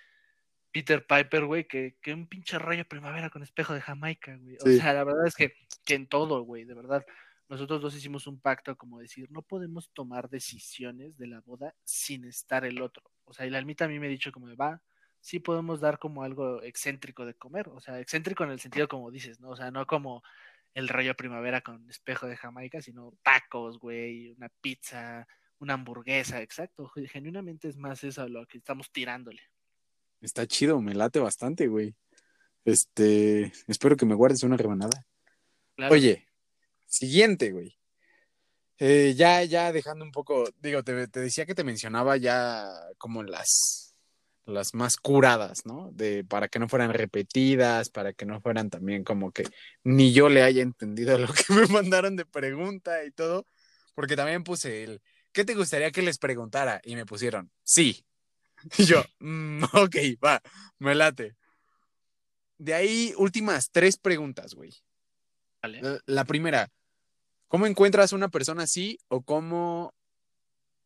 Peter 0.73 1.05
Piper, 1.05 1.45
güey, 1.47 1.67
que, 1.67 1.97
que 2.01 2.15
un 2.15 2.29
pinche 2.29 2.59
rollo 2.59 2.85
primavera 2.87 3.29
con 3.29 3.43
espejo 3.43 3.75
de 3.75 3.81
Jamaica, 3.81 4.37
güey. 4.37 4.57
O 4.57 4.67
Sí. 4.67 4.79
sea, 4.79 4.93
la 4.95 5.05
verdad 5.05 5.27
es 5.27 5.35
que, 5.35 5.53
que 5.85 5.95
en 5.95 6.07
todo, 6.07 6.43
güey, 6.43 6.65
de 6.65 6.75
verdad. 6.75 7.05
Nosotros 7.51 7.83
dos 7.83 7.97
hicimos 7.97 8.29
un 8.29 8.41
pacto 8.41 8.77
como 8.77 9.01
decir, 9.01 9.29
no 9.33 9.43
podemos 9.43 9.91
tomar 9.93 10.31
decisiones 10.31 11.19
de 11.19 11.27
la 11.27 11.41
boda 11.41 11.75
sin 11.83 12.25
estar 12.25 12.65
el 12.65 12.81
otro. 12.81 13.03
O 13.25 13.35
sea, 13.35 13.45
y 13.45 13.51
la 13.51 13.59
almita 13.59 13.87
a 13.87 13.89
mí 13.89 13.99
me 13.99 14.07
ha 14.07 14.11
dicho 14.11 14.31
como 14.31 14.47
de, 14.47 14.55
va, 14.55 14.81
sí 15.21 15.41
podemos 15.41 15.81
dar 15.81 15.99
como 15.99 16.23
algo 16.23 16.63
excéntrico 16.63 17.27
de 17.27 17.35
comer. 17.35 17.69
O 17.71 17.81
sea, 17.81 17.99
excéntrico 17.99 18.45
en 18.45 18.53
el 18.53 18.61
sentido 18.61 18.87
como 18.87 19.11
dices, 19.11 19.41
¿no? 19.41 19.51
O 19.51 19.57
sea, 19.57 19.73
no 19.73 19.85
como 19.85 20.23
el 20.75 20.89
rollo 20.89 21.17
primavera 21.17 21.61
con 21.61 21.91
espejo 21.91 22.29
de 22.29 22.37
Jamaica, 22.37 22.81
sino 22.81 23.19
tacos, 23.25 23.81
güey, 23.81 24.31
una 24.31 24.49
pizza, 24.61 25.27
una 25.59 25.75
hamburguesa, 25.75 26.41
exacto. 26.43 26.89
Genuinamente 27.09 27.67
es 27.67 27.77
más 27.77 28.05
eso 28.05 28.29
lo 28.29 28.47
que 28.47 28.59
estamos 28.59 28.93
tirándole. 28.93 29.43
Está 30.21 30.47
chido, 30.47 30.81
me 30.81 30.95
late 30.95 31.19
bastante, 31.19 31.67
güey. 31.67 31.97
Este, 32.65 33.53
espero 33.67 33.97
que 33.97 34.07
me 34.07 34.15
guardes 34.15 34.45
una 34.45 34.57
rebanada. 34.57 35.05
Claro. 35.75 35.93
Oye, 35.93 36.30
siguiente, 36.91 37.53
güey. 37.53 37.77
Eh, 38.79 39.15
ya, 39.15 39.45
ya 39.45 39.73
dejando 39.73 40.05
un 40.05 40.11
poco, 40.11 40.49
digo, 40.59 40.83
te, 40.83 41.07
te 41.09 41.21
decía 41.21 41.45
que 41.45 41.55
te 41.55 41.65
mencionaba 41.65 42.17
ya 42.17 42.67
como 42.97 43.23
las, 43.23 43.95
las 44.47 44.73
más 44.75 44.97
curadas, 44.97 45.67
¿no? 45.67 45.91
De, 45.93 46.25
para 46.25 46.49
que 46.49 46.59
no 46.59 46.67
fueran 46.69 46.93
repetidas, 46.95 47.91
para 47.91 48.15
que 48.15 48.25
no 48.25 48.41
fueran 48.41 48.71
también 48.71 49.05
como 49.05 49.33
que 49.33 49.45
ni 49.85 50.13
yo 50.15 50.31
le 50.31 50.43
haya 50.43 50.63
entendido 50.63 51.19
lo 51.19 51.29
que 51.33 51.53
me 51.53 51.67
mandaron 51.67 52.17
de 52.17 52.25
pregunta 52.25 53.05
y 53.05 53.11
todo, 53.11 53.45
porque 53.95 54.17
también 54.17 54.45
puse 54.45 54.83
el, 54.85 55.03
¿qué 55.33 55.45
te 55.45 55.55
gustaría 55.55 55.91
que 55.91 56.01
les 56.03 56.17
preguntara? 56.19 56.81
Y 56.85 56.97
me 56.97 57.07
pusieron, 57.07 57.51
sí. 57.63 58.05
Y 58.79 58.85
yo, 58.85 59.03
"Mm, 59.21 59.65
ok, 59.75 59.97
va, 60.25 60.43
me 60.79 60.95
late. 60.95 61.37
De 62.59 62.75
ahí, 62.75 63.15
últimas 63.17 63.71
tres 63.71 63.97
preguntas, 63.97 64.55
güey. 64.55 64.71
Vale. 65.63 65.81
La, 65.83 66.01
la 66.07 66.25
primera, 66.25 66.71
¿cómo 67.51 67.67
encuentras 67.67 68.13
una 68.13 68.29
persona 68.29 68.63
así 68.63 69.01
o 69.09 69.23
cómo 69.23 69.93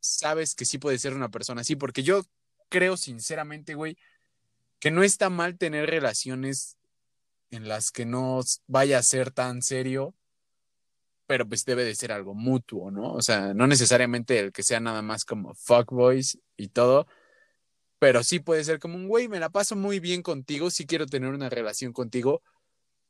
sabes 0.01 0.55
que 0.55 0.65
sí 0.65 0.79
puede 0.79 0.99
ser 0.99 1.13
una 1.13 1.29
persona 1.29 1.61
así? 1.61 1.77
Porque 1.77 2.03
yo 2.03 2.23
creo 2.71 2.97
sinceramente, 2.97 3.75
güey, 3.75 3.99
que 4.79 4.91
no 4.91 5.03
está 5.03 5.29
mal 5.29 5.59
tener 5.59 5.91
relaciones 5.91 6.79
en 7.51 7.69
las 7.69 7.91
que 7.91 8.07
no 8.07 8.41
vaya 8.67 8.97
a 8.97 9.03
ser 9.03 9.31
tan 9.31 9.61
serio, 9.61 10.15
pero 11.27 11.47
pues 11.47 11.67
debe 11.67 11.85
de 11.85 11.95
ser 11.95 12.13
algo 12.13 12.35
mutuo, 12.35 12.91
¿no? 12.91 13.13
O 13.13 13.21
sea, 13.21 13.53
no 13.53 13.67
necesariamente 13.67 14.39
el 14.39 14.51
que 14.51 14.63
sea 14.63 14.81
nada 14.81 15.03
más 15.03 15.27
como 15.27 15.55
fuckboys 15.55 16.39
y 16.57 16.69
todo, 16.69 17.07
pero 17.99 18.23
sí 18.23 18.39
puede 18.39 18.65
ser 18.65 18.79
como 18.79 18.97
un 18.97 19.07
güey, 19.07 19.29
me 19.29 19.39
la 19.39 19.51
paso 19.51 19.77
muy 19.77 20.01
bien 20.01 20.23
contigo, 20.23 20.71
sí 20.71 20.87
quiero 20.87 21.05
tener 21.05 21.29
una 21.29 21.51
relación 21.51 21.93
contigo, 21.93 22.43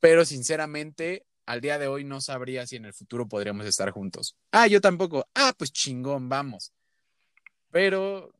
pero 0.01 0.24
sinceramente 0.24 1.24
al 1.47 1.61
día 1.61 1.78
de 1.78 1.88
hoy 1.88 2.05
no 2.05 2.20
sabría 2.20 2.66
si 2.66 2.76
en 2.76 2.84
el 2.84 2.95
futuro 2.95 3.28
podríamos 3.28 3.66
estar 3.66 3.90
juntos. 3.90 4.36
Ah, 4.53 4.66
yo 4.66 4.80
tampoco. 4.80 5.28
Ah, 5.34 5.53
pues 5.57 5.72
chingón, 5.72 6.28
vamos. 6.28 6.72
Pero 7.70 8.32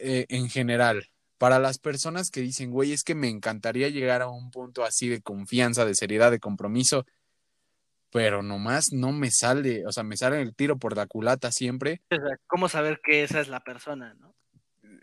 eh, 0.00 0.26
en 0.28 0.48
general, 0.48 1.08
para 1.38 1.58
las 1.58 1.78
personas 1.78 2.30
que 2.30 2.40
dicen, 2.40 2.70
güey, 2.70 2.92
es 2.92 3.04
que 3.04 3.14
me 3.14 3.28
encantaría 3.28 3.88
llegar 3.88 4.22
a 4.22 4.28
un 4.28 4.50
punto 4.50 4.84
así 4.84 5.08
de 5.08 5.22
confianza, 5.22 5.84
de 5.84 5.94
seriedad, 5.94 6.30
de 6.30 6.40
compromiso, 6.40 7.06
pero 8.10 8.42
nomás 8.42 8.92
no 8.92 9.12
me 9.12 9.30
sale, 9.30 9.86
o 9.86 9.92
sea, 9.92 10.02
me 10.02 10.16
sale 10.16 10.40
el 10.40 10.54
tiro 10.54 10.78
por 10.78 10.96
la 10.96 11.06
culata 11.06 11.50
siempre, 11.50 12.02
O 12.10 12.16
sea, 12.16 12.36
¿cómo 12.46 12.68
saber 12.68 13.00
que 13.02 13.22
esa 13.24 13.40
es 13.40 13.48
la 13.48 13.60
persona, 13.60 14.14
no? 14.14 14.34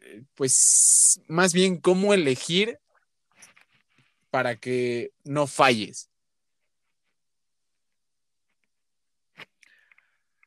eh, 0.03 0.23
pues 0.35 1.19
más 1.27 1.53
bien 1.53 1.77
cómo 1.79 2.13
elegir 2.13 2.79
para 4.29 4.55
que 4.55 5.11
no 5.25 5.47
falles. 5.47 6.10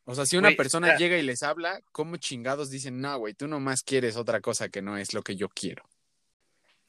O 0.06 0.14
sea, 0.14 0.26
si 0.26 0.36
una 0.36 0.50
persona 0.52 0.96
llega 0.96 1.16
y 1.16 1.22
les 1.22 1.42
habla, 1.42 1.80
¿cómo 1.92 2.18
chingados 2.18 2.70
dicen, 2.70 3.00
no, 3.00 3.18
güey, 3.18 3.32
tú 3.32 3.48
nomás 3.48 3.82
quieres 3.82 4.16
otra 4.16 4.40
cosa 4.40 4.68
que 4.68 4.82
no 4.82 4.98
es 4.98 5.14
lo 5.14 5.22
que 5.22 5.34
yo 5.36 5.48
quiero? 5.48 5.88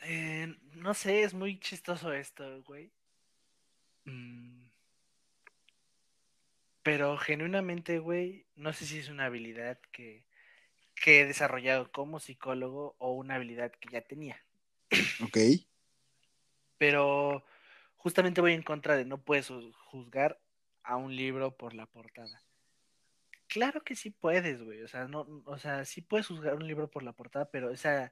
Eh, 0.02 0.54
no 0.74 0.94
sé, 0.94 1.24
es 1.24 1.34
muy 1.34 1.60
chistoso 1.60 2.12
esto, 2.12 2.62
güey. 2.64 2.92
Mm. 4.04 4.66
Pero 6.84 7.18
genuinamente, 7.18 8.00
güey, 8.00 8.46
no 8.56 8.74
sé 8.74 8.86
si 8.86 9.00
es 9.00 9.10
una 9.10 9.26
habilidad 9.26 9.80
que, 9.92 10.26
que 10.94 11.22
he 11.22 11.26
desarrollado 11.26 11.92
como 11.92 12.20
psicólogo 12.20 12.96
o 13.00 13.14
una 13.14 13.36
habilidad 13.36 13.72
que 13.72 13.90
ya 13.92 14.02
tenía. 14.02 14.40
Ok. 15.24 15.38
Pero 16.78 17.44
justamente 17.96 18.42
voy 18.42 18.54
en 18.54 18.62
contra 18.62 18.96
de 18.98 19.06
no 19.06 19.18
puedes 19.18 19.50
ju- 19.50 19.74
juzgar 19.86 20.40
a 20.84 20.98
un 20.98 21.16
libro 21.16 21.56
por 21.56 21.74
la 21.74 21.86
portada. 21.88 22.44
Claro 23.48 23.84
que 23.84 23.96
sí 23.96 24.10
puedes, 24.10 24.62
güey. 24.64 24.82
O 24.82 24.88
sea, 24.88 25.08
no, 25.08 25.44
o 25.46 25.58
sea, 25.58 25.86
sí 25.86 26.02
puedes 26.02 26.28
juzgar 26.28 26.56
un 26.56 26.68
libro 26.68 26.90
por 26.90 27.04
la 27.04 27.14
portada, 27.14 27.50
pero 27.50 27.72
esa, 27.72 28.12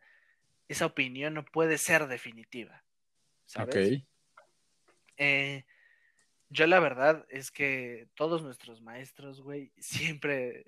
esa 0.68 0.86
opinión 0.86 1.34
no 1.34 1.46
puede 1.46 1.78
ser 1.78 2.08
definitiva. 2.08 2.84
¿Sabes? 3.46 3.76
Ok. 3.76 4.08
Eh, 5.18 5.66
yo 6.50 6.68
la 6.68 6.80
verdad 6.80 7.26
es 7.30 7.52
que 7.52 8.08
todos 8.16 8.44
nuestros 8.44 8.82
maestros, 8.82 9.42
güey, 9.42 9.72
siempre, 9.78 10.66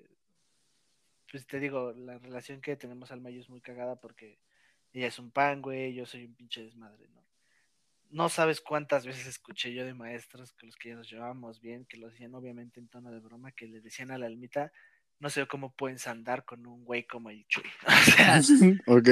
pues 1.30 1.46
te 1.46 1.60
digo, 1.60 1.92
la 1.92 2.18
relación 2.18 2.60
que 2.60 2.76
tenemos 2.76 3.10
al 3.12 3.20
Mayo 3.20 3.40
es 3.40 3.48
muy 3.48 3.60
cagada 3.60 3.96
porque 3.96 4.38
ella 4.92 5.06
es 5.08 5.18
un 5.18 5.30
pan, 5.30 5.62
güey, 5.62 5.94
yo 5.94 6.06
soy 6.06 6.24
un 6.24 6.34
pinche 6.34 6.62
desmadre, 6.62 7.08
¿no? 7.08 7.24
No 8.10 8.28
sabes 8.28 8.60
cuántas 8.60 9.06
veces 9.06 9.26
escuché 9.26 9.74
yo 9.74 9.84
de 9.84 9.94
maestros 9.94 10.52
con 10.52 10.66
los 10.68 10.76
que 10.76 10.90
ya 10.90 10.94
nos 10.96 11.10
llevábamos 11.10 11.60
bien, 11.60 11.84
que 11.84 11.96
lo 11.96 12.08
decían 12.08 12.34
obviamente 12.34 12.80
en 12.80 12.88
tono 12.88 13.10
de 13.10 13.20
broma, 13.20 13.52
que 13.52 13.66
le 13.66 13.80
decían 13.80 14.10
a 14.10 14.18
la 14.18 14.26
almita, 14.26 14.72
no 15.18 15.30
sé 15.30 15.46
cómo 15.46 15.74
puedes 15.74 16.06
andar 16.06 16.44
con 16.44 16.66
un 16.66 16.84
güey 16.84 17.06
como 17.06 17.30
el 17.30 17.46
Chuy. 17.46 17.64
O 17.86 17.90
sea, 18.02 18.40
ok. 18.86 19.08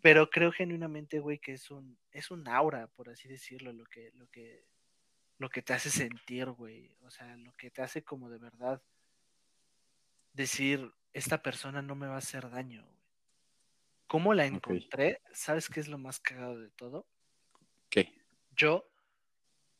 pero 0.00 0.30
creo 0.30 0.52
genuinamente, 0.52 1.18
güey, 1.20 1.38
que 1.38 1.52
es 1.52 1.70
un, 1.70 1.98
es 2.10 2.30
un 2.30 2.46
aura, 2.48 2.86
por 2.88 3.10
así 3.10 3.28
decirlo, 3.28 3.72
lo 3.72 3.84
que, 3.84 4.12
lo 4.14 4.28
que, 4.28 4.66
lo 5.38 5.48
que 5.48 5.62
te 5.62 5.72
hace 5.72 5.90
sentir, 5.90 6.46
güey. 6.50 6.96
O 7.02 7.10
sea, 7.10 7.36
lo 7.36 7.52
que 7.56 7.70
te 7.70 7.82
hace 7.82 8.02
como 8.02 8.30
de 8.30 8.38
verdad 8.38 8.82
decir, 10.32 10.92
esta 11.12 11.42
persona 11.42 11.82
no 11.82 11.94
me 11.94 12.06
va 12.06 12.14
a 12.14 12.18
hacer 12.18 12.48
daño, 12.50 12.84
güey. 12.84 13.00
¿Cómo 14.06 14.34
la 14.34 14.44
encontré? 14.44 15.22
¿Sabes 15.32 15.68
qué 15.68 15.78
es 15.78 15.86
lo 15.86 15.96
más 15.96 16.18
cagado 16.18 16.58
de 16.58 16.70
todo? 16.70 17.06
Yo, 18.56 18.90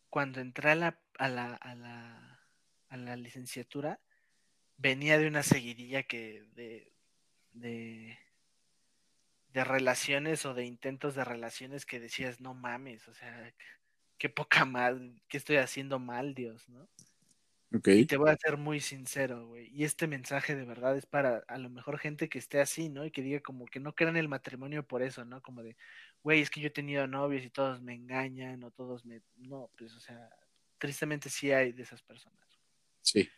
cuando 0.08 0.40
entré 0.40 0.70
a 0.70 0.74
la, 0.74 1.00
a 1.18 1.28
la, 1.28 1.54
a 1.54 1.74
la, 1.74 2.40
a 2.88 2.96
la 2.96 3.16
licenciatura, 3.16 4.00
venía 4.76 5.18
de 5.18 5.28
una 5.28 5.42
seguidilla 5.42 6.02
que 6.04 6.42
de, 6.54 6.92
de, 7.52 8.18
de 9.52 9.64
relaciones 9.64 10.46
o 10.46 10.54
de 10.54 10.64
intentos 10.64 11.14
de 11.14 11.24
relaciones 11.24 11.86
que 11.86 12.00
decías, 12.00 12.40
no 12.40 12.54
mames, 12.54 13.08
o 13.08 13.14
sea, 13.14 13.54
qué 14.18 14.28
poca 14.28 14.64
mal, 14.64 15.22
qué 15.28 15.36
estoy 15.38 15.56
haciendo 15.56 15.98
mal, 15.98 16.34
Dios, 16.34 16.68
¿no? 16.68 16.88
Ok. 17.72 17.88
Y 17.88 18.06
te 18.06 18.16
voy 18.16 18.30
a 18.30 18.36
ser 18.36 18.56
muy 18.56 18.80
sincero, 18.80 19.46
güey. 19.46 19.68
Y 19.72 19.84
este 19.84 20.08
mensaje 20.08 20.56
de 20.56 20.64
verdad 20.64 20.96
es 20.96 21.06
para 21.06 21.44
a 21.46 21.58
lo 21.58 21.70
mejor 21.70 21.98
gente 21.98 22.28
que 22.28 22.38
esté 22.38 22.60
así, 22.60 22.88
¿no? 22.88 23.04
Y 23.04 23.12
que 23.12 23.22
diga 23.22 23.40
como 23.40 23.66
que 23.66 23.78
no 23.78 23.94
crean 23.94 24.16
el 24.16 24.28
matrimonio 24.28 24.86
por 24.86 25.02
eso, 25.02 25.24
¿no? 25.24 25.40
Como 25.40 25.62
de, 25.62 25.76
güey, 26.22 26.40
es 26.40 26.50
que 26.50 26.60
yo 26.60 26.68
he 26.68 26.70
tenido 26.70 27.06
novios 27.06 27.44
y 27.44 27.50
todos 27.50 27.80
me 27.80 27.94
engañan 27.94 28.62
o 28.64 28.70
todos 28.70 29.04
me... 29.04 29.22
No, 29.36 29.70
pues, 29.76 29.94
o 29.94 30.00
sea, 30.00 30.30
tristemente 30.78 31.30
sí 31.30 31.52
hay 31.52 31.72
de 31.72 31.82
esas 31.82 32.02
personas. 32.02 32.60
Sí. 33.02 33.28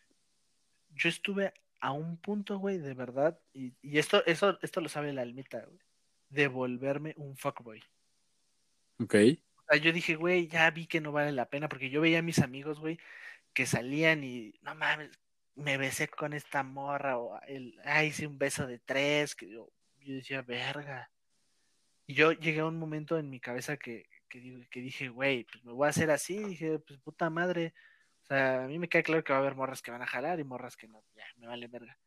Yo 0.90 1.08
estuve 1.08 1.52
a 1.80 1.92
un 1.92 2.16
punto, 2.16 2.58
güey, 2.58 2.78
de 2.78 2.94
verdad, 2.94 3.38
y, 3.52 3.74
y 3.82 3.98
esto, 3.98 4.24
eso, 4.26 4.58
esto 4.62 4.80
lo 4.80 4.88
sabe 4.88 5.12
la 5.12 5.22
almita, 5.22 5.64
güey, 5.64 5.80
de 6.28 6.46
volverme 6.46 7.14
un 7.16 7.36
fuckboy. 7.36 7.82
Ok. 9.00 9.14
O 9.56 9.62
sea, 9.68 9.76
yo 9.78 9.92
dije, 9.92 10.14
güey, 10.14 10.46
ya 10.46 10.70
vi 10.70 10.86
que 10.86 11.00
no 11.00 11.10
vale 11.10 11.32
la 11.32 11.50
pena, 11.50 11.68
porque 11.68 11.90
yo 11.90 12.00
veía 12.00 12.20
a 12.20 12.22
mis 12.22 12.38
amigos, 12.38 12.78
güey, 12.78 12.98
que 13.52 13.66
salían 13.66 14.22
y, 14.22 14.54
no 14.62 14.74
mames, 14.74 15.10
me 15.56 15.76
besé 15.76 16.08
con 16.08 16.32
esta 16.32 16.62
morra, 16.62 17.18
o 17.18 17.40
el, 17.42 17.78
ah, 17.84 18.04
hice 18.04 18.26
un 18.26 18.38
beso 18.38 18.66
de 18.66 18.78
tres, 18.78 19.34
que 19.34 19.50
yo, 19.50 19.70
yo 20.00 20.14
decía, 20.14 20.42
verga. 20.42 21.10
Yo 22.14 22.32
llegué 22.32 22.60
a 22.60 22.66
un 22.66 22.78
momento 22.78 23.18
en 23.18 23.30
mi 23.30 23.40
cabeza 23.40 23.76
que, 23.76 24.08
que, 24.28 24.80
dije, 24.80 25.08
güey, 25.08 25.44
pues 25.44 25.64
me 25.64 25.72
voy 25.72 25.86
a 25.86 25.90
hacer 25.90 26.10
así, 26.10 26.42
dije, 26.42 26.78
pues 26.78 26.98
puta 27.00 27.28
madre. 27.30 27.74
O 28.22 28.26
sea, 28.26 28.64
a 28.64 28.66
mí 28.68 28.78
me 28.78 28.88
queda 28.88 29.02
claro 29.02 29.24
que 29.24 29.32
va 29.32 29.38
a 29.38 29.42
haber 29.42 29.54
morras 29.54 29.82
que 29.82 29.90
van 29.90 30.02
a 30.02 30.06
jalar 30.06 30.40
y 30.40 30.44
morras 30.44 30.76
que 30.76 30.88
no, 30.88 31.04
ya, 31.14 31.24
me 31.36 31.46
vale 31.46 31.66
verga. 31.66 31.98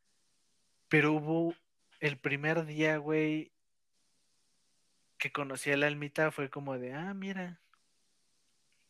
Pero 0.88 1.14
hubo 1.14 1.54
el 2.00 2.18
primer 2.18 2.66
día, 2.66 2.98
güey, 2.98 3.52
que 5.18 5.32
conocí 5.32 5.72
a 5.72 5.78
la 5.78 5.88
almita, 5.88 6.32
fue 6.32 6.50
como 6.50 6.78
de, 6.78 6.94
ah, 6.94 7.14
mira, 7.14 7.60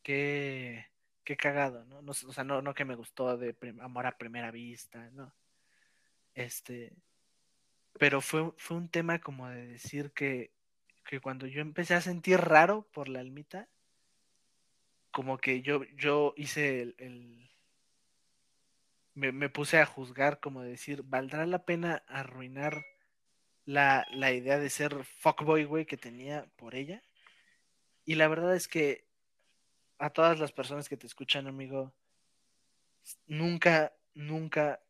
qué, 0.02 0.88
qué 1.24 1.36
cagado, 1.36 1.86
¿no? 1.86 2.02
No, 2.02 2.12
O 2.12 2.34
sea, 2.34 2.44
no, 2.44 2.62
no 2.62 2.74
que 2.74 2.86
me 2.86 2.96
gustó 2.96 3.38
de 3.38 3.56
amor 3.82 4.08
a 4.08 4.18
primera 4.18 4.52
vista, 4.52 5.10
¿no? 5.12 5.34
Este, 6.34 6.94
pero 7.98 8.22
fue, 8.22 8.52
fue 8.58 8.78
un 8.78 8.90
tema 8.90 9.20
como 9.20 9.48
de 9.50 9.68
decir 9.68 10.12
que, 10.12 10.52
que 11.06 11.22
cuando 11.22 11.48
yo 11.48 11.62
empecé 11.62 11.94
a 11.94 12.02
sentir 12.02 12.40
raro 12.40 12.88
por 12.92 13.08
la 13.08 13.20
almita, 13.20 13.70
como 15.12 15.38
que 15.38 15.62
yo, 15.62 15.84
yo 15.96 16.34
hice 16.36 16.82
el, 16.82 16.96
el- 16.98 17.52
me, 19.14 19.32
me 19.32 19.50
puse 19.50 19.80
a 19.80 19.86
juzgar, 19.86 20.40
como 20.42 20.62
de 20.62 20.72
decir, 20.72 21.04
¿valdrá 21.04 21.46
la 21.46 21.64
pena 21.64 22.04
arruinar 22.08 22.84
la, 23.66 24.06
la 24.12 24.34
idea 24.34 24.60
de 24.60 24.70
ser 24.70 25.06
fuckboy, 25.06 25.64
güey, 25.64 25.86
que 25.86 25.96
tenía 25.98 26.50
por 26.58 26.76
ella? 26.76 27.02
Y 28.04 28.16
la 28.16 28.28
verdad 28.28 28.56
es 28.56 28.68
que 28.68 29.08
a 29.98 30.10
todas 30.10 30.40
las 30.40 30.52
personas 30.52 30.90
que 30.90 30.98
te 30.98 31.08
escuchan, 31.08 31.48
amigo, 31.48 31.94
nunca, 33.28 33.94
nunca, 34.14 34.82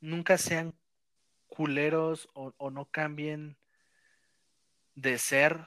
nunca 0.00 0.38
sean 0.38 0.74
culeros 1.46 2.28
o, 2.34 2.52
o 2.58 2.70
no 2.70 2.90
cambien 2.90 3.56
de 4.96 5.18
ser 5.18 5.66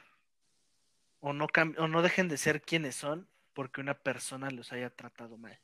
o 1.21 1.31
no, 1.31 1.47
o 1.77 1.87
no 1.87 2.01
dejen 2.01 2.27
de 2.27 2.37
ser 2.37 2.61
quienes 2.61 2.95
son 2.95 3.29
porque 3.53 3.79
una 3.79 3.93
persona 3.93 4.51
los 4.51 4.73
haya 4.73 4.89
tratado 4.89 5.37
mal. 5.37 5.59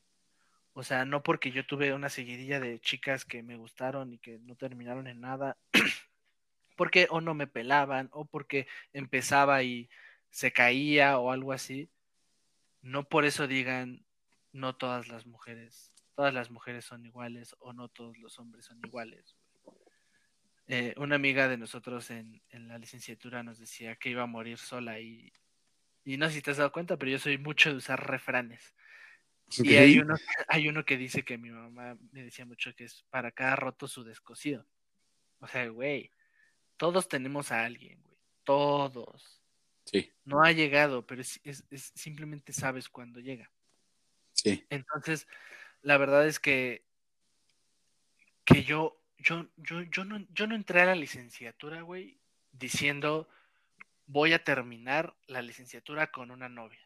O 0.74 0.84
sea, 0.84 1.06
no 1.06 1.24
porque 1.24 1.52
yo 1.52 1.66
tuve 1.66 1.94
una 1.94 2.10
seguidilla 2.10 2.60
de 2.60 2.80
chicas 2.80 3.26
que 3.26 3.42
me 3.44 3.56
gustaron 3.56 4.14
y 4.14 4.18
que 4.18 4.40
no 4.40 4.56
terminaron 4.56 5.08
en 5.08 5.22
nada, 5.22 5.58
porque 6.76 7.08
o 7.10 7.22
no 7.22 7.34
me 7.34 7.48
pelaban 7.48 8.10
o 8.12 8.26
porque 8.26 8.68
empezaba 8.94 9.64
y 9.64 9.90
se 10.30 10.52
caía 10.52 11.18
o 11.18 11.32
algo 11.32 11.54
así. 11.54 11.90
No 12.82 13.08
por 13.08 13.26
eso 13.26 13.48
digan, 13.48 14.06
no 14.52 14.76
todas 14.76 15.08
las 15.08 15.26
mujeres, 15.26 15.94
todas 16.14 16.34
las 16.34 16.52
mujeres 16.52 16.86
son 16.86 17.06
iguales 17.06 17.56
o 17.60 17.74
no 17.74 17.88
todos 17.88 18.18
los 18.18 18.38
hombres 18.38 18.66
son 18.66 18.80
iguales. 18.86 19.38
Eh, 20.68 20.94
una 20.98 21.16
amiga 21.16 21.48
de 21.48 21.58
nosotros 21.58 22.10
en, 22.10 22.42
en 22.50 22.68
la 22.68 22.78
licenciatura 22.80 23.44
nos 23.44 23.60
decía 23.60 23.96
que 23.98 24.10
iba 24.10 24.24
a 24.24 24.28
morir 24.28 24.58
sola 24.58 25.00
y, 25.00 25.32
y 26.04 26.18
no 26.18 26.28
sé 26.28 26.34
si 26.36 26.42
te 26.42 26.52
has 26.52 26.58
dado 26.58 26.72
cuenta, 26.72 26.98
pero 26.98 27.12
yo 27.12 27.20
soy 27.20 27.38
mucho 27.38 27.70
de 27.70 27.78
usar 27.78 28.06
refranes. 28.10 28.74
Y 29.60 29.76
hay 29.76 30.00
uno, 30.00 30.16
hay 30.48 30.68
uno 30.68 30.84
que 30.84 30.98
dice 30.98 31.24
que 31.24 31.38
mi 31.38 31.52
mamá 31.52 31.98
me 32.12 32.24
decía 32.24 32.46
mucho 32.46 32.74
que 32.76 32.86
es 32.86 33.04
para 33.12 33.32
cada 33.32 33.56
roto 33.56 33.88
su 33.88 34.04
descosido. 34.04 34.66
O 35.40 35.48
sea, 35.48 35.68
güey, 35.68 36.12
todos 36.78 37.08
tenemos 37.08 37.52
a 37.52 37.64
alguien, 37.64 38.02
güey. 38.02 38.18
Todos. 38.44 39.42
Sí, 39.86 40.12
No 40.24 40.44
ha 40.44 40.52
llegado, 40.52 41.06
pero 41.06 41.22
es, 41.22 41.40
es- 41.44 41.64
es- 41.70 41.92
simplemente 41.96 42.54
sabes 42.54 42.90
cuándo 42.90 43.20
llega. 43.20 43.52
sí. 44.34 44.66
Entonces, 44.72 45.28
la 45.84 45.98
verdad 45.98 46.26
es 46.28 46.40
que, 46.40 46.84
que 48.44 48.64
yo, 48.64 49.00
yo, 49.18 49.48
yo, 49.58 49.82
yo 49.84 50.06
no, 50.06 50.26
yo 50.34 50.48
no 50.48 50.56
entré 50.56 50.82
a 50.82 50.86
la 50.86 50.96
licenciatura, 50.96 51.82
güey, 51.82 52.18
diciendo 52.52 53.28
voy 54.08 54.34
a 54.34 54.44
terminar 54.44 55.16
la 55.28 55.42
licenciatura 55.42 56.12
con 56.12 56.32
una 56.32 56.50
novia. 56.50 56.80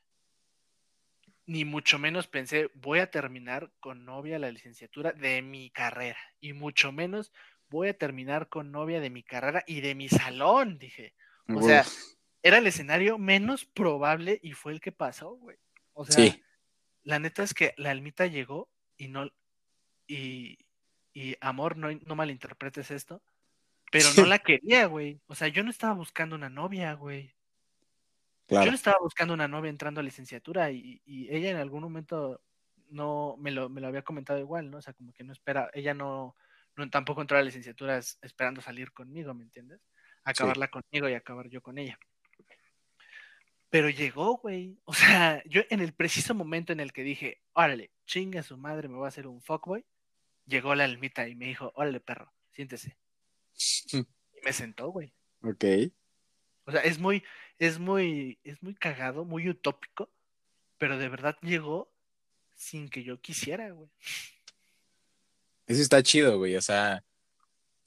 Ni 1.45 1.65
mucho 1.65 1.97
menos 1.99 2.27
pensé 2.27 2.69
voy 2.75 2.99
a 2.99 3.09
terminar 3.09 3.71
con 3.79 4.05
novia 4.05 4.39
la 4.39 4.51
licenciatura 4.51 5.11
de 5.11 5.41
mi 5.41 5.69
carrera. 5.71 6.19
Y 6.39 6.53
mucho 6.53 6.91
menos 6.91 7.31
voy 7.69 7.89
a 7.89 7.97
terminar 7.97 8.49
con 8.49 8.71
novia 8.71 8.99
de 8.99 9.09
mi 9.09 9.23
carrera 9.23 9.63
y 9.65 9.81
de 9.81 9.95
mi 9.95 10.09
salón, 10.09 10.77
dije. 10.77 11.13
O 11.47 11.61
sea, 11.63 11.83
era 12.43 12.59
el 12.59 12.67
escenario 12.67 13.17
menos 13.17 13.65
probable 13.65 14.39
y 14.43 14.53
fue 14.53 14.71
el 14.71 14.79
que 14.79 14.91
pasó, 14.91 15.31
güey. 15.31 15.57
O 15.93 16.05
sea, 16.05 16.23
sí, 16.23 16.43
la 17.03 17.19
neta 17.19 17.43
es 17.43 17.53
que 17.53 17.73
la 17.77 17.89
almita 17.89 18.27
llegó 18.27 18.69
y 18.97 19.07
no. 19.07 19.31
Y, 20.07 20.59
y 21.21 21.35
amor, 21.41 21.75
no, 21.75 21.89
no 21.91 22.15
malinterpretes 22.15 22.91
esto, 22.91 23.21
pero 23.91 24.05
no 24.15 24.25
la 24.25 24.39
quería, 24.39 24.85
güey. 24.85 25.19
O 25.27 25.35
sea, 25.35 25.49
yo 25.49 25.63
no 25.63 25.69
estaba 25.69 25.93
buscando 25.93 26.35
una 26.35 26.49
novia, 26.49 26.93
güey. 26.93 27.33
Yo 28.65 28.71
no 28.71 28.75
estaba 28.75 28.97
buscando 29.01 29.33
una 29.33 29.47
novia 29.47 29.69
entrando 29.69 29.99
a 29.99 30.03
licenciatura 30.03 30.71
y, 30.71 31.01
y 31.05 31.27
ella 31.35 31.51
en 31.51 31.57
algún 31.57 31.81
momento 31.83 32.41
no 32.89 33.35
me 33.37 33.51
lo, 33.51 33.67
me 33.69 33.81
lo 33.81 33.87
había 33.87 34.01
comentado 34.01 34.39
igual, 34.39 34.71
¿no? 34.71 34.77
O 34.77 34.81
sea, 34.81 34.93
como 34.93 35.11
que 35.13 35.23
no 35.23 35.33
espera, 35.33 35.69
ella 35.73 35.93
no, 35.93 36.35
no 36.77 36.89
tampoco 36.89 37.21
entró 37.21 37.37
a 37.37 37.41
la 37.41 37.45
licenciatura 37.47 37.97
es- 37.97 38.17
esperando 38.21 38.61
salir 38.61 38.91
conmigo, 38.93 39.33
¿me 39.33 39.43
entiendes? 39.43 39.81
Acabarla 40.23 40.69
conmigo 40.69 41.09
y 41.09 41.13
acabar 41.15 41.49
yo 41.49 41.61
con 41.61 41.77
ella. 41.77 41.99
Pero 43.69 43.89
llegó, 43.89 44.37
güey. 44.37 44.79
O 44.85 44.93
sea, 44.93 45.43
yo 45.45 45.61
en 45.69 45.81
el 45.81 45.93
preciso 45.93 46.33
momento 46.33 46.71
en 46.73 46.79
el 46.79 46.91
que 46.93 47.03
dije, 47.03 47.41
órale, 47.53 47.91
chinga 48.05 48.41
su 48.41 48.57
madre, 48.57 48.87
me 48.87 48.95
voy 48.95 49.05
a 49.05 49.09
hacer 49.09 49.27
un 49.27 49.41
fuckboy, 49.41 49.85
llegó 50.49 50.75
la 50.75 50.83
almita 50.83 51.27
y 51.27 51.35
me 51.35 51.45
dijo, 51.45 51.71
órale, 51.75 51.99
perro, 51.99 52.33
siéntese. 52.51 52.97
Y 53.93 54.05
me 54.43 54.53
sentó, 54.53 54.89
güey. 54.89 55.13
Ok. 55.43 55.65
O 56.65 56.71
sea, 56.71 56.81
es 56.81 56.99
muy, 56.99 57.23
es 57.57 57.79
muy, 57.79 58.39
es 58.43 58.61
muy 58.61 58.75
cagado, 58.75 59.25
muy 59.25 59.49
utópico, 59.49 60.09
pero 60.77 60.97
de 60.97 61.09
verdad 61.09 61.37
llegó 61.41 61.91
sin 62.55 62.89
que 62.89 63.03
yo 63.03 63.21
quisiera, 63.21 63.71
güey. 63.71 63.89
Eso 65.67 65.81
está 65.81 66.03
chido, 66.03 66.37
güey. 66.37 66.55
O 66.55 66.61
sea, 66.61 67.03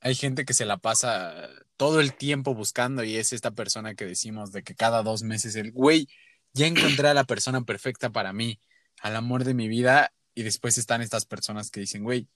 hay 0.01 0.15
gente 0.15 0.45
que 0.45 0.55
se 0.55 0.65
la 0.65 0.79
pasa 0.79 1.49
todo 1.77 2.01
el 2.01 2.15
tiempo 2.15 2.55
buscando 2.55 3.05
y 3.05 3.17
es 3.17 3.33
esta 3.33 3.51
persona 3.51 3.95
que 3.95 4.07
decimos 4.07 4.53
de 4.53 4.63
que 4.63 4.75
cada 4.75 5.03
dos 5.03 5.23
meses 5.23 5.57
el 5.57 5.73
güey, 5.73 6.09
ya 6.53 6.67
encontré 6.67 7.09
a 7.09 7.15
la 7.15 7.25
persona 7.25 7.63
perfecta 7.63 8.11
para 8.11 8.33
mí, 8.33 8.61
al 9.01 9.17
amor 9.17 9.45
de 9.45 9.55
mi 9.55 9.69
vida. 9.69 10.13
Y 10.35 10.43
después 10.43 10.79
están 10.79 11.03
estas 11.03 11.27
personas 11.27 11.71
que 11.71 11.81
dicen, 11.81 12.05
güey, 12.05 12.29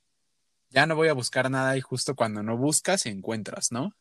ya 0.70 0.86
no 0.86 0.96
voy 0.96 1.08
a 1.08 1.12
buscar 1.14 1.50
nada 1.50 1.76
y 1.76 1.80
justo 1.80 2.14
cuando 2.14 2.42
no 2.42 2.56
buscas 2.56 3.06
encuentras, 3.06 3.72
¿no? 3.72 3.94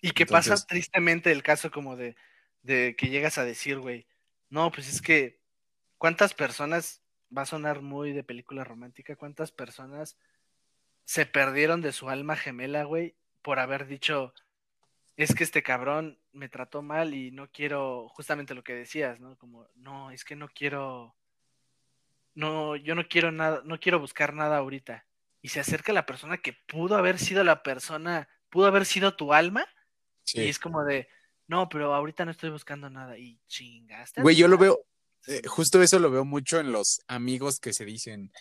Y 0.00 0.10
que 0.10 0.26
pasa 0.26 0.50
Entonces- 0.50 0.66
tristemente 0.66 1.32
el 1.32 1.42
caso 1.42 1.70
como 1.70 1.96
de, 1.96 2.16
de 2.62 2.94
que 2.96 3.08
llegas 3.08 3.38
a 3.38 3.44
decir, 3.44 3.78
güey, 3.78 4.06
no, 4.50 4.70
pues 4.70 4.88
es 4.88 5.00
que, 5.02 5.40
¿cuántas 5.98 6.34
personas, 6.34 7.02
va 7.36 7.42
a 7.42 7.46
sonar 7.46 7.82
muy 7.82 8.12
de 8.12 8.22
película 8.22 8.64
romántica, 8.64 9.16
cuántas 9.16 9.50
personas 9.50 10.16
se 11.04 11.26
perdieron 11.26 11.80
de 11.80 11.92
su 11.92 12.08
alma 12.08 12.36
gemela, 12.36 12.84
güey, 12.84 13.16
por 13.42 13.58
haber 13.58 13.86
dicho, 13.86 14.32
es 15.16 15.34
que 15.34 15.44
este 15.44 15.62
cabrón 15.62 16.18
me 16.32 16.48
trató 16.48 16.82
mal 16.82 17.14
y 17.14 17.30
no 17.30 17.50
quiero, 17.50 18.08
justamente 18.08 18.54
lo 18.54 18.64
que 18.64 18.74
decías, 18.74 19.20
¿no? 19.20 19.36
Como, 19.36 19.68
no, 19.74 20.10
es 20.10 20.24
que 20.24 20.36
no 20.36 20.48
quiero, 20.48 21.14
no, 22.34 22.76
yo 22.76 22.94
no 22.94 23.06
quiero 23.08 23.32
nada, 23.32 23.62
no 23.64 23.78
quiero 23.78 23.98
buscar 24.00 24.34
nada 24.34 24.58
ahorita. 24.58 25.06
Y 25.44 25.50
se 25.50 25.60
acerca 25.60 25.92
la 25.92 26.06
persona 26.06 26.38
que 26.38 26.54
pudo 26.66 26.96
haber 26.96 27.18
sido 27.18 27.44
la 27.44 27.62
persona, 27.62 28.30
pudo 28.48 28.64
haber 28.64 28.86
sido 28.86 29.14
tu 29.14 29.34
alma, 29.34 29.66
y 30.32 30.48
es 30.48 30.58
como 30.58 30.84
de, 30.84 31.06
no, 31.48 31.68
pero 31.68 31.92
ahorita 31.94 32.24
no 32.24 32.30
estoy 32.30 32.48
buscando 32.48 32.88
nada. 32.88 33.18
Y 33.18 33.38
chingaste. 33.46 34.22
Güey, 34.22 34.36
yo 34.36 34.48
lo 34.48 34.56
veo, 34.56 34.86
eh, 35.26 35.42
justo 35.46 35.82
eso 35.82 35.98
lo 35.98 36.10
veo 36.10 36.24
mucho 36.24 36.60
en 36.60 36.72
los 36.72 37.02
amigos 37.08 37.60
que 37.60 37.74
se 37.74 37.84
dicen 37.84 38.32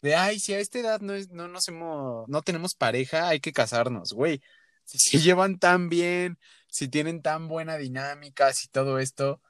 de, 0.00 0.14
ay, 0.14 0.40
si 0.40 0.54
a 0.54 0.58
esta 0.58 0.78
edad 0.78 1.02
no, 1.02 1.12
es, 1.12 1.28
no 1.28 1.46
nos 1.46 1.68
hemos, 1.68 2.26
no 2.26 2.40
tenemos 2.40 2.74
pareja, 2.74 3.28
hay 3.28 3.40
que 3.40 3.52
casarnos, 3.52 4.14
güey. 4.14 4.40
Si 4.84 4.98
se 4.98 5.18
llevan 5.18 5.58
tan 5.58 5.90
bien, 5.90 6.38
si 6.68 6.88
tienen 6.88 7.20
tan 7.20 7.48
buena 7.48 7.76
dinámica, 7.76 8.54
si 8.54 8.68
todo 8.68 8.98
esto, 8.98 9.42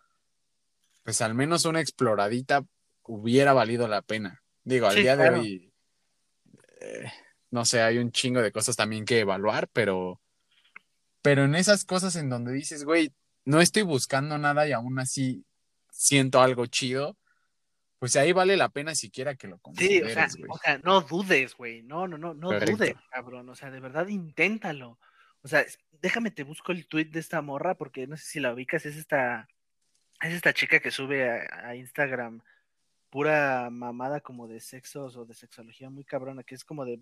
pues 1.05 1.21
al 1.21 1.35
menos 1.35 1.67
una 1.67 1.81
exploradita 1.81 2.65
hubiera 3.05 3.53
valido 3.53 3.87
la 3.87 4.03
pena. 4.03 4.43
Digo, 4.65 4.89
al 4.89 4.95
Sí, 4.95 5.03
día 5.03 5.15
claro. 5.15 5.35
de 5.35 5.41
hoy, 5.41 5.66
eh, 6.81 7.11
no 7.51 7.65
sé, 7.65 7.81
hay 7.83 7.99
un 7.99 8.13
chingo 8.13 8.43
de 8.43 8.53
cosas 8.53 8.77
también 8.77 9.05
que 9.05 9.21
evaluar, 9.21 9.69
pero, 9.73 10.21
pero 11.23 11.45
en 11.45 11.55
esas 11.55 11.85
cosas 11.85 12.17
en 12.17 12.29
donde 12.29 12.53
dices, 12.53 12.85
güey, 12.85 13.13
no 13.45 13.61
estoy 13.61 13.83
buscando 13.83 14.39
nada 14.39 14.67
y 14.69 14.73
aún 14.73 14.99
así 14.99 15.45
siento 15.91 16.41
algo 16.41 16.67
chido, 16.67 17.17
pues 17.99 18.15
ahí 18.17 18.33
vale 18.33 18.57
la 18.57 18.69
pena 18.69 18.95
siquiera 18.95 19.35
que 19.37 19.49
lo 19.49 19.57
Sí, 19.57 19.63
consideres, 19.63 20.11
o 20.11 20.15
sea, 20.15 20.29
güey. 20.39 20.51
o 20.51 20.59
sea, 20.59 20.79
no 20.79 21.01
dudes, 21.01 21.55
güey. 21.57 21.83
No, 21.83 22.07
no, 22.07 22.19
no, 22.19 22.35
no 22.35 22.49
Correcto. 22.49 22.77
dudes, 22.77 22.95
cabrón. 23.11 23.49
O 23.49 23.55
sea, 23.55 23.71
de 23.71 23.81
verdad, 23.81 24.07
inténtalo. 24.09 24.99
O 25.43 25.49
sea, 25.49 25.65
déjame 26.03 26.31
te 26.31 26.43
busco 26.45 26.73
el 26.73 26.87
tweet 26.87 27.07
de 27.07 27.21
esta 27.21 27.41
morra, 27.41 27.75
porque 27.77 28.07
no 28.07 28.17
sé 28.17 28.25
si 28.25 28.41
la 28.41 28.53
ubicas, 28.53 28.85
es 28.85 28.97
esta, 28.97 29.49
es 30.21 30.35
esta 30.35 30.53
chica 30.53 30.81
que 30.81 30.91
sube 30.91 31.29
a, 31.29 31.69
a 31.69 31.77
Instagram 31.77 32.43
pura 33.11 33.69
mamada 33.71 34.21
como 34.21 34.49
de 34.49 34.61
sexos 34.61 35.17
o 35.17 35.25
de 35.25 35.35
sexología 35.35 35.91
muy 35.91 36.05
cabrona, 36.05 36.43
que 36.43 36.55
es 36.55 36.65
como 36.65 36.85
de 36.85 37.01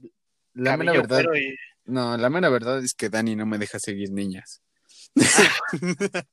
La 0.53 0.77
mera 0.77 0.93
verdad, 0.93 1.23
y- 1.35 1.55
no, 1.87 2.17
la 2.17 2.31
mera 2.31 2.49
verdad 2.49 2.79
es 2.83 2.95
que 2.95 3.09
Dani 3.09 3.37
no 3.37 3.47
me 3.47 3.59
deja 3.59 3.79
seguir 3.79 4.11
niñas. 4.11 4.63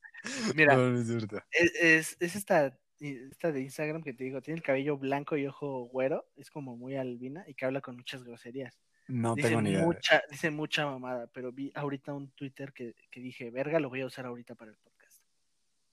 Mira, 0.55 0.75
No, 0.75 0.89
no 0.91 0.99
es 0.99 1.09
verdad. 1.13 1.43
es, 1.51 1.71
es, 1.75 2.17
es 2.19 2.35
esta, 2.35 2.77
esta 2.99 3.51
de 3.51 3.61
Instagram 3.61 4.03
que 4.03 4.13
te 4.13 4.23
digo, 4.23 4.41
tiene 4.41 4.57
el 4.59 4.63
cabello 4.63 4.97
blanco 4.97 5.35
y 5.37 5.47
ojo 5.47 5.85
güero, 5.85 6.25
es 6.37 6.49
como 6.51 6.75
muy 6.77 6.95
albina 6.95 7.43
y 7.47 7.53
que 7.55 7.65
habla 7.65 7.81
con 7.81 7.95
muchas 7.95 8.23
groserías. 8.23 8.77
No 9.07 9.33
dice 9.35 9.49
tengo 9.49 9.61
ni 9.61 9.71
idea. 9.71 9.83
mucha, 9.83 10.21
dice 10.29 10.51
mucha 10.51 10.85
mamada, 10.85 11.27
pero 11.33 11.51
vi 11.51 11.71
ahorita 11.75 12.13
un 12.13 12.29
Twitter 12.31 12.71
que, 12.71 12.95
que 13.09 13.19
dije, 13.19 13.49
verga, 13.49 13.79
lo 13.79 13.89
voy 13.89 14.01
a 14.01 14.05
usar 14.05 14.25
ahorita 14.25 14.55
para 14.55 14.71
el 14.71 14.77
podcast. 14.77 15.21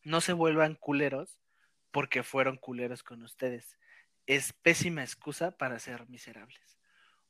No 0.04 0.20
se 0.20 0.34
vuelvan 0.34 0.74
culeros 0.74 1.38
porque 1.90 2.22
fueron 2.22 2.56
culeros 2.56 3.02
con 3.02 3.22
ustedes. 3.22 3.78
Es 4.26 4.52
pésima 4.52 5.02
excusa 5.02 5.56
para 5.56 5.78
ser 5.78 6.08
miserables. 6.08 6.78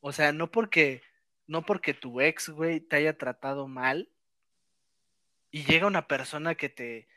O 0.01 0.13
sea, 0.13 0.33
no 0.33 0.51
porque, 0.51 1.03
no 1.47 1.63
porque 1.65 1.95
tu 1.95 2.21
ex, 2.21 2.49
güey, 2.49 2.81
te 2.81 2.97
haya 2.97 3.17
tratado 3.17 3.69
mal 3.69 4.09
y 5.51 5.65
llega 5.65 5.87
una 5.87 6.07
persona 6.07 6.55
que 6.55 6.69
te, 6.69 7.09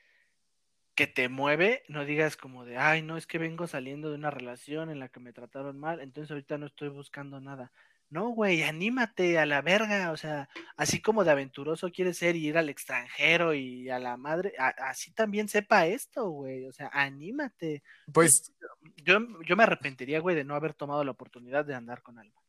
que 0.96 1.08
te 1.08 1.30
mueve, 1.30 1.84
no 1.88 2.06
digas 2.06 2.38
como 2.38 2.66
de, 2.66 2.78
ay, 2.78 3.02
no, 3.02 3.18
es 3.18 3.28
que 3.28 3.38
vengo 3.38 3.68
saliendo 3.68 4.10
de 4.10 4.16
una 4.16 4.32
relación 4.32 4.90
en 4.90 5.00
la 5.00 5.10
que 5.10 5.20
me 5.20 5.34
trataron 5.34 5.80
mal, 5.80 6.00
entonces 6.00 6.32
ahorita 6.32 6.58
no 6.58 6.66
estoy 6.66 6.90
buscando 6.90 7.40
nada. 7.40 7.72
No, 8.12 8.30
güey, 8.32 8.62
anímate 8.64 9.40
a 9.40 9.46
la 9.46 9.62
verga, 9.62 10.12
o 10.12 10.18
sea, 10.18 10.50
así 10.76 11.02
como 11.02 11.24
de 11.24 11.32
aventuroso 11.32 11.90
quieres 11.92 12.18
ser 12.18 12.36
y 12.36 12.46
ir 12.48 12.58
al 12.58 12.68
extranjero 12.68 13.54
y 13.54 13.90
a 13.90 14.00
la 14.00 14.18
madre, 14.18 14.54
a- 14.60 14.76
así 14.90 15.12
también 15.12 15.48
sepa 15.48 15.88
esto, 15.88 16.30
güey, 16.30 16.66
o 16.66 16.74
sea, 16.74 16.90
anímate. 16.92 17.84
Pues 18.12 18.52
Yo, 18.98 19.20
yo 19.48 19.56
me 19.56 19.64
arrepentiría, 19.64 20.20
güey, 20.20 20.36
de 20.36 20.44
no 20.44 20.56
haber 20.56 20.74
tomado 20.74 21.04
la 21.06 21.12
oportunidad 21.12 21.64
de 21.64 21.74
andar 21.74 22.02
con 22.04 22.20
Alma. 22.20 22.40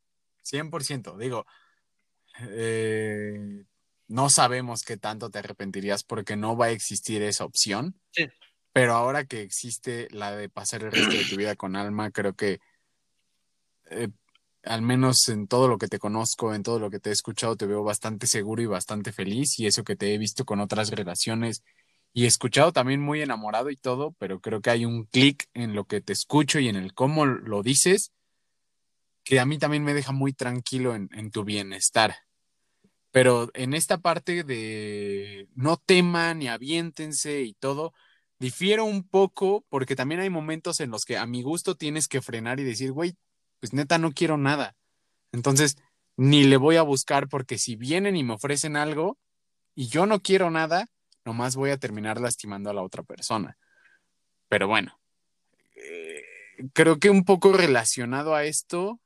100%, 0.43 1.17
digo, 1.17 1.47
eh, 2.41 3.65
no 4.09 4.31
sabemos 4.31 4.83
qué 4.83 4.97
tanto 4.97 5.31
te 5.31 5.39
arrepentirías 5.39 6.03
porque 6.03 6.35
no 6.37 6.57
va 6.57 6.67
a 6.67 6.71
existir 6.71 7.23
esa 7.23 7.45
opción. 7.45 7.95
Sí. 8.11 8.29
Pero 8.73 8.95
ahora 8.95 9.25
que 9.27 9.43
existe 9.43 10.09
la 10.11 10.35
de 10.35 10.49
pasar 10.49 10.83
el 10.83 10.91
resto 10.93 11.13
de 11.13 11.25
tu 11.25 11.37
vida 11.37 11.55
con 11.57 11.77
Alma, 11.77 12.11
creo 12.11 12.35
que 12.35 12.59
eh, 13.91 14.09
al 14.65 14.83
menos 14.83 15.29
en 15.29 15.47
todo 15.49 15.69
lo 15.69 15.79
que 15.79 15.89
te 15.89 15.99
conozco, 15.99 16.55
en 16.55 16.63
todo 16.63 16.79
lo 16.79 16.91
que 16.91 17.01
te 17.01 17.11
he 17.11 17.13
escuchado, 17.13 17.57
te 17.57 17.67
veo 17.67 17.83
bastante 17.83 18.27
seguro 18.27 18.63
y 18.63 18.67
bastante 18.67 19.13
feliz. 19.13 19.59
Y 19.59 19.67
eso 19.67 19.85
que 19.85 19.97
te 19.97 20.15
he 20.15 20.19
visto 20.19 20.45
con 20.45 20.61
otras 20.61 20.91
relaciones 20.91 21.63
y 22.13 22.27
escuchado 22.27 22.73
también 22.73 23.01
muy 23.01 23.23
enamorado 23.23 23.71
y 23.71 23.77
todo, 23.77 24.15
pero 24.19 24.41
creo 24.41 24.61
que 24.61 24.71
hay 24.71 24.85
un 24.85 25.05
clic 25.05 25.49
en 25.55 25.75
lo 25.75 25.85
que 25.85 26.01
te 26.01 26.13
escucho 26.13 26.59
y 26.59 26.69
en 26.69 26.77
el 26.77 26.93
cómo 26.95 27.27
lo 27.27 27.63
dices 27.63 28.13
que 29.25 29.41
a 29.41 29.47
mí 29.47 29.59
también 29.59 29.85
me 29.85 29.95
deja 29.95 30.13
muy 30.13 30.33
tranquilo 30.33 30.95
en, 30.95 31.31
tu 31.31 31.45
bienestar. 31.45 32.17
Pero 33.11 33.51
en 33.55 33.75
esta 33.75 33.99
parte 33.99 34.43
de 34.43 35.49
no 35.55 35.77
teman 35.77 36.43
y 36.43 36.49
aviéntense 36.49 37.43
y 37.43 37.55
todo, 37.55 37.93
difiero 38.39 38.85
un 38.85 39.07
poco 39.07 39.65
porque 39.69 39.97
también 39.97 40.21
hay 40.21 40.31
momentos 40.31 40.81
en 40.81 40.91
los 40.91 41.05
que 41.05 41.19
a 41.19 41.27
mi 41.27 41.43
gusto 41.43 41.77
tienes 41.77 42.09
que 42.09 42.23
frenar 42.23 42.59
y 42.59 42.65
decir, 42.65 42.93
güey, 42.93 43.15
pues 43.63 43.73
neta 43.73 43.97
no 43.97 44.11
quiero 44.11 44.37
nada. 44.37 44.75
Entonces, 45.31 45.77
ni 46.17 46.43
le 46.43 46.57
voy 46.57 46.75
a 46.75 46.83
buscar 46.83 47.29
porque 47.29 47.59
si 47.59 47.77
vienen 47.77 48.17
y 48.17 48.25
me 48.25 48.35
ofrecen 48.35 48.77
algo 48.77 49.19
y 49.77 49.87
yo 49.87 50.05
no 50.05 50.19
quiero 50.19 50.51
nada, 50.51 50.89
nomás 51.25 51.55
voy 51.55 51.71
a 51.71 51.79
terminar 51.79 52.21
lastimando 52.21 52.71
a 52.71 52.75
la 52.75 52.83
otra 52.83 53.05
persona. 53.05 53.57
Pero 54.49 54.67
bueno, 54.67 54.99
eh, 55.77 56.25
creo 56.73 56.99
que 56.99 57.09
un 57.09 57.25
poco 57.25 57.53
relacionado 57.53 58.35
a 58.35 58.43
esto, 58.43 58.99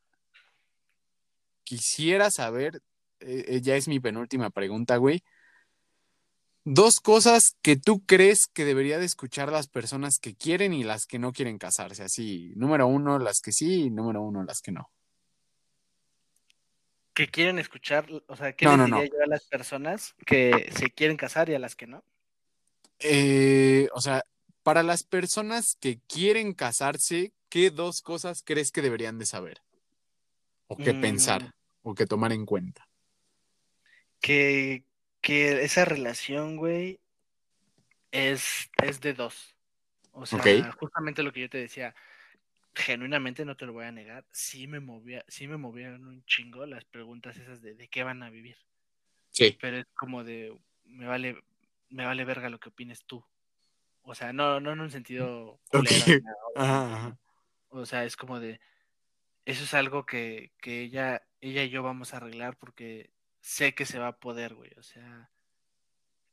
quisiera 1.62 2.30
saber, 2.30 2.80
eh, 3.20 3.44
eh, 3.48 3.61
ya 3.61 3.76
es 3.76 3.88
mi 3.88 4.00
penúltima 4.00 4.48
pregunta, 4.48 4.96
güey. 4.96 5.22
Dos 6.68 6.98
cosas 6.98 7.54
que 7.62 7.76
tú 7.76 8.04
crees 8.04 8.48
que 8.48 8.64
debería 8.64 8.98
de 8.98 9.04
escuchar 9.04 9.52
las 9.52 9.68
personas 9.68 10.18
que 10.18 10.34
quieren 10.34 10.72
y 10.72 10.82
las 10.82 11.06
que 11.06 11.20
no 11.20 11.32
quieren 11.32 11.58
casarse. 11.58 12.02
Así, 12.02 12.52
número 12.56 12.88
uno, 12.88 13.20
las 13.20 13.40
que 13.40 13.52
sí, 13.52 13.84
y 13.84 13.90
número 13.90 14.20
uno, 14.20 14.42
las 14.42 14.60
que 14.62 14.72
no. 14.72 14.90
Que 17.14 17.28
quieren 17.28 17.60
escuchar, 17.60 18.08
o 18.26 18.34
sea, 18.34 18.52
¿qué 18.52 18.64
No, 18.64 18.76
les 18.76 18.78
no, 18.78 18.96
diría 18.96 19.04
no. 19.04 19.16
yo 19.16 19.22
a 19.22 19.28
las 19.28 19.44
personas 19.44 20.16
que 20.26 20.68
se 20.76 20.90
quieren 20.90 21.16
casar 21.16 21.48
y 21.48 21.54
a 21.54 21.60
las 21.60 21.76
que 21.76 21.86
no? 21.86 22.02
Eh, 22.98 23.88
o 23.94 24.00
sea, 24.00 24.24
para 24.64 24.82
las 24.82 25.04
personas 25.04 25.76
que 25.78 26.00
quieren 26.08 26.52
casarse, 26.52 27.32
¿qué 27.48 27.70
dos 27.70 28.02
cosas 28.02 28.42
crees 28.44 28.72
que 28.72 28.82
deberían 28.82 29.20
de 29.20 29.26
saber? 29.26 29.62
O 30.66 30.76
que 30.76 30.94
Mm. 30.94 31.00
pensar, 31.00 31.54
o 31.82 31.94
que 31.94 32.06
tomar 32.06 32.32
en 32.32 32.44
cuenta. 32.44 32.88
que, 34.20 34.82
que 35.27 35.64
esa 35.64 35.85
relación, 35.85 36.57
güey, 36.57 37.01
es, 38.12 38.70
es 38.81 39.01
de 39.01 39.12
dos. 39.12 39.57
O 40.12 40.24
sea, 40.24 40.70
justamente 40.79 41.24
lo 41.24 41.33
que 41.33 41.41
yo 41.41 41.51
te 41.51 41.59
decía. 41.59 41.97
genuinamente 42.77 43.45
no 43.45 43.57
te 43.57 43.66
lo 43.66 43.72
voy 43.72 43.87
a 43.87 43.91
negar, 43.91 44.24
sí 44.31 44.68
me 44.68 44.79
movía, 44.79 45.24
sí 45.27 45.49
me 45.49 45.57
movieron 45.57 46.07
un 46.07 46.24
chingo 46.27 46.64
las 46.64 46.85
preguntas 46.85 47.37
esas 47.39 47.61
de 47.61 47.74
de 47.74 47.89
qué 47.89 48.05
van 48.05 48.22
a 48.22 48.31
vivir. 48.31 48.57
Sí. 49.31 49.59
Pero 49.61 49.79
es 49.79 49.87
como 49.97 50.22
de 50.22 50.57
me 50.85 51.07
vale, 51.07 51.43
me 51.89 52.07
vale 52.07 52.24
verga 52.24 52.49
lo 52.49 52.61
que 52.61 52.68
opines 52.68 53.05
tú. 53.05 53.24
O 54.03 54.14
sea, 54.14 54.33
no, 54.33 54.61
no 54.61 54.74
en 54.74 54.81
un 54.81 54.93
sentido 54.93 55.59
culero 55.72 55.91
Ajá, 56.55 56.95
ajá. 56.95 57.18
O 57.70 57.85
sea, 57.85 58.05
es 58.05 58.16
como 58.16 58.39
de 58.39 58.61
eso 59.45 59.64
es 59.64 59.74
algo 59.74 60.07
que, 60.07 60.53
que 60.61 60.83
ella, 60.83 61.27
ella 61.41 61.64
y 61.64 61.70
yo 61.70 61.83
vamos 61.83 62.14
a 62.14 62.18
arreglar 62.18 62.57
porque 62.57 63.11
sé 63.47 63.76
que 63.76 63.86
se 63.86 64.01
va 64.01 64.09
a 64.09 64.18
poder, 64.18 64.55
güey. 64.55 64.72
O 64.76 64.82
sea, 64.82 65.30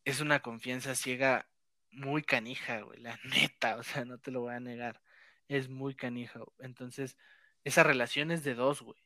es 0.04 0.20
una 0.20 0.42
confianza 0.42 0.96
ciega 0.96 1.48
muy 1.92 2.24
canija, 2.24 2.82
güey, 2.82 3.00
la 3.02 3.20
neta, 3.24 3.78
o 3.78 3.84
sea, 3.84 4.04
no 4.04 4.18
te 4.18 4.32
lo 4.32 4.42
voy 4.42 4.56
a 4.56 4.60
negar. 4.60 5.00
Es 5.48 5.70
muy 5.70 5.94
canija. 5.96 6.40
Entonces, 6.60 7.16
esa 7.64 7.84
relación 7.84 8.32
es 8.32 8.44
de 8.44 8.56
dos, 8.56 8.82
güey. 8.82 8.98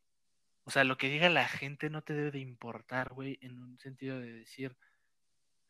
O 0.64 0.72
sea, 0.72 0.86
lo 0.86 0.98
que 0.98 1.10
diga 1.10 1.30
la 1.30 1.48
gente 1.48 1.90
no 1.90 2.02
te 2.02 2.14
debe 2.14 2.32
de 2.32 2.40
importar, 2.40 3.14
güey, 3.14 3.40
en 3.42 3.62
un 3.62 3.78
sentido 3.78 4.20
de 4.20 4.32
decir 4.32 4.78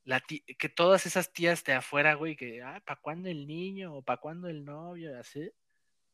la 0.04 0.22
que 0.22 0.70
todas 0.70 1.06
esas 1.06 1.34
tías 1.34 1.64
de 1.64 1.74
afuera, 1.74 2.14
güey, 2.14 2.36
que, 2.36 2.62
ah, 2.62 2.82
¿para 2.86 3.02
cuándo 3.02 3.30
el 3.30 3.48
niño? 3.48 3.96
o 3.96 4.02
¿para 4.04 4.22
cuándo 4.22 4.48
el 4.48 4.64
novio? 4.64 5.20
Así. 5.20 5.52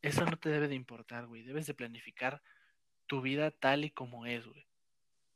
Eso 0.01 0.25
no 0.25 0.37
te 0.37 0.49
debe 0.49 0.69
de 0.69 0.75
importar, 0.75 1.27
güey. 1.27 1.43
Debes 1.43 1.67
de 1.67 1.73
planificar 1.73 2.41
tu 3.07 3.21
vida 3.21 3.51
tal 3.51 3.85
y 3.85 3.91
como 3.91 4.25
es, 4.25 4.47
güey. 4.47 4.65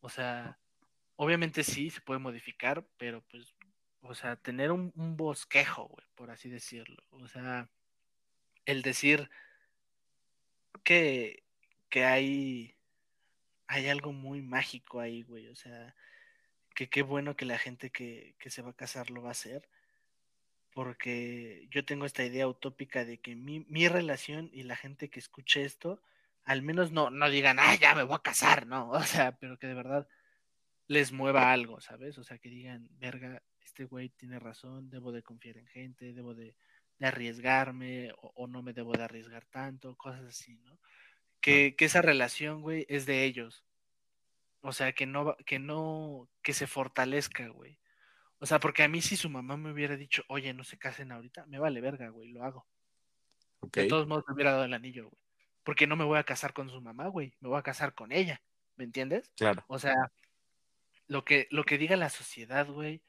O 0.01 0.09
sea, 0.09 0.57
obviamente 1.17 1.63
sí, 1.63 1.89
se 1.89 2.01
puede 2.01 2.19
modificar, 2.19 2.85
pero 2.97 3.21
pues, 3.29 3.53
o 4.01 4.15
sea, 4.15 4.37
tener 4.37 4.71
un, 4.71 4.93
bosquejo, 4.95 5.87
güey, 5.87 6.07
por 6.15 6.31
así 6.31 6.47
decirlo. 6.49 7.03
O 7.09 7.27
sea, 7.27 7.69
el 8.65 8.81
decir 8.81 9.29
que, 10.83 11.43
que 11.89 12.05
hay, 12.05 12.75
hay 13.67 13.89
algo 13.89 14.13
muy 14.13 14.41
mágico 14.41 14.99
ahí, 14.99 15.23
güey. 15.23 15.47
O 15.49 15.55
sea, 15.55 15.95
que 16.73 16.89
qué 16.89 17.01
bueno 17.01 17.35
que 17.35 17.45
la 17.45 17.57
gente 17.57 17.89
que, 17.89 18.35
que 18.39 18.49
se 18.49 18.61
va 18.61 18.69
a 18.71 18.75
casar 18.75 19.09
lo 19.09 19.21
va 19.21 19.29
a 19.29 19.31
hacer. 19.31 19.67
Porque 20.71 21.67
yo 21.71 21.83
tengo 21.83 22.05
esta 22.05 22.23
idea 22.23 22.47
utópica 22.47 23.03
de 23.03 23.17
que 23.17 23.35
mi, 23.35 23.61
mi 23.67 23.87
relación 23.87 24.51
y 24.53 24.63
la 24.63 24.75
gente 24.75 25.09
que 25.09 25.19
escuche 25.19 25.63
esto, 25.65 25.99
al 26.43 26.61
menos 26.61 26.91
no, 26.91 27.09
no 27.09 27.29
digan, 27.31 27.57
ah, 27.59 27.73
ya 27.75 27.95
me 27.95 28.03
voy 28.03 28.15
a 28.15 28.19
casar, 28.19 28.67
no. 28.67 28.91
O 28.91 29.03
sea, 29.03 29.31
pero 29.39 29.57
que 29.57 29.65
de 29.65 29.73
verdad 29.73 30.07
les 30.87 31.11
mueva 31.11 31.51
algo, 31.51 31.81
¿sabes? 31.81 32.17
O 32.17 32.23
sea, 32.23 32.37
que 32.37 32.49
digan, 32.49 32.87
verga, 32.99 33.41
este 33.61 33.85
güey 33.85 34.09
tiene 34.09 34.39
razón, 34.39 34.89
debo 34.89 35.11
de 35.11 35.23
confiar 35.23 35.57
en 35.57 35.67
gente, 35.67 36.13
debo 36.13 36.33
de, 36.33 36.55
de 36.99 37.07
arriesgarme 37.07 38.11
o, 38.21 38.31
o 38.35 38.47
no 38.47 38.61
me 38.63 38.73
debo 38.73 38.93
de 38.93 39.03
arriesgar 39.03 39.45
tanto, 39.45 39.95
cosas 39.95 40.23
así, 40.25 40.55
¿no? 40.63 40.79
Que, 41.41 41.75
que 41.75 41.85
esa 41.85 42.01
relación, 42.01 42.61
güey, 42.61 42.85
es 42.89 43.05
de 43.05 43.23
ellos. 43.23 43.63
O 44.61 44.71
sea, 44.71 44.91
que 44.93 45.05
no, 45.05 45.25
va- 45.25 45.37
que 45.45 45.59
no, 45.59 46.29
que 46.41 46.53
se 46.53 46.67
fortalezca, 46.67 47.47
güey. 47.49 47.77
O 48.39 48.45
sea, 48.45 48.59
porque 48.59 48.83
a 48.83 48.87
mí 48.87 49.01
si 49.01 49.15
su 49.15 49.29
mamá 49.29 49.57
me 49.57 49.71
hubiera 49.71 49.95
dicho, 49.95 50.23
oye, 50.27 50.53
no 50.53 50.63
se 50.63 50.77
casen 50.77 51.11
ahorita, 51.11 51.45
me 51.47 51.59
vale 51.59 51.81
verga, 51.81 52.09
güey, 52.09 52.29
lo 52.31 52.43
hago. 52.43 52.65
Ok. 53.59 53.77
De 53.77 53.87
todos 53.87 54.07
modos 54.07 54.23
me 54.27 54.33
hubiera 54.33 54.51
dado 54.51 54.65
el 54.65 54.73
anillo, 54.73 55.09
güey. 55.09 55.21
Porque 55.63 55.85
no 55.87 55.95
me 55.95 56.05
voy 56.05 56.17
a 56.17 56.23
casar 56.23 56.53
con 56.53 56.69
su 56.69 56.79
mamá, 56.81 57.07
güey, 57.07 57.33
me 57.39 57.49
voy 57.49 57.59
a 57.59 57.63
casar 57.63 57.93
con 57.93 58.11
ella, 58.11 58.41
¿me 58.75 58.83
entiendes? 58.85 59.31
Claro. 59.35 59.63
O 59.67 59.79
sea, 59.79 59.95
lo 61.07 61.25
que, 61.25 61.47
lo 61.51 61.63
que 61.63 61.77
diga 61.77 61.95
la 61.95 62.09
sociedad, 62.09 62.67
güey, 62.67 63.01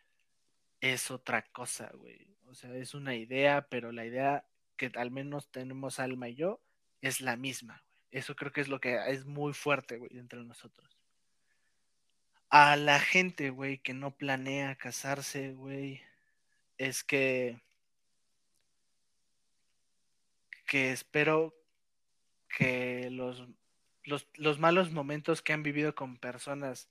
es 0.80 1.10
otra 1.10 1.42
cosa, 1.42 1.90
güey. 1.94 2.36
O 2.46 2.54
sea, 2.54 2.74
es 2.74 2.94
una 2.94 3.14
idea, 3.14 3.66
pero 3.68 3.92
la 3.92 4.06
idea 4.06 4.46
que 4.76 4.90
al 4.94 5.10
menos 5.10 5.50
tenemos 5.50 5.98
Alma 5.98 6.28
y 6.28 6.36
yo 6.36 6.60
es 7.02 7.20
la 7.20 7.36
misma, 7.36 7.82
güey. 7.84 7.98
Eso 8.10 8.34
creo 8.36 8.52
que 8.52 8.62
es 8.62 8.68
lo 8.68 8.80
que 8.80 8.98
es 9.08 9.26
muy 9.26 9.52
fuerte, 9.52 9.98
güey, 9.98 10.16
entre 10.18 10.42
nosotros. 10.42 10.96
A 12.48 12.76
la 12.76 13.00
gente, 13.00 13.50
güey, 13.50 13.78
que 13.78 13.92
no 13.92 14.16
planea 14.16 14.76
casarse, 14.76 15.52
güey, 15.52 16.00
es 16.78 17.04
que 17.04 17.60
que 20.68 20.92
espero 20.92 21.54
que 22.56 23.08
los, 23.10 23.42
los, 24.04 24.28
los 24.34 24.58
malos 24.58 24.92
momentos 24.92 25.40
que 25.40 25.54
han 25.54 25.62
vivido 25.62 25.94
con 25.94 26.18
personas 26.18 26.88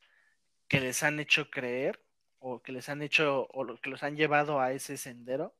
que 0.67 0.79
les 0.79 1.03
han 1.03 1.19
hecho 1.19 1.49
creer 1.49 2.01
o 2.39 2.61
que 2.61 2.71
les 2.71 2.89
han 2.89 3.01
hecho 3.01 3.47
o 3.51 3.65
que 3.77 3.89
los 3.89 4.03
han 4.03 4.15
llevado 4.15 4.59
a 4.59 4.71
ese 4.71 4.97
sendero 4.97 5.55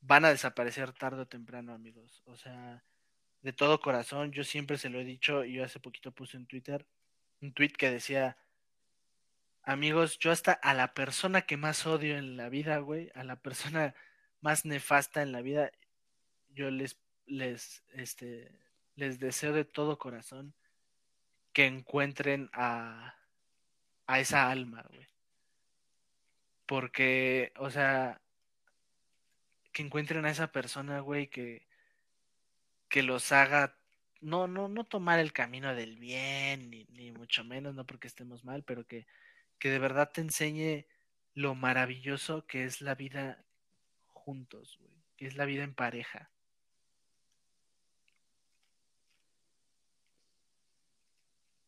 van 0.00 0.24
a 0.24 0.30
desaparecer 0.30 0.92
tarde 0.92 1.22
o 1.22 1.26
temprano, 1.26 1.72
amigos. 1.72 2.22
O 2.26 2.36
sea, 2.36 2.82
de 3.42 3.52
todo 3.52 3.80
corazón, 3.80 4.32
yo 4.32 4.44
siempre 4.44 4.78
se 4.78 4.90
lo 4.90 5.00
he 5.00 5.04
dicho 5.04 5.44
y 5.44 5.54
yo 5.54 5.64
hace 5.64 5.80
poquito 5.80 6.12
puse 6.12 6.36
en 6.36 6.46
Twitter 6.46 6.86
un 7.40 7.52
tweet 7.52 7.70
que 7.70 7.90
decía, 7.90 8.36
amigos, 9.62 10.18
yo 10.18 10.30
hasta 10.30 10.52
a 10.52 10.74
la 10.74 10.94
persona 10.94 11.42
que 11.42 11.56
más 11.56 11.86
odio 11.86 12.16
en 12.16 12.36
la 12.36 12.48
vida, 12.48 12.78
güey, 12.78 13.10
a 13.14 13.24
la 13.24 13.36
persona 13.36 13.94
más 14.40 14.64
nefasta 14.64 15.22
en 15.22 15.32
la 15.32 15.40
vida, 15.40 15.72
yo 16.50 16.70
les, 16.70 16.98
les, 17.26 17.82
este, 17.94 18.52
les 18.94 19.18
deseo 19.18 19.52
de 19.52 19.64
todo 19.64 19.98
corazón 19.98 20.54
que 21.52 21.66
encuentren 21.66 22.50
a, 22.52 23.16
a 24.06 24.20
esa 24.20 24.50
alma, 24.50 24.84
güey. 24.90 25.06
Porque, 26.66 27.52
o 27.58 27.70
sea, 27.70 28.20
que 29.72 29.82
encuentren 29.82 30.24
a 30.24 30.30
esa 30.30 30.52
persona, 30.52 31.00
güey, 31.00 31.28
que, 31.28 31.66
que 32.88 33.02
los 33.02 33.32
haga, 33.32 33.76
no, 34.20 34.46
no, 34.46 34.68
no 34.68 34.84
tomar 34.84 35.18
el 35.18 35.32
camino 35.32 35.74
del 35.74 35.98
bien, 35.98 36.70
ni, 36.70 37.12
mucho 37.12 37.44
menos, 37.44 37.74
no 37.74 37.86
porque 37.86 38.06
estemos 38.06 38.44
mal, 38.44 38.62
pero 38.62 38.86
que, 38.86 39.06
que 39.58 39.70
de 39.70 39.78
verdad 39.78 40.10
te 40.12 40.20
enseñe 40.20 40.86
lo 41.34 41.54
maravilloso 41.54 42.46
que 42.46 42.64
es 42.64 42.80
la 42.80 42.94
vida 42.94 43.44
juntos, 44.06 44.78
güey, 44.80 44.94
que 45.16 45.26
es 45.26 45.36
la 45.36 45.44
vida 45.44 45.64
en 45.64 45.74
pareja. 45.74 46.30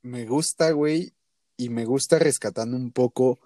Me 0.02 0.24
gusta, 0.24 0.70
güey, 0.70 1.15
y 1.56 1.70
me 1.70 1.84
gusta 1.84 2.18
rescatando 2.18 2.76
un 2.76 2.92
poco 2.92 3.40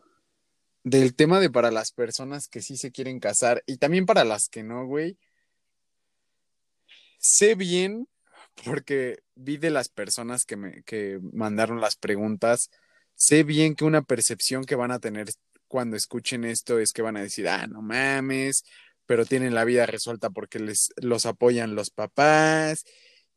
del 0.83 1.15
tema 1.15 1.41
de 1.41 1.51
para 1.51 1.71
las 1.71 1.93
personas 1.93 2.49
que 2.49 2.63
sí 2.63 2.77
se 2.77 2.91
quieren 2.91 3.21
casar 3.21 3.63
y 3.67 3.77
también 3.77 4.07
para 4.07 4.25
las 4.25 4.49
que 4.49 4.63
no, 4.63 4.87
güey. 4.87 5.19
Sé 7.19 7.55
bien, 7.55 8.09
porque 8.65 9.21
vi 9.35 9.57
de 9.59 9.71
las 9.71 9.89
personas 9.89 10.45
que 10.45 10.57
me 10.57 10.83
que 10.85 11.21
mandaron 11.33 11.81
las 11.81 11.97
preguntas, 11.97 12.71
sé 13.15 13.45
bien 13.45 13.75
que 13.75 13.85
una 13.85 14.03
percepción 14.03 14.65
que 14.65 14.77
van 14.77 14.91
a 14.91 15.01
tener 15.01 15.29
cuando 15.69 15.97
escuchen 15.97 16.45
esto 16.45 16.79
es 16.79 16.93
que 16.93 17.03
van 17.03 17.17
a 17.17 17.23
decir, 17.23 17.49
ah, 17.49 17.67
no 17.67 17.83
mames, 17.83 18.65
pero 19.07 19.27
tienen 19.27 19.55
la 19.55 19.65
vida 19.65 19.87
resuelta 19.87 20.31
porque 20.31 20.59
les 20.59 20.93
los 20.97 21.27
apoyan 21.27 21.75
los 21.75 21.91
papás 21.91 22.85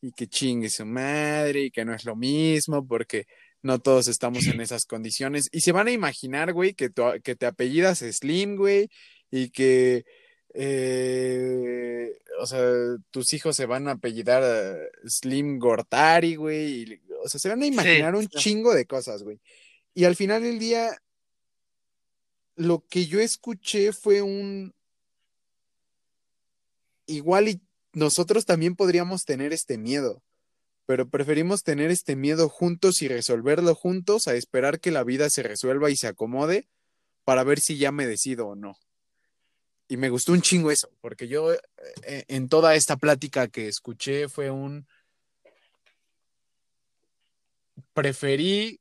y 0.01 0.11
que 0.13 0.27
chingue 0.27 0.69
su 0.69 0.85
madre 0.85 1.61
y 1.63 1.71
que 1.71 1.85
no 1.85 1.93
es 1.93 2.05
lo 2.05 2.15
mismo 2.15 2.87
porque 2.87 3.27
no 3.63 3.79
todos 3.79 4.07
estamos 4.07 4.45
en 4.45 4.61
esas 4.61 4.85
condiciones. 4.85 5.49
Y 5.51 5.61
se 5.61 5.71
van 5.71 5.87
a 5.87 5.91
imaginar, 5.91 6.53
güey, 6.53 6.73
que, 6.75 6.89
tu- 6.91 7.19
que 7.23 7.35
te 7.35 7.47
apellidas 7.47 7.99
Slim, 7.99 8.55
güey, 8.55 8.89
y 9.31 9.49
que, 9.49 10.05
eh, 10.53 12.11
o 12.39 12.45
sea, 12.45 12.61
tus 13.09 13.33
hijos 13.33 13.55
se 13.55 13.65
van 13.65 13.87
a 13.87 13.91
apellidar 13.93 14.43
eh, 14.45 14.89
Slim 15.07 15.57
Gortari, 15.59 16.35
güey. 16.35 16.83
y- 16.83 17.01
o 17.23 17.29
sea, 17.29 17.39
se 17.39 17.49
van 17.49 17.61
a 17.63 17.65
imaginar 17.65 18.15
un 18.15 18.27
chingo 18.27 18.73
de 18.73 18.85
cosas, 18.85 19.23
güey. 19.23 19.39
Y 19.95 20.03
al 20.03 20.15
final 20.15 20.43
del 20.43 20.59
día, 20.59 20.89
lo 22.55 22.85
que 22.87 23.05
yo 23.07 23.19
escuché 23.19 23.93
fue 23.93 24.21
un... 24.21 24.73
Igual 27.05 27.49
y 27.49 27.61
nosotros 27.93 28.45
también 28.45 28.75
podríamos 28.75 29.23
tener 29.23 29.53
este 29.53 29.77
miedo, 29.77 30.21
pero 30.85 31.09
preferimos 31.09 31.63
tener 31.63 31.91
este 31.91 32.15
miedo 32.15 32.49
juntos 32.49 33.01
y 33.01 33.07
resolverlo 33.07 33.75
juntos 33.75 34.27
a 34.27 34.35
esperar 34.35 34.79
que 34.79 34.91
la 34.91 35.03
vida 35.03 35.29
se 35.29 35.43
resuelva 35.43 35.89
y 35.89 35.95
se 35.95 36.07
acomode 36.07 36.67
para 37.23 37.43
ver 37.43 37.59
si 37.59 37.77
ya 37.77 37.91
me 37.91 38.05
decido 38.05 38.47
o 38.47 38.55
no. 38.55 38.77
Y 39.87 39.97
me 39.97 40.09
gustó 40.09 40.33
un 40.33 40.41
chingo 40.41 40.71
eso, 40.71 40.89
porque 41.01 41.27
yo 41.27 41.53
eh, 41.53 41.59
en 42.27 42.49
toda 42.49 42.75
esta 42.75 42.97
plática 42.97 43.47
que 43.47 43.67
escuché 43.67 44.27
fue 44.27 44.49
un... 44.49 44.87
Preferí 47.93 48.79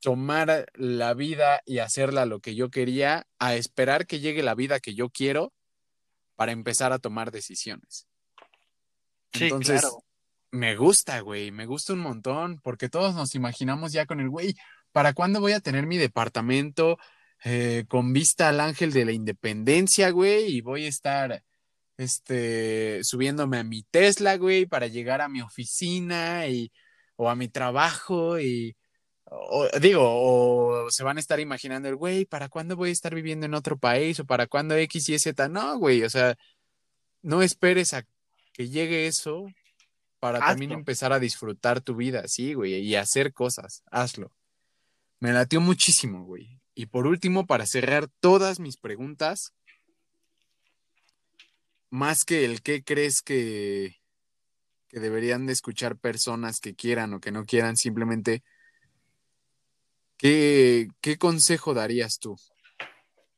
tomar 0.00 0.66
la 0.74 1.14
vida 1.14 1.60
y 1.66 1.78
hacerla 1.78 2.26
lo 2.26 2.40
que 2.40 2.54
yo 2.54 2.70
quería 2.70 3.26
a 3.38 3.56
esperar 3.56 4.06
que 4.06 4.20
llegue 4.20 4.42
la 4.42 4.54
vida 4.54 4.80
que 4.80 4.94
yo 4.94 5.10
quiero 5.10 5.52
para 6.36 6.52
empezar 6.52 6.92
a 6.92 6.98
tomar 6.98 7.30
decisiones. 7.30 8.06
Sí, 9.32 9.44
Entonces, 9.44 9.80
claro. 9.80 10.04
Me 10.50 10.76
gusta, 10.76 11.20
güey, 11.20 11.50
me 11.50 11.66
gusta 11.66 11.92
un 11.92 12.00
montón, 12.00 12.60
porque 12.62 12.88
todos 12.88 13.14
nos 13.14 13.34
imaginamos 13.34 13.92
ya 13.92 14.06
con 14.06 14.20
el, 14.20 14.28
güey, 14.30 14.54
¿para 14.92 15.12
cuándo 15.12 15.40
voy 15.40 15.52
a 15.52 15.60
tener 15.60 15.86
mi 15.86 15.98
departamento 15.98 16.98
eh, 17.44 17.84
con 17.88 18.12
vista 18.12 18.48
al 18.48 18.60
ángel 18.60 18.92
de 18.92 19.04
la 19.04 19.12
independencia, 19.12 20.10
güey? 20.10 20.56
Y 20.56 20.60
voy 20.60 20.86
a 20.86 20.88
estar 20.88 21.44
este, 21.98 23.04
subiéndome 23.04 23.58
a 23.58 23.64
mi 23.64 23.82
Tesla, 23.84 24.36
güey, 24.36 24.66
para 24.66 24.86
llegar 24.86 25.20
a 25.20 25.28
mi 25.28 25.42
oficina 25.42 26.46
y, 26.48 26.72
o 27.16 27.28
a 27.30 27.36
mi 27.36 27.48
trabajo 27.48 28.40
y, 28.40 28.76
digo, 29.80 30.02
o 30.04 30.90
se 30.90 31.04
van 31.04 31.18
a 31.18 31.20
estar 31.20 31.40
imaginando 31.40 31.88
el, 31.88 31.96
güey, 31.96 32.24
¿para 32.24 32.48
cuándo 32.48 32.76
voy 32.76 32.90
a 32.90 32.92
estar 32.92 33.14
viviendo 33.14 33.46
en 33.46 33.54
otro 33.54 33.78
país? 33.78 34.20
O 34.20 34.26
¿para 34.26 34.46
cuándo 34.46 34.74
X 34.76 35.08
y 35.10 35.18
Z? 35.18 35.48
No, 35.48 35.78
güey, 35.78 36.02
o 36.04 36.10
sea, 36.10 36.36
no 37.22 37.42
esperes 37.42 37.94
a 37.94 38.04
que 38.52 38.68
llegue 38.68 39.06
eso 39.06 39.46
para 40.20 40.40
también 40.40 40.72
empezar 40.72 41.12
a 41.12 41.20
disfrutar 41.20 41.80
tu 41.80 41.96
vida, 41.96 42.26
sí, 42.26 42.54
güey, 42.54 42.74
y 42.74 42.96
hacer 42.96 43.32
cosas, 43.32 43.82
hazlo. 43.90 44.32
Me 45.20 45.32
latió 45.32 45.60
muchísimo, 45.60 46.24
güey. 46.24 46.60
Y 46.74 46.86
por 46.86 47.06
último, 47.06 47.46
para 47.46 47.66
cerrar 47.66 48.08
todas 48.20 48.60
mis 48.60 48.76
preguntas, 48.76 49.52
más 51.90 52.24
que 52.24 52.44
el 52.44 52.62
qué 52.62 52.84
crees 52.84 53.22
que, 53.22 53.96
que 54.88 55.00
deberían 55.00 55.46
de 55.46 55.52
escuchar 55.52 55.96
personas 55.96 56.60
que 56.60 56.74
quieran 56.74 57.14
o 57.14 57.20
que 57.20 57.32
no 57.32 57.44
quieran, 57.44 57.76
simplemente, 57.76 58.42
¿qué, 60.16 60.88
qué 61.00 61.18
consejo 61.18 61.74
darías 61.74 62.18
tú 62.20 62.36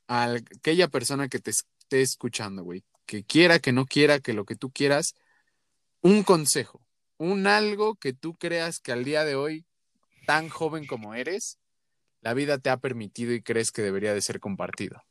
a 0.07 0.35
aquella 0.35 0.89
persona 0.89 1.29
que 1.29 1.39
te 1.39 1.51
esté 1.51 2.03
escuchando, 2.03 2.63
güey? 2.63 2.85
Que 3.07 3.25
quiera, 3.25 3.59
que 3.59 3.73
no 3.73 3.87
quiera, 3.87 4.21
que 4.21 4.35
lo 4.35 4.45
que 4.45 4.57
tú 4.57 4.71
quieras, 4.71 5.15
un 6.03 6.23
consejo, 6.23 6.81
un 7.19 7.47
algo 7.47 7.97
que 7.97 8.13
tú 8.13 8.37
creas 8.37 8.81
que 8.81 8.93
al 8.93 9.05
día 9.05 9.25
de 9.25 9.37
hoy, 9.37 9.67
tan 10.27 10.49
joven 10.49 10.87
como 10.87 11.15
eres, 11.15 11.59
la 12.21 12.35
vida 12.35 12.59
te 12.59 12.71
ha 12.71 12.77
permitido 12.79 13.33
y 13.33 13.43
crees 13.43 13.71
que 13.71 13.83
debería 13.83 14.15
de 14.15 14.23
ser 14.23 14.41
compartido. 14.41 15.03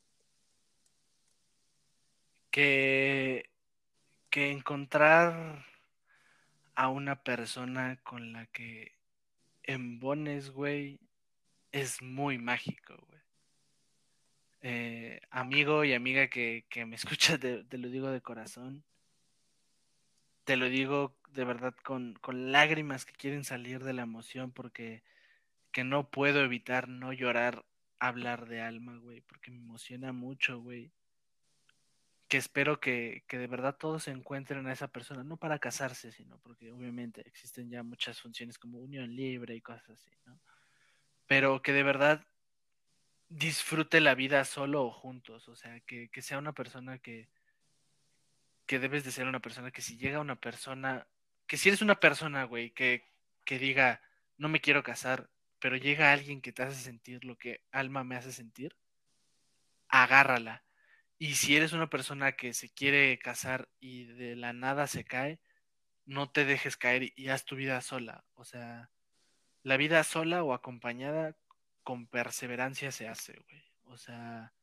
que, 2.52 3.50
que 4.30 4.52
encontrar 4.52 5.66
a 6.76 6.90
una 6.90 7.24
persona 7.24 8.00
con 8.04 8.34
la 8.34 8.46
que 8.48 8.94
embones, 9.64 10.52
güey, 10.52 11.00
es 11.72 12.02
muy 12.02 12.38
mágico, 12.38 12.96
güey. 13.08 13.20
Eh, 14.62 15.22
amigo 15.30 15.86
y 15.86 15.94
amiga 15.94 16.28
que, 16.28 16.66
que 16.70 16.86
me 16.86 16.96
escuchas, 16.98 17.40
te, 17.40 17.64
te 17.64 17.78
lo 17.78 17.90
digo 17.90 18.10
de 18.10 18.22
corazón. 18.22 18.84
Te 20.50 20.58
lo 20.58 20.68
digo 20.68 21.16
de 21.32 21.46
verdad 21.46 21.76
con, 21.84 22.16
con 22.22 22.52
lágrimas 22.52 23.06
que 23.06 23.14
quieren 23.14 23.44
salir 23.44 23.84
de 23.84 23.94
la 23.94 24.02
emoción 24.02 24.52
porque 24.52 25.04
que 25.72 25.84
no 25.84 26.10
puedo 26.10 26.44
evitar 26.44 26.90
no 26.90 27.14
llorar 27.14 27.68
hablar 28.00 28.48
de 28.48 28.60
alma, 28.60 28.98
güey, 28.98 29.22
porque 29.22 29.52
me 29.52 29.58
emociona 29.58 30.12
mucho, 30.12 30.60
güey 30.60 30.92
que 32.28 32.38
espero 32.38 32.80
que, 32.80 33.24
que, 33.28 33.38
de 33.38 33.46
verdad 33.46 33.76
todos 33.78 34.08
encuentren 34.08 34.66
a 34.66 34.74
esa 34.74 34.88
persona, 34.88 35.24
no 35.24 35.38
para 35.38 35.60
casarse, 35.60 36.12
sino 36.12 36.40
porque 36.40 36.72
obviamente 36.72 37.22
existen 37.28 37.70
ya 37.70 37.84
muchas 37.84 38.20
funciones 38.20 38.58
como 38.58 38.80
unión 38.80 39.16
libre 39.16 39.56
y 39.56 39.62
cosas 39.62 39.88
así, 39.92 40.10
¿no? 40.26 40.40
Pero 41.28 41.62
que 41.62 41.74
de 41.74 41.84
verdad 41.84 42.26
disfrute 43.30 44.02
la 44.02 44.16
vida 44.16 44.44
solo 44.46 44.84
o 44.84 44.92
juntos, 44.92 45.48
o 45.48 45.56
sea, 45.56 45.80
que, 45.82 46.10
que 46.10 46.24
sea 46.24 46.40
una 46.40 46.54
persona 46.54 46.98
que, 46.98 47.30
que 48.70 48.78
debes 48.78 49.04
de 49.04 49.12
ser 49.12 49.26
una 49.26 49.40
persona 49.40 49.72
que 49.72 49.82
si 49.82 49.98
llega 49.98 50.20
una 50.20 50.36
persona, 50.36 51.08
que 51.48 51.58
si 51.58 51.70
eres 51.70 51.82
una 51.82 52.00
persona, 52.00 52.44
güey, 52.44 52.70
que, 52.70 53.10
que 53.44 53.58
diga, 53.58 54.00
no 54.38 54.48
me 54.48 54.62
quiero 54.62 54.84
casar, 54.84 55.28
pero 55.58 55.76
llega 55.76 56.14
alguien 56.14 56.40
que 56.40 56.52
te 56.52 56.62
hace 56.62 56.80
sentir 56.80 57.26
lo 57.26 57.36
que 57.36 57.64
alma 57.72 58.04
me 58.04 58.16
hace 58.16 58.32
sentir, 58.32 58.76
agárrala 59.88 60.64
y 61.18 61.34
si 61.34 61.56
eres 61.56 61.74
una 61.74 61.90
persona 61.90 62.34
que 62.34 62.54
se 62.54 62.70
quiere 62.70 63.18
casar 63.18 63.70
y 63.80 64.04
de 64.04 64.36
la 64.36 64.54
nada 64.54 64.86
se 64.86 65.04
cae, 65.04 65.40
no 66.06 66.30
te 66.30 66.46
dejes 66.46 66.78
caer 66.78 67.12
y 67.16 67.30
haz 67.30 67.46
tu 67.46 67.56
vida 67.56 67.82
sola. 67.82 68.24
O 68.36 68.46
sea, 68.46 68.92
la 69.64 69.78
vida 69.78 70.04
sola 70.04 70.44
o 70.44 70.54
acompañada 70.54 71.36
con 71.82 72.06
perseverancia 72.06 72.92
se 72.92 73.08
hace, 73.08 73.34
güey. 73.34 73.64
O 73.86 73.98
sea, 73.98 74.54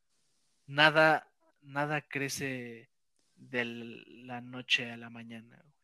nada, 0.65 1.29
nada 1.61 2.03
crece 2.03 2.89
de 3.37 3.65
la 4.25 4.41
noche 4.41 4.91
a 4.91 4.97
la 4.97 5.11
mañana. 5.11 5.57
Güey. 5.57 5.77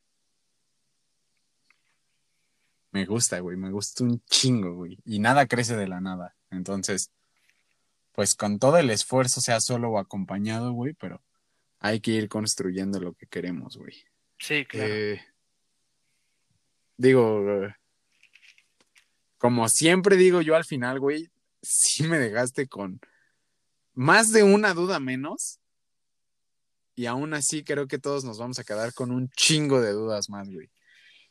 Me 2.91 3.07
gusta, 3.07 3.41
güey, 3.41 3.57
me 3.57 3.71
gusta 3.71 4.05
un 4.05 4.23
chingo, 4.27 4.75
güey. 4.75 4.99
Y 5.05 5.19
nada 5.19 5.47
crece 5.47 5.77
de 5.77 5.89
la 5.89 6.01
nada. 6.01 6.37
Entonces, 6.51 7.11
pues 8.13 8.35
con 8.35 8.59
todo 8.59 8.77
el 8.79 8.91
esfuerzo, 8.91 9.41
sea 9.41 9.61
solo 9.61 9.91
o 9.91 9.99
acompañado, 9.99 10.73
güey, 10.73 10.93
pero 10.95 11.23
hay 11.79 12.01
que 12.01 12.13
ir 12.13 12.29
construyendo 12.29 13.01
lo 13.01 13.15
que 13.15 13.27
queremos, 13.27 13.77
güey. 13.77 14.05
Sí, 14.39 14.65
claro. 14.67 14.93
Eh, 14.93 15.25
digo, 16.97 17.65
eh, 17.65 17.75
como 19.39 19.69
siempre 19.69 20.17
digo 20.17 20.43
yo 20.43 20.55
al 20.55 20.65
final, 20.65 21.01
güey, 21.01 21.31
sí 21.63 22.05
me 22.05 22.19
dejaste 22.19 22.69
con 22.69 23.01
más 23.95 24.33
de 24.33 24.43
una 24.43 24.75
duda 24.75 25.01
menos. 25.01 25.59
Y 26.95 27.07
aún 27.07 27.35
así 27.35 27.65
creo 27.65 27.87
que 27.87 27.99
todos 27.99 28.25
nos 28.25 28.39
vamos 28.39 28.59
a 28.59 28.65
quedar 28.65 28.93
con 28.93 29.11
un 29.11 29.29
chingo 29.31 29.81
de 29.81 29.93
dudas 29.93 30.29
más, 30.29 30.49
güey. 30.49 30.71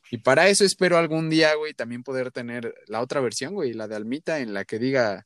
Y 0.10 0.18
para 0.18 0.50
eso 0.50 0.66
espero 0.66 0.98
algún 0.98 1.30
día, 1.30 1.56
güey, 1.56 1.74
también 1.74 2.04
poder 2.04 2.32
tener 2.32 2.74
la 2.88 3.02
otra 3.02 3.22
versión, 3.22 3.54
güey, 3.54 3.74
la 3.74 3.88
de 3.88 3.96
Almita, 3.96 4.40
en 4.40 4.54
la 4.54 4.66
que 4.66 4.80
diga 4.80 5.26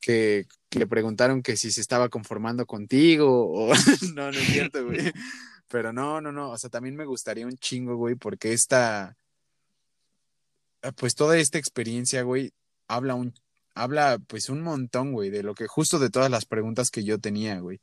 que, 0.00 0.46
que, 0.68 0.78
le 0.80 0.86
preguntaron 0.86 1.42
que 1.42 1.56
si 1.56 1.70
se 1.70 1.80
estaba 1.80 2.08
conformando 2.08 2.66
contigo 2.66 3.50
o 3.52 3.72
no, 4.14 4.32
no 4.32 4.38
es 4.38 4.46
cierto, 4.46 4.84
güey. 4.84 4.98
Pero 5.68 5.92
no, 5.92 6.20
no, 6.20 6.32
no, 6.32 6.50
o 6.50 6.58
sea, 6.58 6.70
también 6.70 6.96
me 6.96 7.04
gustaría 7.04 7.46
un 7.46 7.56
chingo, 7.56 7.96
güey, 7.96 8.14
porque 8.16 8.52
esta, 8.52 9.16
pues 10.96 11.14
toda 11.14 11.38
esta 11.38 11.58
experiencia, 11.58 12.22
güey, 12.22 12.52
habla 12.88 13.14
un, 13.14 13.34
habla 13.74 14.18
pues 14.26 14.48
un 14.48 14.62
montón, 14.62 15.12
güey, 15.12 15.30
de 15.30 15.42
lo 15.42 15.54
que, 15.54 15.66
justo 15.66 15.98
de 15.98 16.10
todas 16.10 16.30
las 16.30 16.44
preguntas 16.46 16.90
que 16.90 17.04
yo 17.04 17.18
tenía, 17.18 17.58
güey. 17.60 17.80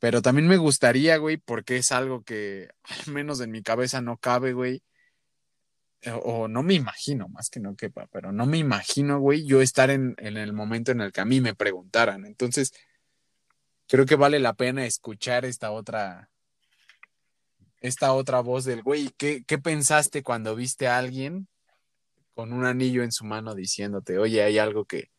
Pero 0.00 0.22
también 0.22 0.48
me 0.48 0.56
gustaría, 0.56 1.18
güey, 1.18 1.36
porque 1.36 1.76
es 1.76 1.92
algo 1.92 2.24
que 2.24 2.70
al 3.06 3.12
menos 3.12 3.40
en 3.40 3.52
mi 3.52 3.62
cabeza 3.62 4.00
no 4.00 4.16
cabe, 4.16 4.54
güey. 4.54 4.82
O, 6.06 6.16
o 6.44 6.48
no 6.48 6.62
me 6.62 6.72
imagino, 6.74 7.28
más 7.28 7.50
que 7.50 7.60
no 7.60 7.76
quepa, 7.76 8.06
pero 8.10 8.32
no 8.32 8.46
me 8.46 8.56
imagino, 8.56 9.20
güey, 9.20 9.46
yo 9.46 9.60
estar 9.60 9.90
en, 9.90 10.14
en, 10.18 10.38
el 10.38 10.54
momento 10.54 10.92
en 10.92 11.02
el 11.02 11.12
que 11.12 11.20
a 11.20 11.26
mí 11.26 11.42
me 11.42 11.54
preguntaran. 11.54 12.24
Entonces, 12.24 12.72
creo 13.86 14.06
que 14.06 14.16
vale 14.16 14.40
la 14.40 14.54
pena 14.54 14.86
escuchar 14.86 15.44
esta 15.44 15.70
otra, 15.72 16.30
esta 17.80 18.14
otra 18.14 18.40
voz 18.40 18.64
del, 18.64 18.82
güey, 18.82 19.10
¿qué, 19.18 19.44
¿qué 19.46 19.58
pensaste 19.58 20.22
cuando 20.22 20.56
viste 20.56 20.88
a 20.88 20.96
alguien 20.96 21.48
con 22.32 22.54
un 22.54 22.64
anillo 22.64 23.02
en 23.02 23.12
su 23.12 23.26
mano 23.26 23.54
diciéndote, 23.54 24.16
oye, 24.16 24.42
hay 24.42 24.58
algo 24.58 24.86
que, 24.86 25.10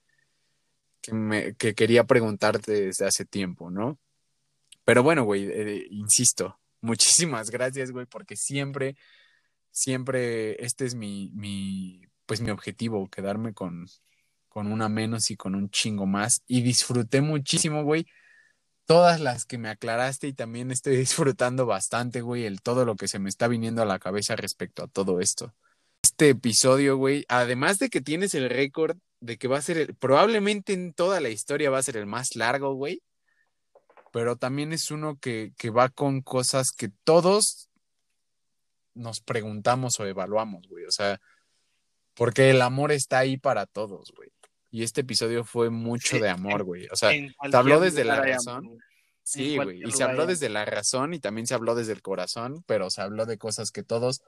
que 1.01 1.75
quería 1.75 2.05
preguntarte 2.05 2.71
desde 2.71 3.05
hace 3.05 3.25
tiempo, 3.25 3.69
¿no? 3.69 3.99
Pero 4.85 5.03
bueno, 5.03 5.23
güey, 5.23 5.45
eh, 5.45 5.87
insisto, 5.91 6.59
muchísimas 6.81 7.49
gracias, 7.51 7.91
güey, 7.91 8.05
porque 8.05 8.35
siempre, 8.35 8.95
siempre 9.71 10.63
este 10.63 10.85
es 10.85 10.95
mi, 10.95 11.31
mi 11.33 12.01
pues 12.25 12.41
mi 12.41 12.49
objetivo, 12.49 13.09
quedarme 13.09 13.53
con, 13.53 13.87
con 14.47 14.71
una 14.71 14.89
menos 14.89 15.31
y 15.31 15.35
con 15.35 15.55
un 15.55 15.69
chingo 15.69 16.05
más. 16.05 16.43
Y 16.47 16.61
disfruté 16.61 17.21
muchísimo, 17.21 17.83
güey, 17.83 18.07
todas 18.85 19.19
las 19.19 19.45
que 19.45 19.57
me 19.57 19.69
aclaraste 19.69 20.27
y 20.27 20.33
también 20.33 20.71
estoy 20.71 20.95
disfrutando 20.97 21.65
bastante, 21.65 22.21
güey, 22.21 22.45
el 22.45 22.61
todo 22.61 22.85
lo 22.85 22.95
que 22.95 23.07
se 23.07 23.19
me 23.19 23.29
está 23.29 23.47
viniendo 23.47 23.81
a 23.81 23.85
la 23.85 23.99
cabeza 23.99 24.35
respecto 24.35 24.83
a 24.83 24.87
todo 24.87 25.19
esto. 25.19 25.53
Este 26.03 26.29
episodio, 26.29 26.97
güey, 26.97 27.25
además 27.27 27.79
de 27.79 27.89
que 27.89 28.01
tienes 28.01 28.33
el 28.33 28.49
récord 28.49 28.97
de 29.19 29.37
que 29.37 29.47
va 29.47 29.57
a 29.57 29.61
ser, 29.61 29.77
el, 29.77 29.95
probablemente 29.95 30.73
en 30.73 30.93
toda 30.93 31.19
la 31.19 31.29
historia 31.29 31.69
va 31.69 31.77
a 31.77 31.83
ser 31.83 31.97
el 31.97 32.07
más 32.07 32.35
largo, 32.35 32.73
güey 32.73 33.03
pero 34.11 34.35
también 34.35 34.73
es 34.73 34.91
uno 34.91 35.17
que, 35.19 35.53
que, 35.57 35.69
va 35.69 35.89
con 35.89 36.21
cosas 36.21 36.71
que 36.71 36.89
todos 37.03 37.69
nos 38.93 39.21
preguntamos 39.21 39.99
o 39.99 40.05
evaluamos, 40.05 40.67
güey. 40.67 40.85
O 40.85 40.91
sea, 40.91 41.19
porque 42.13 42.49
el 42.49 42.61
amor 42.61 42.91
está 42.91 43.19
ahí 43.19 43.37
para 43.37 43.65
todos, 43.65 44.11
güey. 44.15 44.29
Y 44.69 44.83
este 44.83 45.01
episodio 45.01 45.43
fue 45.43 45.69
mucho 45.69 46.19
de 46.19 46.29
amor, 46.29 46.63
güey. 46.63 46.87
O 46.91 46.95
sea, 46.95 47.09
te 47.09 47.57
habló 47.57 47.79
desde 47.79 48.03
la 48.03 48.21
razón. 48.21 48.65
Amor, 48.65 48.77
sí, 49.23 49.57
güey. 49.57 49.81
Y 49.83 49.91
se 49.91 50.03
habló 50.03 50.25
desde 50.25 50.49
la 50.49 50.65
razón 50.65 51.13
y 51.13 51.19
también 51.19 51.47
se 51.47 51.53
habló 51.53 51.75
desde 51.75 51.93
el 51.93 52.01
corazón, 52.01 52.63
pero 52.65 52.89
se 52.89 53.01
habló 53.01 53.25
de 53.25 53.37
cosas 53.37 53.71
que 53.71 53.83
todos 53.83 54.21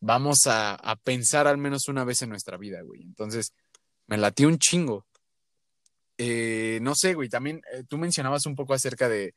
vamos 0.00 0.46
a, 0.46 0.74
a 0.74 0.96
pensar 0.96 1.46
al 1.46 1.58
menos 1.58 1.88
una 1.88 2.04
vez 2.04 2.22
en 2.22 2.30
nuestra 2.30 2.56
vida, 2.56 2.82
güey. 2.82 3.02
Entonces, 3.02 3.54
me 4.06 4.16
latió 4.18 4.48
un 4.48 4.58
chingo. 4.58 5.06
Eh, 6.18 6.78
no 6.82 6.94
sé, 6.94 7.14
güey, 7.14 7.28
también 7.28 7.62
eh, 7.72 7.84
tú 7.88 7.98
mencionabas 7.98 8.46
un 8.46 8.54
poco 8.54 8.74
acerca 8.74 9.08
de, 9.08 9.34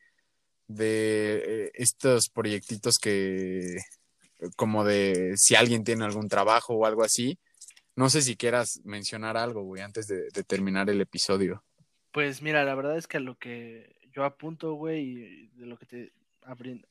de 0.68 1.44
eh, 1.46 1.72
estos 1.76 2.30
proyectitos 2.30 2.98
que, 3.02 3.78
como 4.56 4.84
de 4.84 5.34
si 5.38 5.56
alguien 5.56 5.84
tiene 5.84 6.06
algún 6.06 6.28
trabajo 6.28 6.74
o 6.76 6.86
algo 6.86 7.04
así. 7.04 7.40
No 7.96 8.10
sé 8.10 8.22
si 8.22 8.36
quieras 8.36 8.82
mencionar 8.84 9.38
algo, 9.38 9.64
güey, 9.64 9.82
antes 9.82 10.08
de, 10.08 10.30
terminar 10.44 10.90
el 10.90 11.00
episodio. 11.00 11.64
Pues 12.12 12.42
mira, 12.42 12.64
la 12.66 12.76
verdad 12.76 12.98
es 12.98 13.08
que 13.08 13.20
lo 13.20 13.38
que 13.38 13.96
yo 14.12 14.26
apunto, 14.26 14.74
güey, 14.74 15.48
de 15.54 15.66
lo 15.66 15.78
que 15.78 15.86
te 15.86 16.14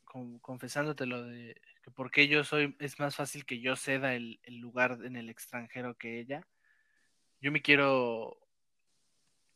con- 0.05 0.39
confesándote 0.41 1.07
lo 1.07 1.22
de 1.22 1.61
que 1.82 1.91
por 1.91 2.11
qué 2.11 2.26
yo 2.26 2.43
soy, 2.45 2.74
es 2.80 2.99
más 2.99 3.14
fácil 3.14 3.45
que 3.45 3.61
yo 3.61 3.76
ceda 3.76 4.14
el 4.14 4.41
lugar 4.49 4.99
en 5.05 5.16
el 5.16 5.28
extranjero 5.28 5.95
que 5.95 6.18
ella. 6.18 6.47
Yo 7.41 7.53
me 7.53 7.61
quiero 7.61 8.43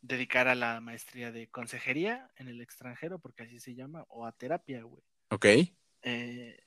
dedicar 0.00 0.48
a 0.48 0.54
la 0.54 0.80
maestría 0.80 1.32
de 1.32 1.48
consejería 1.48 2.30
en 2.36 2.48
el 2.48 2.60
extranjero, 2.60 3.18
porque 3.18 3.44
así 3.44 3.58
se 3.58 3.74
llama, 3.74 4.04
o 4.08 4.26
a 4.26 4.32
terapia, 4.32 4.82
güey. 4.82 5.02
Ok. 5.30 5.46
Eh, 6.02 6.64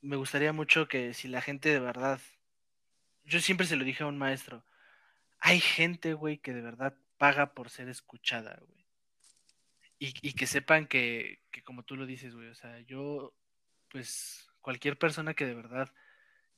me 0.00 0.16
gustaría 0.16 0.52
mucho 0.52 0.88
que 0.88 1.14
si 1.14 1.28
la 1.28 1.42
gente 1.42 1.70
de 1.70 1.80
verdad, 1.80 2.20
yo 3.24 3.40
siempre 3.40 3.66
se 3.66 3.76
lo 3.76 3.84
dije 3.84 4.04
a 4.04 4.06
un 4.06 4.18
maestro, 4.18 4.64
hay 5.40 5.60
gente, 5.60 6.14
güey, 6.14 6.38
que 6.38 6.52
de 6.52 6.62
verdad 6.62 6.94
paga 7.16 7.54
por 7.54 7.70
ser 7.70 7.88
escuchada, 7.88 8.60
güey. 8.66 8.86
Y, 10.00 10.14
y 10.22 10.32
que 10.34 10.46
sepan 10.46 10.86
que, 10.86 11.40
que 11.50 11.62
como 11.62 11.82
tú 11.82 11.96
lo 11.96 12.06
dices, 12.06 12.34
güey, 12.34 12.48
o 12.48 12.54
sea, 12.54 12.78
yo, 12.80 13.34
pues, 13.90 14.48
cualquier 14.60 14.96
persona 14.96 15.34
que 15.34 15.44
de 15.44 15.54
verdad 15.54 15.92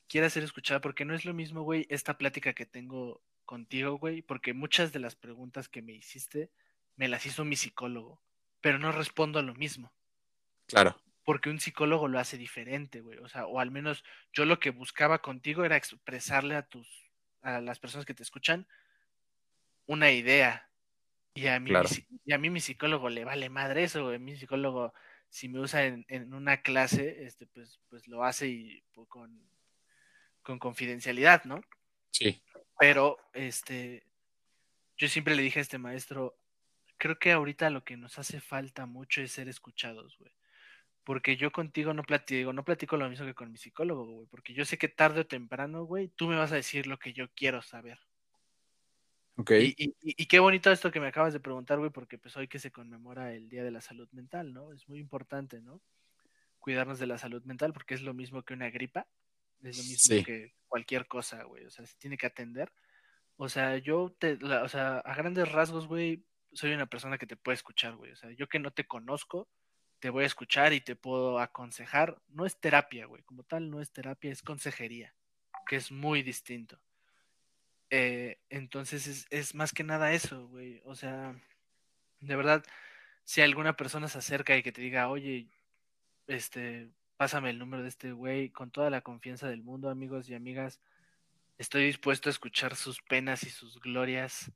quiera 0.08 0.28
ser 0.28 0.42
escuchada, 0.42 0.80
porque 0.80 1.06
no 1.06 1.14
es 1.14 1.24
lo 1.24 1.32
mismo, 1.32 1.62
güey, 1.62 1.86
esta 1.88 2.18
plática 2.18 2.52
que 2.52 2.66
tengo 2.66 3.22
contigo, 3.50 3.98
güey, 3.98 4.22
porque 4.22 4.54
muchas 4.54 4.92
de 4.92 5.00
las 5.00 5.16
preguntas 5.16 5.68
que 5.68 5.82
me 5.82 5.92
hiciste 5.92 6.52
me 6.94 7.08
las 7.08 7.26
hizo 7.26 7.44
mi 7.44 7.56
psicólogo, 7.56 8.22
pero 8.60 8.78
no 8.78 8.92
respondo 8.92 9.40
a 9.40 9.42
lo 9.42 9.54
mismo 9.54 9.92
Claro. 10.66 10.96
porque 11.24 11.50
un 11.50 11.58
psicólogo 11.58 12.06
lo 12.06 12.20
hace 12.20 12.38
diferente, 12.38 13.00
güey. 13.00 13.18
O 13.18 13.28
sea, 13.28 13.46
o 13.46 13.58
al 13.58 13.72
menos 13.72 14.04
yo 14.32 14.44
lo 14.44 14.60
que 14.60 14.70
buscaba 14.70 15.20
contigo 15.20 15.64
era 15.64 15.76
expresarle 15.76 16.54
a 16.54 16.62
tus, 16.62 16.86
a 17.42 17.60
las 17.60 17.80
personas 17.80 18.06
que 18.06 18.14
te 18.14 18.22
escuchan 18.22 18.68
una 19.86 20.12
idea. 20.12 20.70
Y 21.34 21.48
a 21.48 21.58
mí, 21.58 21.70
Claro. 21.70 21.88
mi, 21.90 22.18
y 22.24 22.32
a 22.32 22.38
mí 22.38 22.50
mi 22.50 22.60
psicólogo 22.60 23.08
le 23.10 23.24
vale 23.24 23.48
madre 23.50 23.82
eso, 23.82 24.04
güey. 24.04 24.20
Mi 24.20 24.36
psicólogo, 24.36 24.94
si 25.28 25.48
me 25.48 25.58
usa 25.58 25.86
en, 25.86 26.04
en 26.08 26.32
una 26.34 26.62
clase, 26.62 27.24
este, 27.24 27.46
pues, 27.48 27.80
pues 27.88 28.06
lo 28.06 28.22
hace 28.22 28.46
y 28.46 28.84
pues, 28.94 29.08
con, 29.08 29.42
con 30.42 30.60
confidencialidad, 30.60 31.42
¿no? 31.46 31.60
Sí. 32.12 32.40
Pero, 32.80 33.18
este, 33.34 34.02
yo 34.96 35.06
siempre 35.06 35.36
le 35.36 35.42
dije 35.42 35.58
a 35.58 35.62
este 35.62 35.76
maestro, 35.76 36.34
creo 36.96 37.18
que 37.18 37.30
ahorita 37.30 37.68
lo 37.68 37.84
que 37.84 37.98
nos 37.98 38.18
hace 38.18 38.40
falta 38.40 38.86
mucho 38.86 39.20
es 39.20 39.32
ser 39.32 39.50
escuchados, 39.50 40.16
güey. 40.18 40.32
Porque 41.04 41.36
yo 41.36 41.52
contigo 41.52 41.92
no 41.92 42.02
platico, 42.04 42.54
no 42.54 42.64
platico 42.64 42.96
lo 42.96 43.10
mismo 43.10 43.26
que 43.26 43.34
con 43.34 43.52
mi 43.52 43.58
psicólogo, 43.58 44.06
güey. 44.06 44.26
Porque 44.28 44.54
yo 44.54 44.64
sé 44.64 44.78
que 44.78 44.88
tarde 44.88 45.20
o 45.20 45.26
temprano, 45.26 45.84
güey, 45.84 46.08
tú 46.08 46.26
me 46.26 46.36
vas 46.36 46.52
a 46.52 46.56
decir 46.56 46.86
lo 46.86 46.98
que 46.98 47.12
yo 47.12 47.28
quiero 47.34 47.60
saber. 47.60 47.98
Ok. 49.36 49.50
Y, 49.52 49.74
y- 49.76 49.94
y- 50.02 50.22
y 50.22 50.26
qué 50.26 50.38
bonito 50.38 50.70
esto 50.72 50.90
que 50.90 51.00
me 51.00 51.08
acabas 51.08 51.34
de 51.34 51.40
preguntar, 51.40 51.78
güey, 51.78 51.90
porque 51.90 52.16
pues 52.16 52.34
hoy 52.38 52.48
que 52.48 52.58
se 52.58 52.70
conmemora 52.72 53.34
el 53.34 53.50
Día 53.50 53.62
de 53.62 53.70
la 53.70 53.82
Salud 53.82 54.08
Mental, 54.12 54.54
¿no? 54.54 54.72
Es 54.72 54.88
muy 54.88 55.00
importante, 55.00 55.60
¿no? 55.60 55.82
Cuidarnos 56.58 56.98
de 56.98 57.06
la 57.06 57.18
salud 57.18 57.42
mental 57.44 57.74
porque 57.74 57.92
es 57.94 58.00
lo 58.02 58.14
mismo 58.14 58.42
que 58.42 58.54
una 58.54 58.70
gripa, 58.70 59.06
es 59.62 59.76
lo 59.78 59.82
mismo 59.84 60.16
Sí. 60.16 60.24
que 60.24 60.54
cualquier 60.68 61.06
cosa, 61.06 61.42
güey, 61.44 61.64
o 61.66 61.70
sea, 61.70 61.86
se 61.86 61.96
tiene 61.98 62.16
que 62.16 62.26
atender. 62.26 62.72
O 63.36 63.48
sea, 63.48 63.76
yo 63.78 64.14
te, 64.18 64.36
la- 64.38 64.62
o 64.62 64.68
sea, 64.68 64.98
a 64.98 65.14
grandes 65.14 65.50
rasgos, 65.50 65.86
güey, 65.86 66.24
soy 66.52 66.72
una 66.72 66.86
persona 66.86 67.16
que 67.18 67.26
te 67.26 67.36
puede 67.36 67.54
escuchar, 67.56 67.94
güey, 67.96 68.12
o 68.12 68.16
sea, 68.16 68.30
yo 68.32 68.48
que 68.48 68.58
no 68.58 68.70
te 68.72 68.86
conozco, 68.86 69.48
te 69.98 70.10
voy 70.10 70.24
a 70.24 70.26
escuchar 70.26 70.72
y 70.72 70.80
te 70.80 70.96
puedo 70.96 71.38
aconsejar. 71.38 72.20
No 72.28 72.46
es 72.46 72.58
terapia, 72.58 73.06
güey, 73.06 73.22
como 73.24 73.42
tal, 73.44 73.70
no 73.70 73.80
es 73.80 73.90
terapia, 73.92 74.32
es 74.32 74.42
consejería, 74.42 75.14
que 75.66 75.76
es 75.76 75.90
muy 75.92 76.22
distinto. 76.22 76.80
Eh, 77.90 78.38
entonces 78.48 79.06
es, 79.06 79.26
es 79.30 79.54
más 79.54 79.72
que 79.72 79.82
nada 79.84 80.12
eso, 80.12 80.46
güey. 80.48 80.80
O 80.84 80.94
sea, 80.94 81.34
de 82.20 82.36
verdad, 82.36 82.64
si 83.24 83.40
alguna 83.42 83.76
persona 83.76 84.08
se 84.08 84.18
acerca 84.18 84.56
y 84.56 84.62
que 84.62 84.72
te 84.72 84.80
diga, 84.80 85.08
oye, 85.08 85.48
este, 86.26 86.88
pásame 87.20 87.50
el 87.50 87.58
número 87.58 87.82
de 87.82 87.90
este 87.90 88.12
güey, 88.12 88.48
con 88.48 88.70
toda 88.70 88.88
la 88.88 89.02
confianza 89.02 89.46
del 89.46 89.62
mundo, 89.62 89.90
amigos 89.90 90.30
y 90.30 90.34
amigas, 90.34 90.80
estoy 91.58 91.84
dispuesto 91.84 92.30
a 92.30 92.32
escuchar 92.32 92.76
sus 92.76 93.02
penas 93.02 93.42
y 93.42 93.50
sus 93.50 93.78
glorias 93.78 94.50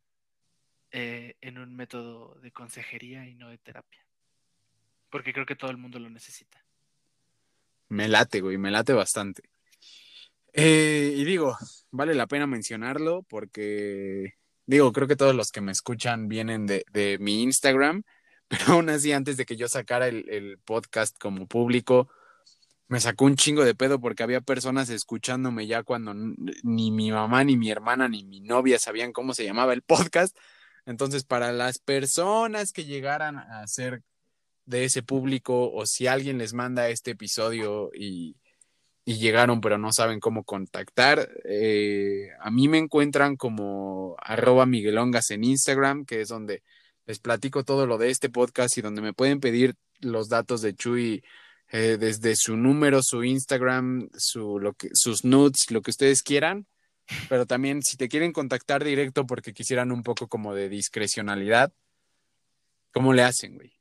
eh, 0.91 1.37
en 1.43 1.59
un 1.59 1.77
método 1.77 2.39
de 2.41 2.53
consejería 2.53 3.27
y 3.27 3.35
no 3.35 3.51
de 3.51 3.59
terapia. 3.59 4.07
Porque 5.11 5.35
creo 5.35 5.45
que 5.45 5.57
todo 5.57 5.71
el 5.71 5.77
mundo 5.77 5.99
lo 5.99 6.09
necesita. 6.09 6.65
Me 7.91 8.09
late, 8.09 8.41
güey, 8.41 8.57
me 8.57 8.71
late 8.71 8.95
bastante. 8.95 9.43
Eh, 10.55 11.13
y 11.19 11.25
digo, 11.27 11.59
vale 11.91 12.15
la 12.15 12.27
pena 12.27 12.47
mencionarlo 12.47 13.25
porque, 13.25 14.37
digo, 14.65 14.91
creo 14.95 15.07
que 15.07 15.17
todos 15.17 15.35
los 15.35 15.53
que 15.53 15.61
me 15.61 15.73
escuchan 15.73 16.29
vienen 16.29 16.65
de, 16.65 16.87
de 16.91 17.19
mi 17.19 17.43
Instagram, 17.43 18.05
pero 18.49 18.65
aún 18.73 18.89
así, 18.89 19.13
antes 19.13 19.37
de 19.37 19.45
que 19.45 19.57
yo 19.57 19.69
sacara 19.69 20.09
el, 20.09 20.27
el 20.31 20.59
podcast 20.65 21.19
como 21.19 21.47
público, 21.47 22.09
me 22.89 23.01
sacó 23.01 23.25
un 23.25 23.37
chingo 23.37 23.65
de 23.65 23.75
pedo 23.75 24.01
porque 24.01 24.23
había 24.23 24.41
personas 24.41 24.91
escuchándome 24.91 25.67
ya 25.67 25.83
cuando 25.83 26.15
ni 26.15 26.91
mi 26.91 27.11
mamá, 27.11 27.45
ni 27.45 27.57
mi 27.57 27.71
hermana, 27.71 28.09
ni 28.09 28.25
mi 28.25 28.41
novia 28.41 28.79
sabían 28.79 29.13
cómo 29.13 29.35
se 29.35 29.45
llamaba 29.45 29.73
el 29.73 29.83
podcast. 29.83 30.37
Entonces, 30.87 31.25
para 31.25 31.53
las 31.53 31.79
personas 31.79 32.73
que 32.73 32.85
llegaran 32.85 33.39
a 33.39 33.67
ser 33.67 34.03
de 34.67 34.85
ese 34.85 35.03
público 35.03 35.71
o 35.73 35.87
si 35.87 36.07
alguien 36.07 36.39
les 36.39 36.55
manda 36.55 36.89
este 36.89 37.13
episodio 37.13 37.91
y, 37.95 38.37
y 39.05 39.15
llegaron 39.19 39.61
pero 39.61 39.79
no 39.79 39.93
saben 39.93 40.21
cómo 40.21 40.45
contactar, 40.45 41.31
eh, 41.45 42.29
a 42.41 42.51
mí 42.51 42.69
me 42.69 42.79
encuentran 42.79 43.37
como 43.37 44.17
arroba 44.23 44.67
miguelongas 44.67 45.31
en 45.31 45.45
Instagram, 45.45 46.05
que 46.05 46.21
es 46.23 46.29
donde 46.29 46.63
les 47.07 47.19
platico 47.19 47.65
todo 47.65 47.87
lo 47.87 47.99
de 47.99 48.11
este 48.11 48.31
podcast 48.31 48.77
y 48.79 48.83
donde 48.83 49.03
me 49.03 49.13
pueden 49.15 49.41
pedir 49.41 49.75
los 50.01 50.29
datos 50.29 50.63
de 50.63 50.75
Chuy 50.75 51.23
eh, 51.77 51.97
desde 51.99 52.37
su 52.37 52.57
número, 52.57 53.03
su 53.03 53.25
Instagram, 53.25 54.09
su, 54.17 54.61
lo 54.61 54.75
que, 54.75 54.91
sus 54.93 55.25
nudes, 55.25 55.73
lo 55.73 55.83
que 55.83 55.91
ustedes 55.91 56.23
quieran. 56.23 56.69
Pero 57.29 57.47
también 57.47 57.83
si 57.83 57.97
te 57.97 58.09
quieren 58.09 58.33
contactar 58.33 58.85
directo 58.85 59.27
porque 59.27 59.53
quisieran 59.53 59.91
un 59.91 60.05
poco 60.05 60.29
como 60.29 60.55
de 60.55 60.69
discrecionalidad, 60.69 61.73
¿cómo 62.93 63.13
le 63.13 63.25
hacen, 63.25 63.57
güey? 63.57 63.73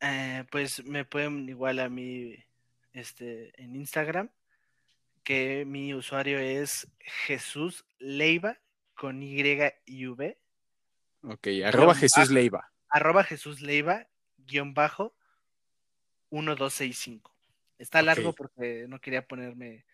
Eh, 0.00 0.46
pues 0.50 0.82
me 0.86 1.04
pueden 1.04 1.46
igual 1.46 1.80
a 1.80 1.90
mí 1.90 2.34
este, 2.94 3.52
en 3.62 3.76
Instagram, 3.76 4.30
que 5.22 5.66
mi 5.66 5.92
usuario 5.92 6.38
es 6.38 6.88
Jesús 7.26 7.84
Leiva 7.98 8.58
con 8.94 9.22
Y 9.22 9.42
y 9.84 10.06
V, 10.06 10.38
Ok, 11.24 11.48
arroba 11.66 11.94
Jesús. 11.94 12.30
Leiva. 12.30 12.72
arroba 12.88 13.22
Jesús 13.22 13.60
Leiva, 13.60 14.08
guion 14.38 14.72
bajo, 14.72 15.14
1265. 16.30 17.33
Está 17.78 18.02
largo 18.02 18.32
porque 18.32 18.86
no 18.88 19.00
quería 19.00 19.26
ponerme 19.26 19.84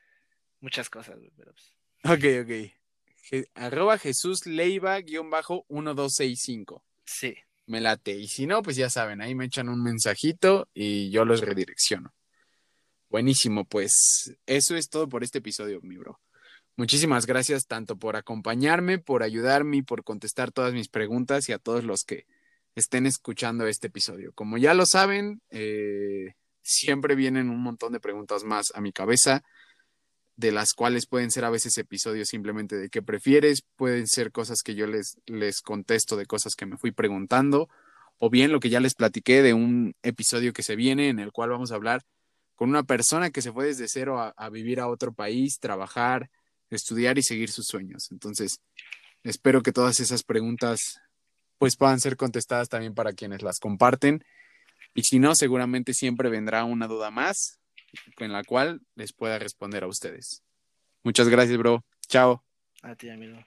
muchas 0.61 0.91
cosas, 0.91 1.19
pero 1.37 1.53
pues, 1.53 1.73
Ok, 2.05 2.25
ok. 2.45 2.73
Je- 3.31 3.51
arroba 3.55 3.99
Jesús 3.99 4.47
Leiva 4.47 4.99
guion 5.01 5.31
bajo 5.31 5.65
1265. 5.69 6.85
sí. 7.05 7.35
Me 7.67 7.81
late. 7.81 8.17
Y 8.19 8.27
si 8.27 8.49
no, 8.49 8.63
pues 8.63 8.75
ya 8.75 8.91
saben, 8.91 9.21
ahí 9.21 9.37
me 9.37 9.45
echan 9.45 9.69
un 9.69 9.81
mensajito 9.81 10.69
y 10.75 11.11
yo 11.11 11.25
los 11.25 11.41
redirecciono. 11.41 12.13
Buenísimo, 13.09 13.65
pues 13.65 14.37
eso 14.47 14.75
es 14.75 14.89
todo 14.89 15.09
por 15.09 15.23
este 15.23 15.39
episodio, 15.39 15.81
mi 15.83 15.97
bro. 15.97 16.21
Muchísimas 16.75 17.27
gracias 17.27 17.67
tanto 17.67 17.97
por 17.97 18.17
acompañarme, 18.17 18.99
por 18.99 19.23
ayudarme 19.23 19.79
y 19.79 19.83
por 19.83 20.03
contestar 20.03 20.51
todas 20.51 20.73
mis 20.73 20.89
preguntas 20.89 21.49
y 21.49 21.53
a 21.53 21.59
todos 21.59 21.85
los 21.85 22.03
que 22.03 22.27
estén 22.75 23.07
escuchando 23.07 23.67
este 23.69 23.87
episodio. 23.87 24.33
Como 24.33 24.59
ya 24.59 24.75
lo 24.75 24.85
saben, 24.85 25.41
eh, 25.51 26.35
siempre 26.63 27.15
vienen 27.15 27.51
un 27.51 27.63
montón 27.63 27.93
de 27.93 28.01
preguntas 28.01 28.45
más 28.45 28.73
a 28.75 28.81
mi 28.81 28.93
cabeza, 28.93 29.43
de 30.37 30.53
las 30.53 30.73
cuales 30.73 31.07
pueden 31.07 31.31
ser 31.31 31.45
a 31.45 31.51
veces 31.51 31.77
episodios 31.77 32.29
simplemente 32.29 32.77
de 32.77 32.89
qué 32.89 33.03
prefieres, 33.03 33.63
pueden 33.77 34.07
ser 34.07 34.33
cosas 34.33 34.63
que 34.63 34.75
yo 34.75 34.87
les, 34.87 35.19
les 35.27 35.61
contesto 35.61 36.17
de 36.17 36.27
cosas 36.27 36.55
que 36.55 36.67
me 36.67 36.79
fui 36.79 36.93
preguntando, 36.93 37.69
o 38.19 38.31
bien 38.31 38.53
lo 38.53 38.61
que 38.61 38.71
ya 38.71 38.81
les 38.81 38.95
platiqué 38.95 39.43
de 39.43 39.55
un 39.55 39.95
episodio 40.03 40.53
que 40.53 40.63
se 40.63 40.77
viene 40.77 41.09
en 41.09 41.19
el 41.19 41.33
cual 41.33 41.51
vamos 41.51 41.73
a 41.73 41.75
hablar 41.75 42.03
con 42.55 42.69
una 42.69 42.83
persona 42.83 43.31
que 43.31 43.43
se 43.43 43.53
fue 43.53 43.67
desde 43.67 43.89
cero 43.89 44.19
a, 44.19 44.31
a 44.37 44.51
vivir 44.51 44.81
a 44.81 44.89
otro 44.89 45.13
país, 45.13 45.59
trabajar, 45.59 46.31
estudiar 46.71 47.19
y 47.19 47.23
seguir 47.23 47.51
sus 47.51 47.67
sueños. 47.67 48.11
Entonces, 48.11 48.61
espero 49.25 49.63
que 49.63 49.73
todas 49.73 50.01
esas 50.01 50.23
preguntas 50.23 51.01
pues 51.59 51.77
puedan 51.77 52.01
ser 52.01 52.17
contestadas 52.17 52.71
también 52.71 52.95
para 52.95 53.13
quienes 53.13 53.43
las 53.43 53.61
comparten. 53.61 54.25
Y 54.95 55.03
si 55.05 55.19
no, 55.19 55.35
seguramente 55.35 55.95
siempre 55.95 56.29
vendrá 56.29 56.65
una 56.65 56.87
duda 56.87 57.11
más 57.11 57.61
en 58.19 58.33
la 58.33 58.45
cual 58.45 58.81
les 58.95 59.13
pueda 59.13 59.39
responder 59.39 59.85
a 59.85 59.89
ustedes. 59.89 60.43
Muchas 61.03 61.29
gracias, 61.29 61.57
bro. 61.59 61.85
Chao. 62.09 62.45
A 62.83 62.95
ti, 62.95 63.09
amigo. 63.09 63.39